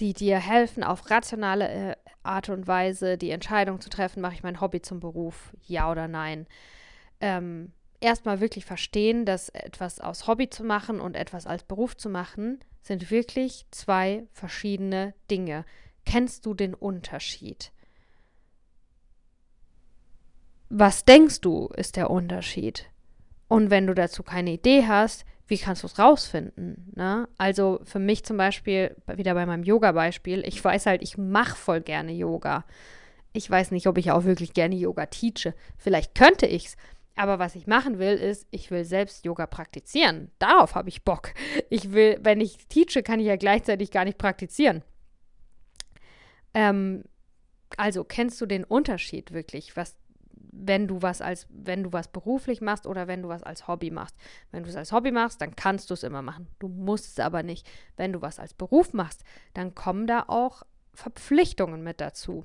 die 0.00 0.12
dir 0.12 0.38
helfen, 0.38 0.84
auf 0.84 1.10
rationale 1.10 1.68
äh, 1.68 1.96
Art 2.22 2.48
und 2.48 2.66
Weise 2.66 3.16
die 3.16 3.30
Entscheidung 3.30 3.80
zu 3.80 3.88
treffen, 3.88 4.20
mache 4.20 4.34
ich 4.34 4.42
mein 4.42 4.60
Hobby 4.60 4.82
zum 4.82 5.00
Beruf, 5.00 5.52
ja 5.66 5.90
oder 5.90 6.08
nein? 6.08 6.46
Ähm, 7.20 7.72
erstmal 8.00 8.40
wirklich 8.40 8.64
verstehen, 8.64 9.24
dass 9.24 9.48
etwas 9.48 10.00
aus 10.00 10.26
Hobby 10.26 10.50
zu 10.50 10.64
machen 10.64 11.00
und 11.00 11.16
etwas 11.16 11.46
als 11.46 11.62
Beruf 11.62 11.96
zu 11.96 12.10
machen, 12.10 12.60
sind 12.82 13.10
wirklich 13.10 13.66
zwei 13.70 14.26
verschiedene 14.32 15.14
Dinge. 15.30 15.64
Kennst 16.04 16.46
du 16.46 16.54
den 16.54 16.74
Unterschied? 16.74 17.72
Was 20.68 21.04
denkst 21.04 21.40
du, 21.40 21.68
ist 21.68 21.96
der 21.96 22.10
Unterschied? 22.10 22.90
Und 23.48 23.70
wenn 23.70 23.86
du 23.86 23.94
dazu 23.94 24.22
keine 24.22 24.52
Idee 24.52 24.86
hast, 24.86 25.24
wie 25.46 25.58
kannst 25.58 25.82
du 25.82 25.86
es 25.86 25.98
rausfinden? 25.98 26.92
Ne? 26.96 27.28
Also 27.38 27.80
für 27.84 27.98
mich 27.98 28.24
zum 28.24 28.36
Beispiel, 28.36 28.96
wieder 29.06 29.34
bei 29.34 29.46
meinem 29.46 29.62
Yoga-Beispiel, 29.62 30.42
ich 30.46 30.62
weiß 30.62 30.86
halt, 30.86 31.02
ich 31.02 31.16
mache 31.16 31.56
voll 31.56 31.80
gerne 31.80 32.12
Yoga. 32.12 32.64
Ich 33.32 33.48
weiß 33.48 33.70
nicht, 33.70 33.86
ob 33.86 33.98
ich 33.98 34.10
auch 34.10 34.24
wirklich 34.24 34.54
gerne 34.54 34.74
Yoga 34.74 35.06
teache. 35.06 35.54
Vielleicht 35.76 36.14
könnte 36.14 36.46
ich 36.46 36.66
es. 36.66 36.76
Aber 37.14 37.38
was 37.38 37.54
ich 37.54 37.66
machen 37.66 37.98
will, 37.98 38.14
ist, 38.14 38.46
ich 38.50 38.70
will 38.70 38.84
selbst 38.84 39.24
Yoga 39.24 39.46
praktizieren. 39.46 40.30
Darauf 40.38 40.74
habe 40.74 40.88
ich 40.88 41.04
Bock. 41.04 41.32
Ich 41.70 41.92
will, 41.92 42.18
wenn 42.22 42.40
ich 42.40 42.66
teache, 42.68 43.02
kann 43.02 43.20
ich 43.20 43.26
ja 43.26 43.36
gleichzeitig 43.36 43.90
gar 43.90 44.04
nicht 44.04 44.18
praktizieren. 44.18 44.82
Ähm, 46.52 47.04
also 47.76 48.04
kennst 48.04 48.40
du 48.40 48.46
den 48.46 48.64
Unterschied 48.64 49.32
wirklich, 49.32 49.76
was 49.76 49.96
wenn 50.58 50.88
du 50.88 51.02
was 51.02 51.20
als, 51.20 51.46
wenn 51.50 51.82
du 51.82 51.92
was 51.92 52.08
beruflich 52.08 52.60
machst 52.60 52.86
oder 52.86 53.06
wenn 53.06 53.22
du 53.22 53.28
was 53.28 53.42
als 53.42 53.68
Hobby 53.68 53.90
machst. 53.90 54.16
Wenn 54.50 54.62
du 54.62 54.68
es 54.68 54.76
als 54.76 54.92
Hobby 54.92 55.10
machst, 55.10 55.40
dann 55.40 55.54
kannst 55.54 55.90
du 55.90 55.94
es 55.94 56.02
immer 56.02 56.22
machen. 56.22 56.48
Du 56.58 56.68
musst 56.68 57.06
es 57.06 57.24
aber 57.24 57.42
nicht. 57.42 57.68
Wenn 57.96 58.12
du 58.12 58.22
was 58.22 58.38
als 58.38 58.54
Beruf 58.54 58.92
machst, 58.92 59.24
dann 59.54 59.74
kommen 59.74 60.06
da 60.06 60.24
auch 60.28 60.62
Verpflichtungen 60.94 61.82
mit 61.82 62.00
dazu. 62.00 62.44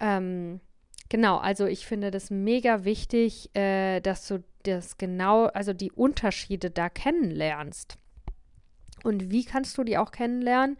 Ähm, 0.00 0.60
genau, 1.08 1.38
also 1.38 1.66
ich 1.66 1.86
finde 1.86 2.10
das 2.10 2.30
mega 2.30 2.84
wichtig, 2.84 3.54
äh, 3.54 4.00
dass 4.00 4.26
du 4.26 4.42
das 4.64 4.98
genau, 4.98 5.46
also 5.46 5.72
die 5.72 5.92
Unterschiede 5.92 6.70
da 6.70 6.88
kennenlernst. 6.88 7.96
Und 9.04 9.30
wie 9.30 9.44
kannst 9.44 9.78
du 9.78 9.84
die 9.84 9.96
auch 9.96 10.10
kennenlernen? 10.10 10.76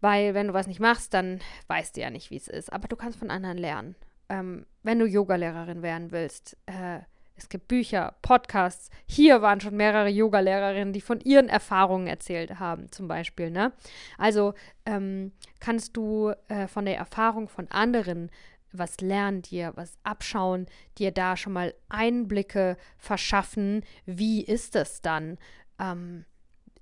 Weil 0.00 0.34
wenn 0.34 0.48
du 0.48 0.52
was 0.52 0.66
nicht 0.66 0.80
machst, 0.80 1.14
dann 1.14 1.40
weißt 1.68 1.96
du 1.96 2.02
ja 2.02 2.10
nicht, 2.10 2.30
wie 2.30 2.36
es 2.36 2.48
ist. 2.48 2.72
Aber 2.72 2.88
du 2.88 2.96
kannst 2.96 3.18
von 3.18 3.30
anderen 3.30 3.56
lernen 3.56 3.94
ähm, 4.28 4.66
wenn 4.82 4.98
du 4.98 5.06
Yogalehrerin 5.06 5.82
werden 5.82 6.12
willst, 6.12 6.56
äh, 6.66 7.00
es 7.36 7.48
gibt 7.48 7.66
Bücher, 7.66 8.14
Podcasts. 8.22 8.90
Hier 9.06 9.42
waren 9.42 9.60
schon 9.60 9.76
mehrere 9.76 10.08
Yogalehrerinnen, 10.08 10.92
die 10.92 11.00
von 11.00 11.20
ihren 11.20 11.48
Erfahrungen 11.48 12.06
erzählt 12.06 12.60
haben, 12.60 12.90
zum 12.92 13.08
Beispiel. 13.08 13.50
Ne? 13.50 13.72
Also 14.18 14.54
ähm, 14.86 15.32
kannst 15.58 15.96
du 15.96 16.32
äh, 16.48 16.68
von 16.68 16.84
der 16.84 16.96
Erfahrung 16.96 17.48
von 17.48 17.68
anderen 17.70 18.30
was 18.76 19.00
lernen, 19.00 19.42
dir 19.42 19.72
was 19.76 19.96
abschauen, 20.02 20.66
dir 20.98 21.12
da 21.12 21.36
schon 21.36 21.52
mal 21.52 21.74
Einblicke 21.88 22.76
verschaffen. 22.98 23.84
Wie 24.04 24.42
ist 24.42 24.76
es 24.76 25.00
dann, 25.00 25.38
ähm, 25.78 26.24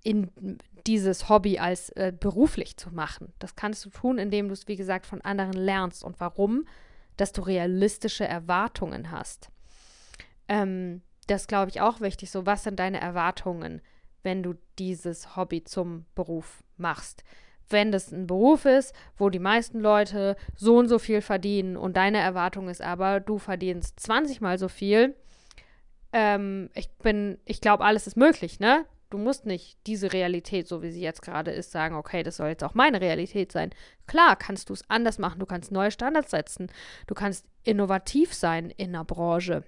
in 0.03 0.59
dieses 0.87 1.29
Hobby 1.29 1.59
als 1.59 1.91
äh, 1.91 2.13
beruflich 2.19 2.77
zu 2.77 2.91
machen? 2.91 3.33
Das 3.39 3.57
kannst 3.57 3.85
du 3.85 3.91
tun, 3.91 4.19
indem 4.19 4.49
du 4.49 4.55
es, 4.55 4.69
wie 4.69 4.77
gesagt, 4.77 5.07
von 5.07 5.21
anderen 5.21 5.53
lernst. 5.53 6.03
Und 6.03 6.19
warum? 6.19 6.67
Dass 7.17 7.33
du 7.33 7.43
realistische 7.43 8.27
Erwartungen 8.27 9.11
hast. 9.11 9.51
Ähm, 10.49 11.03
das 11.27 11.47
glaube 11.47 11.71
ich 11.71 11.81
auch 11.81 12.01
wichtig. 12.01 12.31
So, 12.31 12.47
was 12.47 12.65
sind 12.65 12.79
deine 12.79 13.01
Erwartungen, 13.01 13.81
wenn 14.23 14.43
du 14.43 14.55
dieses 14.79 15.37
Hobby 15.37 15.65
zum 15.65 16.05
Beruf 16.15 16.63
machst? 16.77 17.25
Wenn 17.69 17.93
das 17.93 18.13
ein 18.13 18.27
Beruf 18.27 18.65
ist, 18.65 18.95
wo 19.17 19.31
die 19.31 19.39
meisten 19.39 19.81
Leute 19.81 20.37
so 20.55 20.77
und 20.77 20.89
so 20.89 20.99
viel 20.99 21.23
verdienen 21.23 21.77
und 21.77 21.97
deine 21.97 22.19
Erwartung 22.19 22.69
ist 22.69 22.83
aber, 22.83 23.21
du 23.21 23.39
verdienst 23.39 23.99
20 24.01 24.41
mal 24.41 24.59
so 24.59 24.69
viel, 24.69 25.15
ähm, 26.13 26.69
ich 26.75 26.91
bin, 26.91 27.39
ich 27.47 27.61
glaube, 27.61 27.85
alles 27.85 28.07
ist 28.07 28.17
möglich, 28.17 28.61
ne? 28.61 28.85
Du 29.13 29.19
musst 29.19 29.45
nicht 29.45 29.77
diese 29.87 30.15
Realität, 30.15 30.67
so 30.67 30.81
wie 30.81 30.91
sie 30.91 31.03
jetzt 31.03 31.21
gerade 31.21 31.51
ist, 31.51 31.71
sagen, 31.71 31.97
okay, 31.97 32.23
das 32.23 32.39
soll 32.39 32.49
jetzt 32.49 32.65
auch 32.65 32.73
meine 32.73 33.03
Realität 33.03 33.53
sein. 33.53 33.69
Klar, 34.07 34.37
kannst 34.37 34.71
du 34.71 34.73
es 34.73 34.89
anders 34.89 35.19
machen, 35.19 35.39
du 35.39 35.45
kannst 35.45 35.71
neue 35.71 35.91
Standards 35.91 36.31
setzen, 36.31 36.73
du 37.07 37.15
kannst 37.15 37.45
innovativ 37.63 38.33
sein 38.33 38.71
in 38.71 38.95
der 38.95 39.05
Branche. 39.05 39.65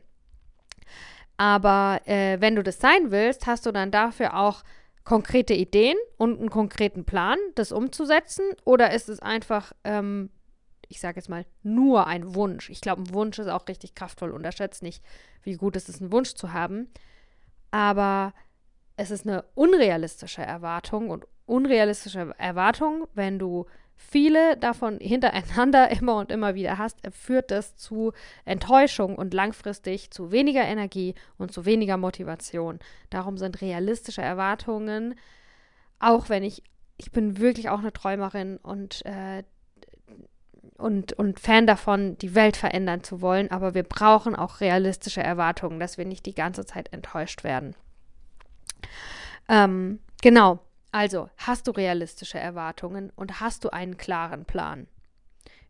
Aber 1.36 2.00
äh, 2.06 2.40
wenn 2.40 2.56
du 2.56 2.62
das 2.62 2.78
sein 2.78 3.10
willst, 3.10 3.46
hast 3.46 3.66
du 3.66 3.70
dann 3.70 3.90
dafür 3.90 4.34
auch 4.34 4.64
konkrete 5.04 5.52
Ideen 5.52 5.98
und 6.16 6.40
einen 6.40 6.48
konkreten 6.48 7.04
Plan, 7.04 7.36
das 7.54 7.70
umzusetzen? 7.70 8.46
Oder 8.64 8.94
ist 8.94 9.10
es 9.10 9.20
einfach, 9.20 9.74
ähm, 9.84 10.30
ich 10.88 11.00
sage 11.00 11.16
jetzt 11.16 11.28
mal, 11.28 11.44
nur 11.62 12.06
ein 12.06 12.34
Wunsch? 12.34 12.70
Ich 12.70 12.80
glaube, 12.80 13.02
ein 13.02 13.12
Wunsch 13.12 13.38
ist 13.38 13.48
auch 13.48 13.68
richtig 13.68 13.94
kraftvoll. 13.94 14.30
Unterschätzt 14.30 14.82
nicht, 14.82 15.04
wie 15.42 15.56
gut 15.56 15.76
es 15.76 15.90
ist, 15.90 16.00
einen 16.00 16.12
Wunsch 16.12 16.32
zu 16.32 16.54
haben. 16.54 16.88
Aber 17.70 18.32
es 18.96 19.10
ist 19.10 19.26
eine 19.26 19.44
unrealistische 19.54 20.42
Erwartung 20.42 21.10
und 21.10 21.26
unrealistische 21.46 22.34
Erwartung, 22.38 23.06
wenn 23.14 23.38
du 23.38 23.66
viele 23.96 24.56
davon 24.56 24.98
hintereinander 24.98 25.90
immer 25.98 26.16
und 26.16 26.30
immer 26.30 26.54
wieder 26.54 26.78
hast, 26.78 26.98
führt 27.12 27.50
das 27.50 27.76
zu 27.76 28.12
Enttäuschung 28.44 29.16
und 29.16 29.34
langfristig 29.34 30.10
zu 30.10 30.32
weniger 30.32 30.62
Energie 30.62 31.14
und 31.38 31.52
zu 31.52 31.64
weniger 31.64 31.96
Motivation. 31.96 32.78
Darum 33.10 33.36
sind 33.38 33.60
realistische 33.60 34.22
Erwartungen, 34.22 35.14
auch 35.98 36.28
wenn 36.28 36.42
ich, 36.42 36.62
ich 36.96 37.12
bin 37.12 37.38
wirklich 37.38 37.68
auch 37.68 37.80
eine 37.80 37.92
Träumerin 37.92 38.58
und 38.58 39.04
äh, 39.06 39.42
und, 40.76 41.12
und 41.12 41.38
Fan 41.38 41.68
davon, 41.68 42.18
die 42.18 42.34
Welt 42.34 42.56
verändern 42.56 43.04
zu 43.04 43.20
wollen, 43.20 43.48
aber 43.50 43.74
wir 43.74 43.84
brauchen 43.84 44.34
auch 44.34 44.60
realistische 44.60 45.22
Erwartungen, 45.22 45.78
dass 45.78 45.98
wir 45.98 46.04
nicht 46.04 46.26
die 46.26 46.34
ganze 46.34 46.66
Zeit 46.66 46.92
enttäuscht 46.92 47.44
werden. 47.44 47.76
Ähm, 49.48 50.00
genau, 50.22 50.60
also 50.90 51.28
hast 51.36 51.66
du 51.66 51.72
realistische 51.72 52.38
Erwartungen 52.38 53.10
und 53.16 53.40
hast 53.40 53.64
du 53.64 53.70
einen 53.70 53.96
klaren 53.96 54.44
Plan, 54.44 54.86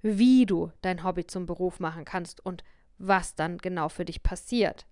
wie 0.03 0.46
du 0.46 0.70
dein 0.83 1.03
Hobby 1.03 1.27
zum 1.27 1.46
Beruf 1.46 1.81
machen 1.81 2.05
kannst 2.05 2.44
und 2.44 2.62
was 2.98 3.35
dann 3.35 3.59
genau 3.59 3.88
für 3.88 4.05
dich 4.05 4.22
passiert. 4.22 4.87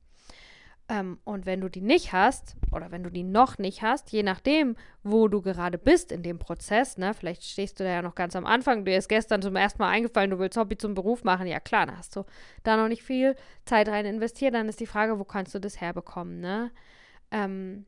Ähm, 0.89 1.19
und 1.25 1.47
wenn 1.47 1.61
du 1.61 1.69
die 1.69 1.81
nicht 1.81 2.13
hast 2.13 2.57
oder 2.73 2.91
wenn 2.91 3.05
du 3.05 3.11
die 3.11 3.23
noch 3.23 3.59
nicht 3.59 3.83
hast, 3.83 4.11
je 4.11 4.23
nachdem, 4.23 4.77
wo 5.03 5.29
du 5.29 5.41
gerade 5.41 5.79
bist 5.79 6.11
in 6.11 6.23
dem 6.23 6.39
Prozess, 6.39 6.99
ne, 6.99 7.15
vielleicht 7.15 7.45
stehst 7.45 7.79
du 7.79 7.85
da 7.85 7.91
ja 7.91 8.03
noch 8.03 8.15
ganz 8.15 8.35
am 8.35 8.47
Anfang, 8.47 8.85
dir 8.85 8.99
ist 8.99 9.09
gestern 9.09 9.43
zum 9.43 9.55
ersten 9.55 9.81
Mal 9.81 9.91
eingefallen, 9.91 10.31
du 10.31 10.39
willst 10.39 10.57
Hobby 10.59 10.77
zum 10.77 10.95
Beruf 10.95 11.25
machen, 11.25 11.47
ja 11.47 11.61
klar, 11.61 11.87
dann 11.87 11.97
hast 11.97 12.17
du 12.17 12.25
da 12.65 12.77
noch 12.77 12.89
nicht 12.89 13.03
viel 13.03 13.37
Zeit 13.65 13.89
rein 13.89 14.07
investiert, 14.07 14.55
dann 14.55 14.69
ist 14.69 14.81
die 14.81 14.87
Frage, 14.87 15.19
wo 15.19 15.25
kannst 15.25 15.55
du 15.55 15.61
das 15.61 15.81
herbekommen, 15.81 16.41
ne? 16.41 16.73
Ähm, 17.31 17.87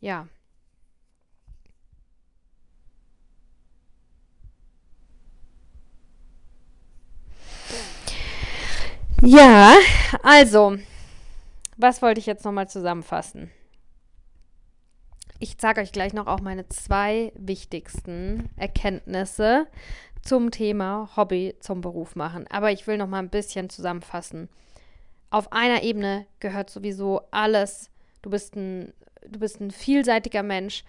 ja. 0.00 0.26
Ja, 9.22 9.74
also, 10.22 10.78
was 11.76 12.00
wollte 12.00 12.20
ich 12.20 12.26
jetzt 12.26 12.44
nochmal 12.44 12.68
zusammenfassen? 12.68 13.50
Ich 15.38 15.58
zeige 15.58 15.80
euch 15.80 15.92
gleich 15.92 16.12
noch 16.14 16.26
auch 16.26 16.40
meine 16.40 16.68
zwei 16.68 17.32
wichtigsten 17.34 18.50
Erkenntnisse 18.56 19.66
zum 20.22 20.50
Thema 20.50 21.10
Hobby 21.16 21.54
zum 21.60 21.80
Beruf 21.80 22.16
machen. 22.16 22.46
Aber 22.50 22.72
ich 22.72 22.86
will 22.86 22.96
noch 22.98 23.06
mal 23.06 23.18
ein 23.18 23.30
bisschen 23.30 23.70
zusammenfassen. 23.70 24.48
Auf 25.30 25.52
einer 25.52 25.82
Ebene 25.82 26.26
gehört 26.40 26.70
sowieso 26.70 27.22
alles. 27.30 27.90
Du 28.22 28.30
bist 28.30 28.56
ein 28.56 28.92
du 29.26 29.38
bist 29.38 29.60
ein 29.60 29.70
vielseitiger 29.70 30.42
Mensch 30.42 30.84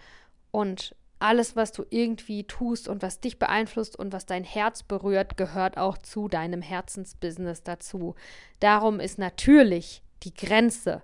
und 0.51 0.95
alles, 1.19 1.55
was 1.55 1.71
du 1.71 1.85
irgendwie 1.89 2.45
tust 2.45 2.87
und 2.87 3.03
was 3.03 3.19
dich 3.19 3.37
beeinflusst 3.37 3.97
und 3.97 4.11
was 4.11 4.25
dein 4.25 4.43
Herz 4.43 4.81
berührt, 4.81 5.37
gehört 5.37 5.77
auch 5.77 5.97
zu 5.99 6.27
deinem 6.27 6.63
Herzensbusiness 6.63 7.61
dazu. 7.61 8.15
Darum 8.59 8.99
ist 8.99 9.19
natürlich 9.19 10.01
die 10.23 10.33
Grenze 10.33 11.03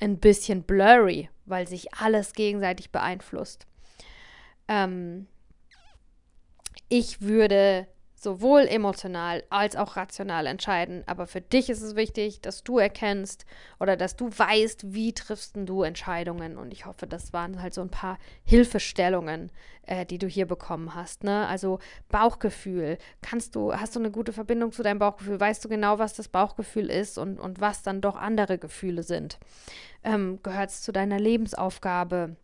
ein 0.00 0.18
bisschen 0.18 0.62
blurry, 0.62 1.28
weil 1.44 1.68
sich 1.68 1.92
alles 1.94 2.32
gegenseitig 2.32 2.92
beeinflusst. 2.92 3.66
Ähm, 4.68 5.26
ich 6.88 7.20
würde 7.20 7.86
sowohl 8.22 8.62
emotional 8.62 9.42
als 9.50 9.76
auch 9.76 9.96
rational 9.96 10.46
entscheiden. 10.46 11.02
Aber 11.06 11.26
für 11.26 11.40
dich 11.40 11.68
ist 11.68 11.82
es 11.82 11.96
wichtig, 11.96 12.40
dass 12.40 12.62
du 12.62 12.78
erkennst 12.78 13.44
oder 13.80 13.96
dass 13.96 14.16
du 14.16 14.30
weißt, 14.30 14.94
wie 14.94 15.12
triffst 15.12 15.56
du 15.56 15.82
Entscheidungen. 15.82 16.56
Und 16.56 16.72
ich 16.72 16.86
hoffe, 16.86 17.06
das 17.06 17.32
waren 17.32 17.60
halt 17.60 17.74
so 17.74 17.80
ein 17.80 17.90
paar 17.90 18.18
Hilfestellungen, 18.44 19.50
äh, 19.86 20.06
die 20.06 20.18
du 20.18 20.26
hier 20.26 20.46
bekommen 20.46 20.94
hast. 20.94 21.24
Ne? 21.24 21.46
Also 21.48 21.80
Bauchgefühl. 22.08 22.98
Kannst 23.20 23.56
du, 23.56 23.74
hast 23.74 23.96
du 23.96 24.00
eine 24.00 24.10
gute 24.10 24.32
Verbindung 24.32 24.72
zu 24.72 24.82
deinem 24.82 25.00
Bauchgefühl? 25.00 25.40
Weißt 25.40 25.64
du 25.64 25.68
genau, 25.68 25.98
was 25.98 26.14
das 26.14 26.28
Bauchgefühl 26.28 26.90
ist 26.90 27.18
und, 27.18 27.40
und 27.40 27.60
was 27.60 27.82
dann 27.82 28.00
doch 28.00 28.16
andere 28.16 28.58
Gefühle 28.58 29.02
sind? 29.02 29.38
Ähm, 30.04 30.38
Gehört 30.42 30.70
es 30.70 30.82
zu 30.82 30.92
deiner 30.92 31.18
Lebensaufgabe? 31.18 32.36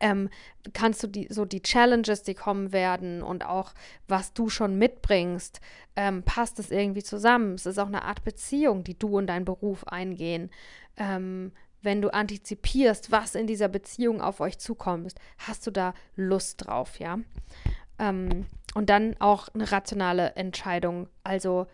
Ähm, 0.00 0.28
kannst 0.72 1.02
du 1.02 1.06
die, 1.06 1.28
so 1.30 1.44
die 1.44 1.62
Challenges, 1.62 2.22
die 2.22 2.34
kommen 2.34 2.72
werden 2.72 3.22
und 3.22 3.44
auch 3.44 3.72
was 4.06 4.32
du 4.32 4.48
schon 4.48 4.78
mitbringst, 4.78 5.60
ähm, 5.96 6.22
passt 6.22 6.58
es 6.58 6.70
irgendwie 6.70 7.02
zusammen. 7.02 7.54
Es 7.54 7.66
ist 7.66 7.78
auch 7.78 7.86
eine 7.86 8.02
Art 8.02 8.24
Beziehung, 8.24 8.84
die 8.84 8.98
du 8.98 9.18
und 9.18 9.26
dein 9.26 9.44
Beruf 9.44 9.86
eingehen. 9.86 10.50
Ähm, 10.96 11.52
wenn 11.82 12.02
du 12.02 12.12
antizipierst, 12.12 13.12
was 13.12 13.34
in 13.34 13.46
dieser 13.46 13.68
Beziehung 13.68 14.20
auf 14.20 14.40
euch 14.40 14.58
zukommt, 14.58 15.14
hast 15.38 15.66
du 15.66 15.70
da 15.70 15.94
Lust 16.16 16.66
drauf, 16.66 16.98
ja? 16.98 17.18
Ähm, 17.98 18.46
und 18.74 18.90
dann 18.90 19.16
auch 19.18 19.48
eine 19.54 19.70
rationale 19.70 20.34
Entscheidung. 20.36 21.08
Also 21.24 21.66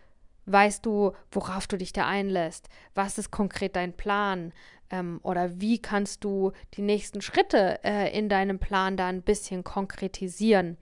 weißt 0.46 0.84
du, 0.84 1.12
worauf 1.32 1.66
du 1.66 1.78
dich 1.78 1.92
da 1.92 2.06
einlässt? 2.06 2.68
Was 2.94 3.18
ist 3.18 3.30
konkret 3.30 3.76
dein 3.76 3.92
Plan? 3.94 4.52
Ähm, 4.90 5.20
oder 5.22 5.60
wie 5.60 5.80
kannst 5.80 6.24
du 6.24 6.52
die 6.74 6.82
nächsten 6.82 7.20
Schritte 7.20 7.80
äh, 7.84 8.16
in 8.16 8.28
deinem 8.28 8.58
Plan 8.58 8.96
da 8.96 9.06
ein 9.06 9.22
bisschen 9.22 9.64
konkretisieren? 9.64 10.76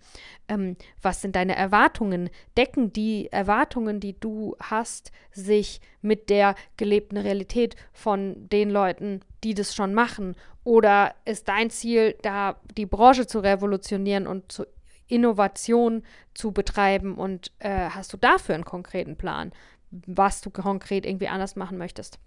Ähm, 0.48 0.76
was 1.00 1.20
sind 1.20 1.36
deine 1.36 1.56
Erwartungen? 1.56 2.30
Decken 2.56 2.92
die 2.92 3.30
Erwartungen, 3.30 4.00
die 4.00 4.18
du 4.18 4.56
hast, 4.60 5.12
sich 5.30 5.80
mit 6.00 6.30
der 6.30 6.54
gelebten 6.76 7.16
Realität 7.16 7.76
von 7.92 8.48
den 8.48 8.70
Leuten, 8.70 9.20
die 9.44 9.54
das 9.54 9.74
schon 9.74 9.94
machen? 9.94 10.34
Oder 10.64 11.14
ist 11.24 11.48
dein 11.48 11.70
Ziel, 11.70 12.16
da 12.22 12.60
die 12.76 12.86
Branche 12.86 13.26
zu 13.26 13.40
revolutionieren 13.40 14.26
und 14.26 14.50
zu 14.52 14.64
Innovation 15.08 16.02
zu 16.32 16.52
betreiben 16.52 17.16
und 17.16 17.52
äh, 17.58 17.90
hast 17.90 18.12
du 18.12 18.16
dafür 18.16 18.54
einen 18.54 18.64
konkreten 18.64 19.16
Plan, 19.16 19.52
was 19.90 20.40
du 20.40 20.50
konkret 20.50 21.04
irgendwie 21.04 21.28
anders 21.28 21.54
machen 21.54 21.76
möchtest? 21.76 22.18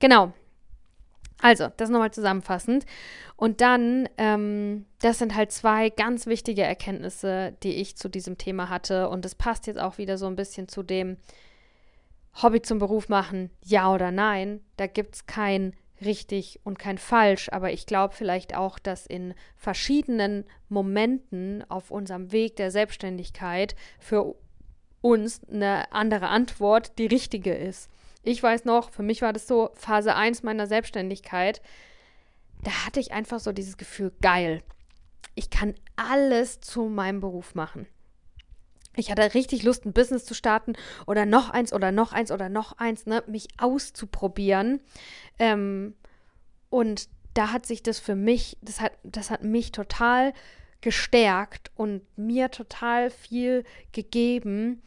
Genau, 0.00 0.32
also, 1.40 1.68
das 1.76 1.88
nochmal 1.88 2.12
zusammenfassend. 2.12 2.84
Und 3.36 3.60
dann, 3.60 4.08
ähm, 4.18 4.84
das 5.00 5.18
sind 5.18 5.34
halt 5.34 5.52
zwei 5.52 5.88
ganz 5.88 6.26
wichtige 6.26 6.62
Erkenntnisse, 6.62 7.54
die 7.62 7.74
ich 7.74 7.96
zu 7.96 8.08
diesem 8.08 8.36
Thema 8.36 8.68
hatte. 8.68 9.08
Und 9.08 9.24
es 9.24 9.34
passt 9.34 9.66
jetzt 9.66 9.80
auch 9.80 9.98
wieder 9.98 10.18
so 10.18 10.26
ein 10.26 10.36
bisschen 10.36 10.68
zu 10.68 10.82
dem 10.82 11.16
Hobby 12.42 12.62
zum 12.62 12.78
Beruf 12.78 13.08
machen, 13.08 13.50
ja 13.64 13.92
oder 13.92 14.10
nein. 14.10 14.60
Da 14.76 14.86
gibt 14.86 15.14
es 15.14 15.26
kein 15.26 15.74
richtig 16.02 16.60
und 16.64 16.78
kein 16.78 16.98
falsch. 16.98 17.48
Aber 17.50 17.72
ich 17.72 17.86
glaube 17.86 18.14
vielleicht 18.14 18.54
auch, 18.54 18.78
dass 18.78 19.06
in 19.06 19.34
verschiedenen 19.56 20.44
Momenten 20.68 21.64
auf 21.68 21.90
unserem 21.90 22.32
Weg 22.32 22.56
der 22.56 22.70
Selbstständigkeit 22.70 23.74
für 23.98 24.34
uns 25.00 25.40
eine 25.50 25.90
andere 25.92 26.28
Antwort 26.28 26.98
die 26.98 27.06
richtige 27.06 27.54
ist. 27.54 27.90
Ich 28.22 28.42
weiß 28.42 28.64
noch, 28.64 28.90
für 28.90 29.02
mich 29.02 29.22
war 29.22 29.32
das 29.32 29.46
so 29.46 29.70
Phase 29.74 30.14
1 30.14 30.42
meiner 30.42 30.66
Selbstständigkeit. 30.66 31.62
Da 32.62 32.86
hatte 32.86 33.00
ich 33.00 33.12
einfach 33.12 33.40
so 33.40 33.52
dieses 33.52 33.76
Gefühl, 33.78 34.12
geil. 34.20 34.62
Ich 35.34 35.48
kann 35.48 35.74
alles 35.96 36.60
zu 36.60 36.84
meinem 36.84 37.20
Beruf 37.20 37.54
machen. 37.54 37.86
Ich 38.96 39.10
hatte 39.10 39.34
richtig 39.34 39.62
Lust, 39.62 39.86
ein 39.86 39.92
Business 39.92 40.24
zu 40.24 40.34
starten 40.34 40.74
oder 41.06 41.24
noch 41.24 41.50
eins 41.50 41.72
oder 41.72 41.92
noch 41.92 42.12
eins 42.12 42.30
oder 42.32 42.48
noch 42.48 42.72
eins, 42.78 43.06
ne, 43.06 43.22
mich 43.26 43.48
auszuprobieren. 43.56 44.80
Ähm, 45.38 45.94
und 46.68 47.08
da 47.34 47.52
hat 47.52 47.66
sich 47.66 47.82
das 47.82 48.00
für 48.00 48.16
mich, 48.16 48.58
das 48.60 48.80
hat, 48.80 48.92
das 49.04 49.30
hat 49.30 49.42
mich 49.44 49.72
total 49.72 50.32
gestärkt 50.80 51.70
und 51.76 52.02
mir 52.18 52.50
total 52.50 53.10
viel 53.10 53.64
gegeben, 53.92 54.82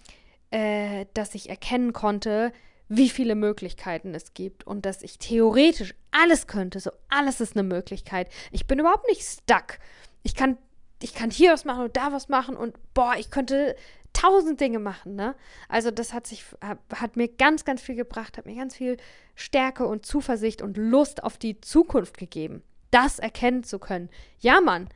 äh, 0.52 1.06
dass 1.14 1.34
ich 1.34 1.50
erkennen 1.50 1.94
konnte, 1.94 2.52
wie 2.96 3.10
viele 3.10 3.36
Möglichkeiten 3.36 4.14
es 4.14 4.34
gibt 4.34 4.66
und 4.68 4.86
dass 4.86 5.02
ich 5.02 5.18
theoretisch 5.18 5.96
alles 6.12 6.48
könnte. 6.48 6.80
So 6.80 6.92
alles 7.10 7.42
ist 7.42 7.56
eine 7.56 7.64
Möglichkeit. 7.64 8.30
Ich 8.52 8.68
bin 8.68 8.80
überhaupt 8.80 9.08
nicht 9.08 9.24
stuck. 9.24 9.80
Ich 10.22 10.36
kann, 10.36 10.58
ich 11.02 11.14
kann 11.14 11.32
hier 11.32 11.54
was 11.54 11.66
machen 11.66 11.86
und 11.86 11.98
da 11.98 12.12
was 12.12 12.30
machen 12.30 12.56
und 12.56 12.76
boah, 12.94 13.16
ich 13.18 13.32
könnte 13.32 13.76
tausend 14.14 14.62
Dinge 14.62 14.78
machen, 14.78 15.16
ne? 15.16 15.36
Also 15.68 15.90
das 15.90 16.14
hat 16.14 16.28
sich, 16.28 16.46
hat 16.62 17.18
mir 17.18 17.28
ganz, 17.28 17.66
ganz 17.66 17.82
viel 17.82 17.96
gebracht, 17.96 18.38
hat 18.38 18.46
mir 18.46 18.56
ganz 18.56 18.76
viel 18.76 18.98
Stärke 19.34 19.88
und 19.88 20.06
Zuversicht 20.06 20.62
und 20.62 20.78
Lust 20.78 21.24
auf 21.24 21.38
die 21.38 21.60
Zukunft 21.62 22.18
gegeben. 22.18 22.62
Das 22.92 23.18
erkennen 23.18 23.64
zu 23.64 23.80
können. 23.80 24.10
Ja, 24.40 24.62
Mann, 24.62 24.88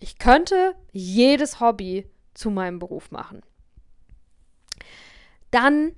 ich 0.00 0.18
könnte 0.18 0.74
jedes 0.90 1.60
Hobby 1.60 2.08
zu 2.32 2.48
meinem 2.48 2.78
Beruf 2.78 3.10
machen. 3.10 3.42
Dann 5.50 5.92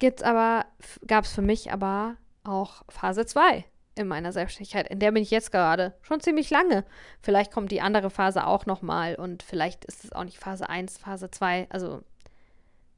gibt's 0.00 0.22
aber, 0.22 0.66
gab 1.06 1.24
es 1.24 1.32
für 1.32 1.42
mich 1.42 1.72
aber 1.72 2.16
auch 2.42 2.82
Phase 2.88 3.24
2 3.24 3.64
in 3.94 4.08
meiner 4.08 4.32
Selbstständigkeit. 4.32 4.88
In 4.88 4.98
der 4.98 5.12
bin 5.12 5.22
ich 5.22 5.30
jetzt 5.30 5.52
gerade 5.52 5.94
schon 6.02 6.20
ziemlich 6.20 6.50
lange. 6.50 6.84
Vielleicht 7.22 7.52
kommt 7.52 7.70
die 7.70 7.80
andere 7.80 8.10
Phase 8.10 8.46
auch 8.46 8.66
nochmal 8.66 9.14
und 9.14 9.42
vielleicht 9.42 9.84
ist 9.84 10.04
es 10.04 10.12
auch 10.12 10.24
nicht 10.24 10.38
Phase 10.38 10.68
1, 10.68 10.98
Phase 10.98 11.30
2. 11.30 11.66
Also 11.70 12.02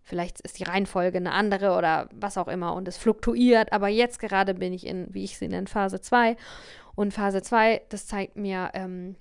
vielleicht 0.02 0.40
ist 0.40 0.58
die 0.58 0.64
Reihenfolge 0.64 1.18
eine 1.18 1.32
andere 1.32 1.76
oder 1.76 2.08
was 2.12 2.38
auch 2.38 2.48
immer 2.48 2.74
und 2.74 2.88
es 2.88 2.96
fluktuiert. 2.96 3.72
Aber 3.72 3.88
jetzt 3.88 4.18
gerade 4.18 4.54
bin 4.54 4.72
ich 4.72 4.86
in, 4.86 5.12
wie 5.12 5.24
ich 5.24 5.36
sie 5.36 5.48
nenne, 5.48 5.66
Phase 5.66 6.00
2. 6.00 6.36
Und 6.94 7.12
Phase 7.12 7.42
2, 7.42 7.82
das 7.88 8.06
zeigt 8.06 8.36
mir, 8.36 8.70
ähm, 8.74 9.16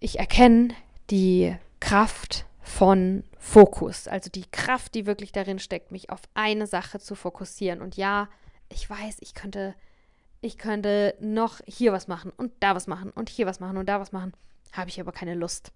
ich 0.00 0.18
erkenne 0.18 0.68
die 1.10 1.54
Kraft 1.80 2.46
von 2.62 3.24
Fokus. 3.38 4.08
Also 4.08 4.30
die 4.30 4.48
Kraft, 4.50 4.94
die 4.94 5.06
wirklich 5.06 5.32
darin 5.32 5.58
steckt, 5.58 5.90
mich 5.90 6.10
auf 6.10 6.20
eine 6.34 6.66
Sache 6.66 7.00
zu 7.00 7.14
fokussieren. 7.14 7.82
Und 7.82 7.96
ja, 7.96 8.28
ich 8.68 8.88
weiß, 8.88 9.16
ich 9.20 9.34
könnte, 9.34 9.74
ich 10.40 10.58
könnte 10.58 11.14
noch 11.20 11.60
hier 11.66 11.92
was 11.92 12.08
machen 12.08 12.32
und 12.36 12.52
da 12.60 12.74
was 12.74 12.86
machen 12.86 13.10
und 13.10 13.28
hier 13.28 13.46
was 13.46 13.60
machen 13.60 13.76
und 13.76 13.88
da 13.88 14.00
was 14.00 14.12
machen. 14.12 14.32
Habe 14.72 14.88
ich 14.88 15.00
aber 15.00 15.12
keine 15.12 15.34
Lust. 15.34 15.72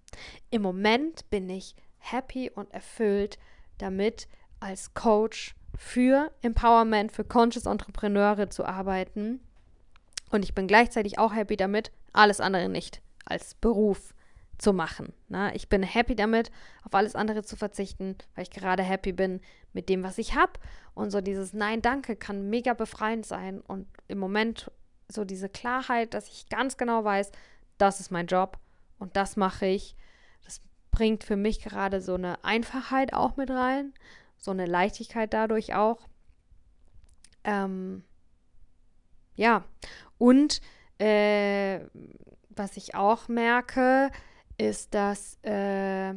Im 0.49 0.61
Moment 0.61 1.29
bin 1.29 1.49
ich 1.49 1.75
happy 1.99 2.49
und 2.49 2.73
erfüllt 2.73 3.37
damit, 3.77 4.27
als 4.59 4.93
Coach 4.95 5.53
für 5.77 6.31
Empowerment, 6.41 7.11
für 7.11 7.23
Conscious 7.23 7.67
Entrepreneure 7.67 8.49
zu 8.49 8.65
arbeiten. 8.65 9.39
Und 10.31 10.43
ich 10.43 10.55
bin 10.55 10.67
gleichzeitig 10.67 11.19
auch 11.19 11.35
happy 11.35 11.57
damit, 11.57 11.91
alles 12.13 12.39
andere 12.39 12.69
nicht 12.69 13.01
als 13.25 13.53
Beruf 13.55 14.15
zu 14.57 14.73
machen. 14.73 15.13
Ne? 15.29 15.51
Ich 15.55 15.69
bin 15.69 15.83
happy 15.83 16.15
damit, 16.15 16.51
auf 16.83 16.93
alles 16.93 17.15
andere 17.15 17.43
zu 17.43 17.55
verzichten, 17.55 18.15
weil 18.35 18.43
ich 18.43 18.49
gerade 18.49 18.83
happy 18.83 19.13
bin 19.13 19.41
mit 19.73 19.89
dem, 19.89 20.03
was 20.03 20.17
ich 20.17 20.35
habe. 20.35 20.53
Und 20.93 21.11
so 21.11 21.21
dieses 21.21 21.53
Nein, 21.53 21.81
danke 21.81 22.15
kann 22.15 22.49
mega 22.49 22.73
befreiend 22.73 23.25
sein. 23.25 23.61
Und 23.61 23.87
im 24.07 24.17
Moment 24.17 24.71
so 25.09 25.25
diese 25.25 25.49
Klarheit, 25.49 26.13
dass 26.13 26.27
ich 26.27 26.49
ganz 26.49 26.77
genau 26.77 27.03
weiß, 27.03 27.31
das 27.77 27.99
ist 27.99 28.11
mein 28.11 28.27
Job 28.27 28.57
und 28.99 29.15
das 29.15 29.37
mache 29.37 29.67
ich. 29.67 29.95
Das 30.43 30.61
bringt 30.91 31.23
für 31.23 31.35
mich 31.35 31.61
gerade 31.61 32.01
so 32.01 32.15
eine 32.15 32.43
Einfachheit 32.43 33.13
auch 33.13 33.37
mit 33.37 33.49
rein, 33.49 33.93
so 34.37 34.51
eine 34.51 34.65
Leichtigkeit 34.65 35.33
dadurch 35.33 35.75
auch. 35.75 36.07
Ähm, 37.43 38.03
ja, 39.35 39.63
und 40.17 40.61
äh, 40.97 41.79
was 42.49 42.75
ich 42.75 42.95
auch 42.95 43.27
merke, 43.27 44.09
ist, 44.57 44.93
dass 44.93 45.37
äh, 45.43 46.13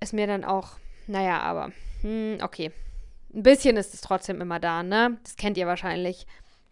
es 0.00 0.12
mir 0.12 0.26
dann 0.26 0.44
auch, 0.44 0.72
naja, 1.06 1.40
aber, 1.40 1.72
hm, 2.02 2.38
okay. 2.42 2.72
Ein 3.32 3.42
bisschen 3.42 3.76
ist 3.76 3.94
es 3.94 4.00
trotzdem 4.00 4.40
immer 4.40 4.60
da, 4.60 4.82
ne? 4.82 5.18
Das 5.24 5.36
kennt 5.36 5.56
ihr 5.56 5.66
wahrscheinlich. 5.66 6.26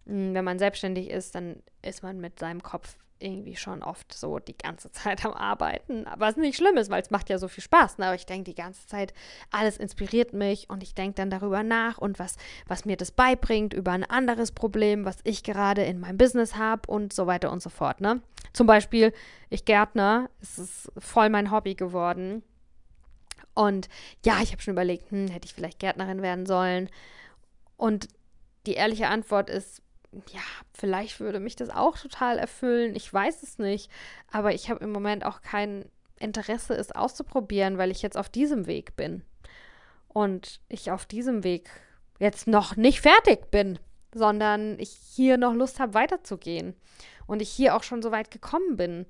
Hm, 0.06 0.34
wenn 0.34 0.44
man 0.44 0.58
selbstständig 0.58 1.10
ist, 1.10 1.34
dann 1.34 1.62
ist 1.82 2.02
man 2.02 2.20
mit 2.20 2.38
seinem 2.38 2.62
Kopf 2.62 2.96
irgendwie 3.22 3.56
schon 3.56 3.82
oft 3.82 4.12
so 4.12 4.38
die 4.38 4.56
ganze 4.56 4.90
Zeit 4.92 5.24
am 5.24 5.32
Arbeiten. 5.32 6.04
Was 6.16 6.36
nicht 6.36 6.56
schlimm 6.56 6.76
ist, 6.76 6.90
weil 6.90 7.02
es 7.02 7.10
macht 7.10 7.30
ja 7.30 7.38
so 7.38 7.48
viel 7.48 7.62
Spaß. 7.62 7.98
Ne? 7.98 8.06
Aber 8.06 8.14
ich 8.14 8.26
denke 8.26 8.50
die 8.50 8.54
ganze 8.54 8.86
Zeit, 8.86 9.14
alles 9.50 9.76
inspiriert 9.76 10.32
mich 10.32 10.68
und 10.68 10.82
ich 10.82 10.94
denke 10.94 11.14
dann 11.14 11.30
darüber 11.30 11.62
nach 11.62 11.98
und 11.98 12.18
was, 12.18 12.36
was 12.66 12.84
mir 12.84 12.96
das 12.96 13.10
beibringt 13.10 13.74
über 13.74 13.92
ein 13.92 14.04
anderes 14.04 14.52
Problem, 14.52 15.04
was 15.04 15.18
ich 15.24 15.42
gerade 15.42 15.82
in 15.84 16.00
meinem 16.00 16.18
Business 16.18 16.56
habe 16.56 16.90
und 16.90 17.12
so 17.12 17.26
weiter 17.26 17.50
und 17.52 17.62
so 17.62 17.70
fort. 17.70 18.00
Ne? 18.00 18.20
Zum 18.52 18.66
Beispiel, 18.66 19.12
ich 19.50 19.64
Gärtner, 19.64 20.28
es 20.40 20.58
ist 20.58 20.92
voll 20.98 21.30
mein 21.30 21.50
Hobby 21.50 21.74
geworden. 21.74 22.42
Und 23.54 23.88
ja, 24.24 24.40
ich 24.42 24.52
habe 24.52 24.62
schon 24.62 24.72
überlegt, 24.72 25.10
hm, 25.10 25.28
hätte 25.28 25.46
ich 25.46 25.54
vielleicht 25.54 25.78
Gärtnerin 25.78 26.22
werden 26.22 26.46
sollen. 26.46 26.88
Und 27.76 28.08
die 28.66 28.74
ehrliche 28.74 29.08
Antwort 29.08 29.50
ist, 29.50 29.82
ja, 30.30 30.40
vielleicht 30.74 31.20
würde 31.20 31.40
mich 31.40 31.56
das 31.56 31.70
auch 31.70 31.98
total 31.98 32.38
erfüllen. 32.38 32.94
Ich 32.94 33.12
weiß 33.12 33.42
es 33.42 33.58
nicht. 33.58 33.90
Aber 34.30 34.54
ich 34.54 34.70
habe 34.70 34.84
im 34.84 34.92
Moment 34.92 35.24
auch 35.24 35.40
kein 35.40 35.86
Interesse, 36.18 36.74
es 36.74 36.92
auszuprobieren, 36.92 37.78
weil 37.78 37.90
ich 37.90 38.02
jetzt 38.02 38.16
auf 38.16 38.28
diesem 38.28 38.66
Weg 38.66 38.94
bin. 38.96 39.22
Und 40.08 40.60
ich 40.68 40.90
auf 40.90 41.06
diesem 41.06 41.44
Weg 41.44 41.70
jetzt 42.18 42.46
noch 42.46 42.76
nicht 42.76 43.00
fertig 43.00 43.50
bin, 43.50 43.78
sondern 44.14 44.78
ich 44.78 44.90
hier 44.90 45.38
noch 45.38 45.54
Lust 45.54 45.80
habe, 45.80 45.94
weiterzugehen. 45.94 46.74
Und 47.26 47.40
ich 47.40 47.50
hier 47.50 47.74
auch 47.74 47.82
schon 47.82 48.02
so 48.02 48.10
weit 48.10 48.30
gekommen 48.30 48.76
bin. 48.76 49.06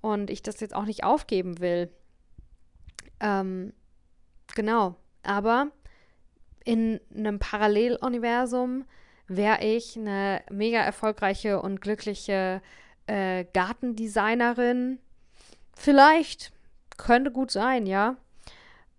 Und 0.00 0.30
ich 0.30 0.42
das 0.42 0.60
jetzt 0.60 0.74
auch 0.74 0.84
nicht 0.84 1.02
aufgeben 1.02 1.58
will. 1.58 1.90
Ähm, 3.18 3.72
genau. 4.54 4.94
Aber 5.24 5.72
in 6.64 7.00
einem 7.14 7.40
Paralleluniversum 7.40 8.84
wäre 9.28 9.64
ich 9.64 9.96
eine 9.96 10.42
mega 10.50 10.78
erfolgreiche 10.78 11.60
und 11.60 11.80
glückliche 11.80 12.62
äh, 13.06 13.44
Gartendesignerin. 13.52 14.98
Vielleicht. 15.74 16.52
Könnte 16.96 17.30
gut 17.30 17.50
sein, 17.50 17.84
ja. 17.84 18.16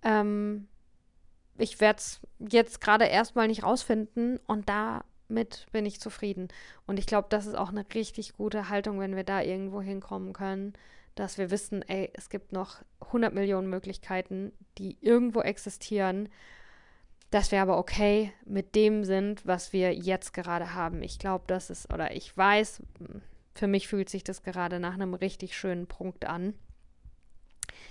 Ähm, 0.04 0.68
ich 1.58 1.80
werde 1.80 1.98
es 1.98 2.20
jetzt 2.38 2.80
gerade 2.82 3.06
erstmal 3.06 3.48
nicht 3.48 3.64
rausfinden 3.64 4.40
und 4.46 4.70
damit 4.70 5.66
bin 5.72 5.86
ich 5.86 6.00
zufrieden. 6.00 6.48
Und 6.86 7.00
ich 7.00 7.08
glaube, 7.08 7.28
das 7.30 7.48
ist 7.48 7.56
auch 7.56 7.70
eine 7.70 7.86
richtig 7.96 8.34
gute 8.34 8.70
Haltung, 8.70 9.00
wenn 9.00 9.16
wir 9.16 9.24
da 9.24 9.42
irgendwo 9.42 9.82
hinkommen 9.82 10.34
können, 10.34 10.74
dass 11.16 11.38
wir 11.40 11.50
wissen, 11.50 11.82
ey, 11.82 12.12
es 12.14 12.30
gibt 12.30 12.52
noch 12.52 12.84
100 13.02 13.34
Millionen 13.34 13.70
Möglichkeiten, 13.70 14.52
die 14.78 14.98
irgendwo 15.02 15.42
existieren, 15.42 16.30
dass 17.30 17.52
wir 17.52 17.62
aber 17.62 17.78
okay 17.78 18.32
mit 18.46 18.76
dem 18.76 19.04
sind, 19.04 19.46
was 19.46 19.74
wir 19.74 19.94
jetzt 19.94 20.34
gerade 20.34 20.74
haben. 20.74 21.02
Ich 21.04 21.20
glaube, 21.20 21.44
das 21.48 21.70
ist, 21.70 21.92
oder 21.94 22.16
ich 22.16 22.36
weiß, 22.36 22.82
für 23.54 23.68
mich 23.68 23.88
fühlt 23.88 24.10
sich 24.10 24.24
das 24.24 24.44
gerade 24.44 24.80
nach 24.80 24.94
einem 24.94 25.14
richtig 25.14 25.58
schönen 25.58 25.88
Punkt 25.88 26.26
an. 26.26 26.54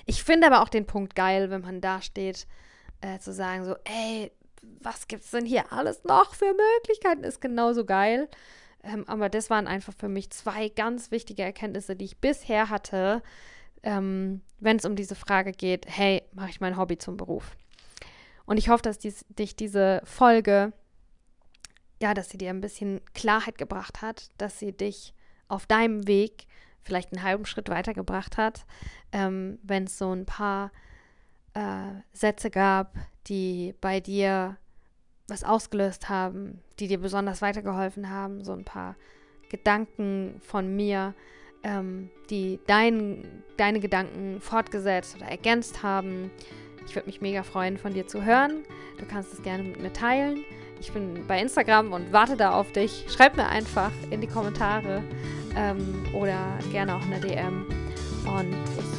Ich 0.06 0.22
finde 0.22 0.46
aber 0.46 0.62
auch 0.62 0.68
den 0.68 0.86
Punkt 0.86 1.14
geil, 1.14 1.50
wenn 1.50 1.60
man 1.60 1.80
da 1.80 2.00
steht, 2.00 2.46
äh, 3.00 3.18
zu 3.18 3.32
sagen 3.32 3.64
so, 3.64 3.74
ey, 3.84 4.32
was 4.80 5.08
gibt's 5.08 5.30
denn 5.30 5.44
hier 5.44 5.72
alles 5.72 6.04
noch 6.04 6.34
für 6.34 6.54
Möglichkeiten, 6.54 7.24
ist 7.24 7.40
genauso 7.40 7.84
geil. 7.84 8.28
Ähm, 8.82 9.04
aber 9.08 9.28
das 9.28 9.50
waren 9.50 9.66
einfach 9.66 9.92
für 9.92 10.08
mich 10.08 10.30
zwei 10.30 10.68
ganz 10.68 11.10
wichtige 11.10 11.42
Erkenntnisse, 11.42 11.96
die 11.96 12.04
ich 12.04 12.18
bisher 12.18 12.70
hatte, 12.70 13.22
ähm, 13.82 14.40
wenn 14.60 14.78
es 14.78 14.84
um 14.84 14.96
diese 14.96 15.14
Frage 15.14 15.52
geht, 15.52 15.86
hey, 15.88 16.22
mache 16.32 16.50
ich 16.50 16.60
mein 16.60 16.76
Hobby 16.76 16.96
zum 16.98 17.16
Beruf? 17.16 17.56
Und 18.46 18.56
ich 18.56 18.68
hoffe, 18.68 18.82
dass 18.82 18.98
dies, 18.98 19.24
dich 19.28 19.56
diese 19.56 20.00
Folge, 20.04 20.72
ja, 22.00 22.14
dass 22.14 22.30
sie 22.30 22.38
dir 22.38 22.50
ein 22.50 22.60
bisschen 22.60 23.00
Klarheit 23.14 23.58
gebracht 23.58 24.02
hat, 24.02 24.30
dass 24.38 24.58
sie 24.58 24.72
dich 24.72 25.14
auf 25.48 25.66
deinem 25.66 26.06
Weg 26.06 26.46
vielleicht 26.82 27.12
einen 27.12 27.22
halben 27.22 27.46
Schritt 27.46 27.68
weitergebracht 27.68 28.36
hat, 28.36 28.64
ähm, 29.12 29.58
wenn 29.62 29.84
es 29.84 29.98
so 29.98 30.12
ein 30.12 30.24
paar 30.24 30.70
äh, 31.54 31.90
Sätze 32.12 32.50
gab, 32.50 32.96
die 33.26 33.74
bei 33.80 34.00
dir 34.00 34.56
was 35.28 35.42
ausgelöst 35.42 36.08
haben, 36.08 36.60
die 36.78 36.86
dir 36.86 37.00
besonders 37.00 37.42
weitergeholfen 37.42 38.08
haben, 38.08 38.44
so 38.44 38.52
ein 38.52 38.64
paar 38.64 38.94
Gedanken 39.48 40.40
von 40.40 40.74
mir, 40.76 41.14
ähm, 41.62 42.10
die 42.30 42.60
dein, 42.66 43.42
deine 43.56 43.80
Gedanken 43.80 44.40
fortgesetzt 44.40 45.16
oder 45.16 45.26
ergänzt 45.26 45.82
haben. 45.82 46.30
Ich 46.86 46.94
würde 46.94 47.06
mich 47.06 47.20
mega 47.20 47.42
freuen, 47.42 47.78
von 47.78 47.92
dir 47.92 48.06
zu 48.06 48.24
hören. 48.24 48.64
Du 48.98 49.06
kannst 49.06 49.32
es 49.32 49.42
gerne 49.42 49.62
mit 49.62 49.80
mir 49.80 49.92
teilen. 49.92 50.44
Ich 50.80 50.92
bin 50.92 51.26
bei 51.26 51.40
Instagram 51.40 51.92
und 51.92 52.12
warte 52.12 52.36
da 52.36 52.52
auf 52.52 52.72
dich. 52.72 53.06
Schreib 53.08 53.36
mir 53.36 53.48
einfach 53.48 53.90
in 54.10 54.20
die 54.20 54.26
Kommentare 54.26 55.02
ähm, 55.56 56.04
oder 56.12 56.38
gerne 56.70 56.94
auch 56.94 57.02
eine 57.02 57.20
DM. 57.20 57.66
Und 58.26 58.56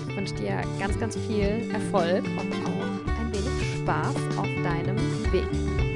ich 0.10 0.16
wünsche 0.16 0.36
dir 0.36 0.62
ganz, 0.80 1.00
ganz 1.00 1.16
viel 1.16 1.70
Erfolg 1.74 2.24
und 2.26 2.54
auch 2.66 3.20
ein 3.20 3.32
wenig 3.34 3.82
Spaß 3.82 4.16
auf 4.38 4.48
deinem 4.64 4.98
Weg. 5.32 5.87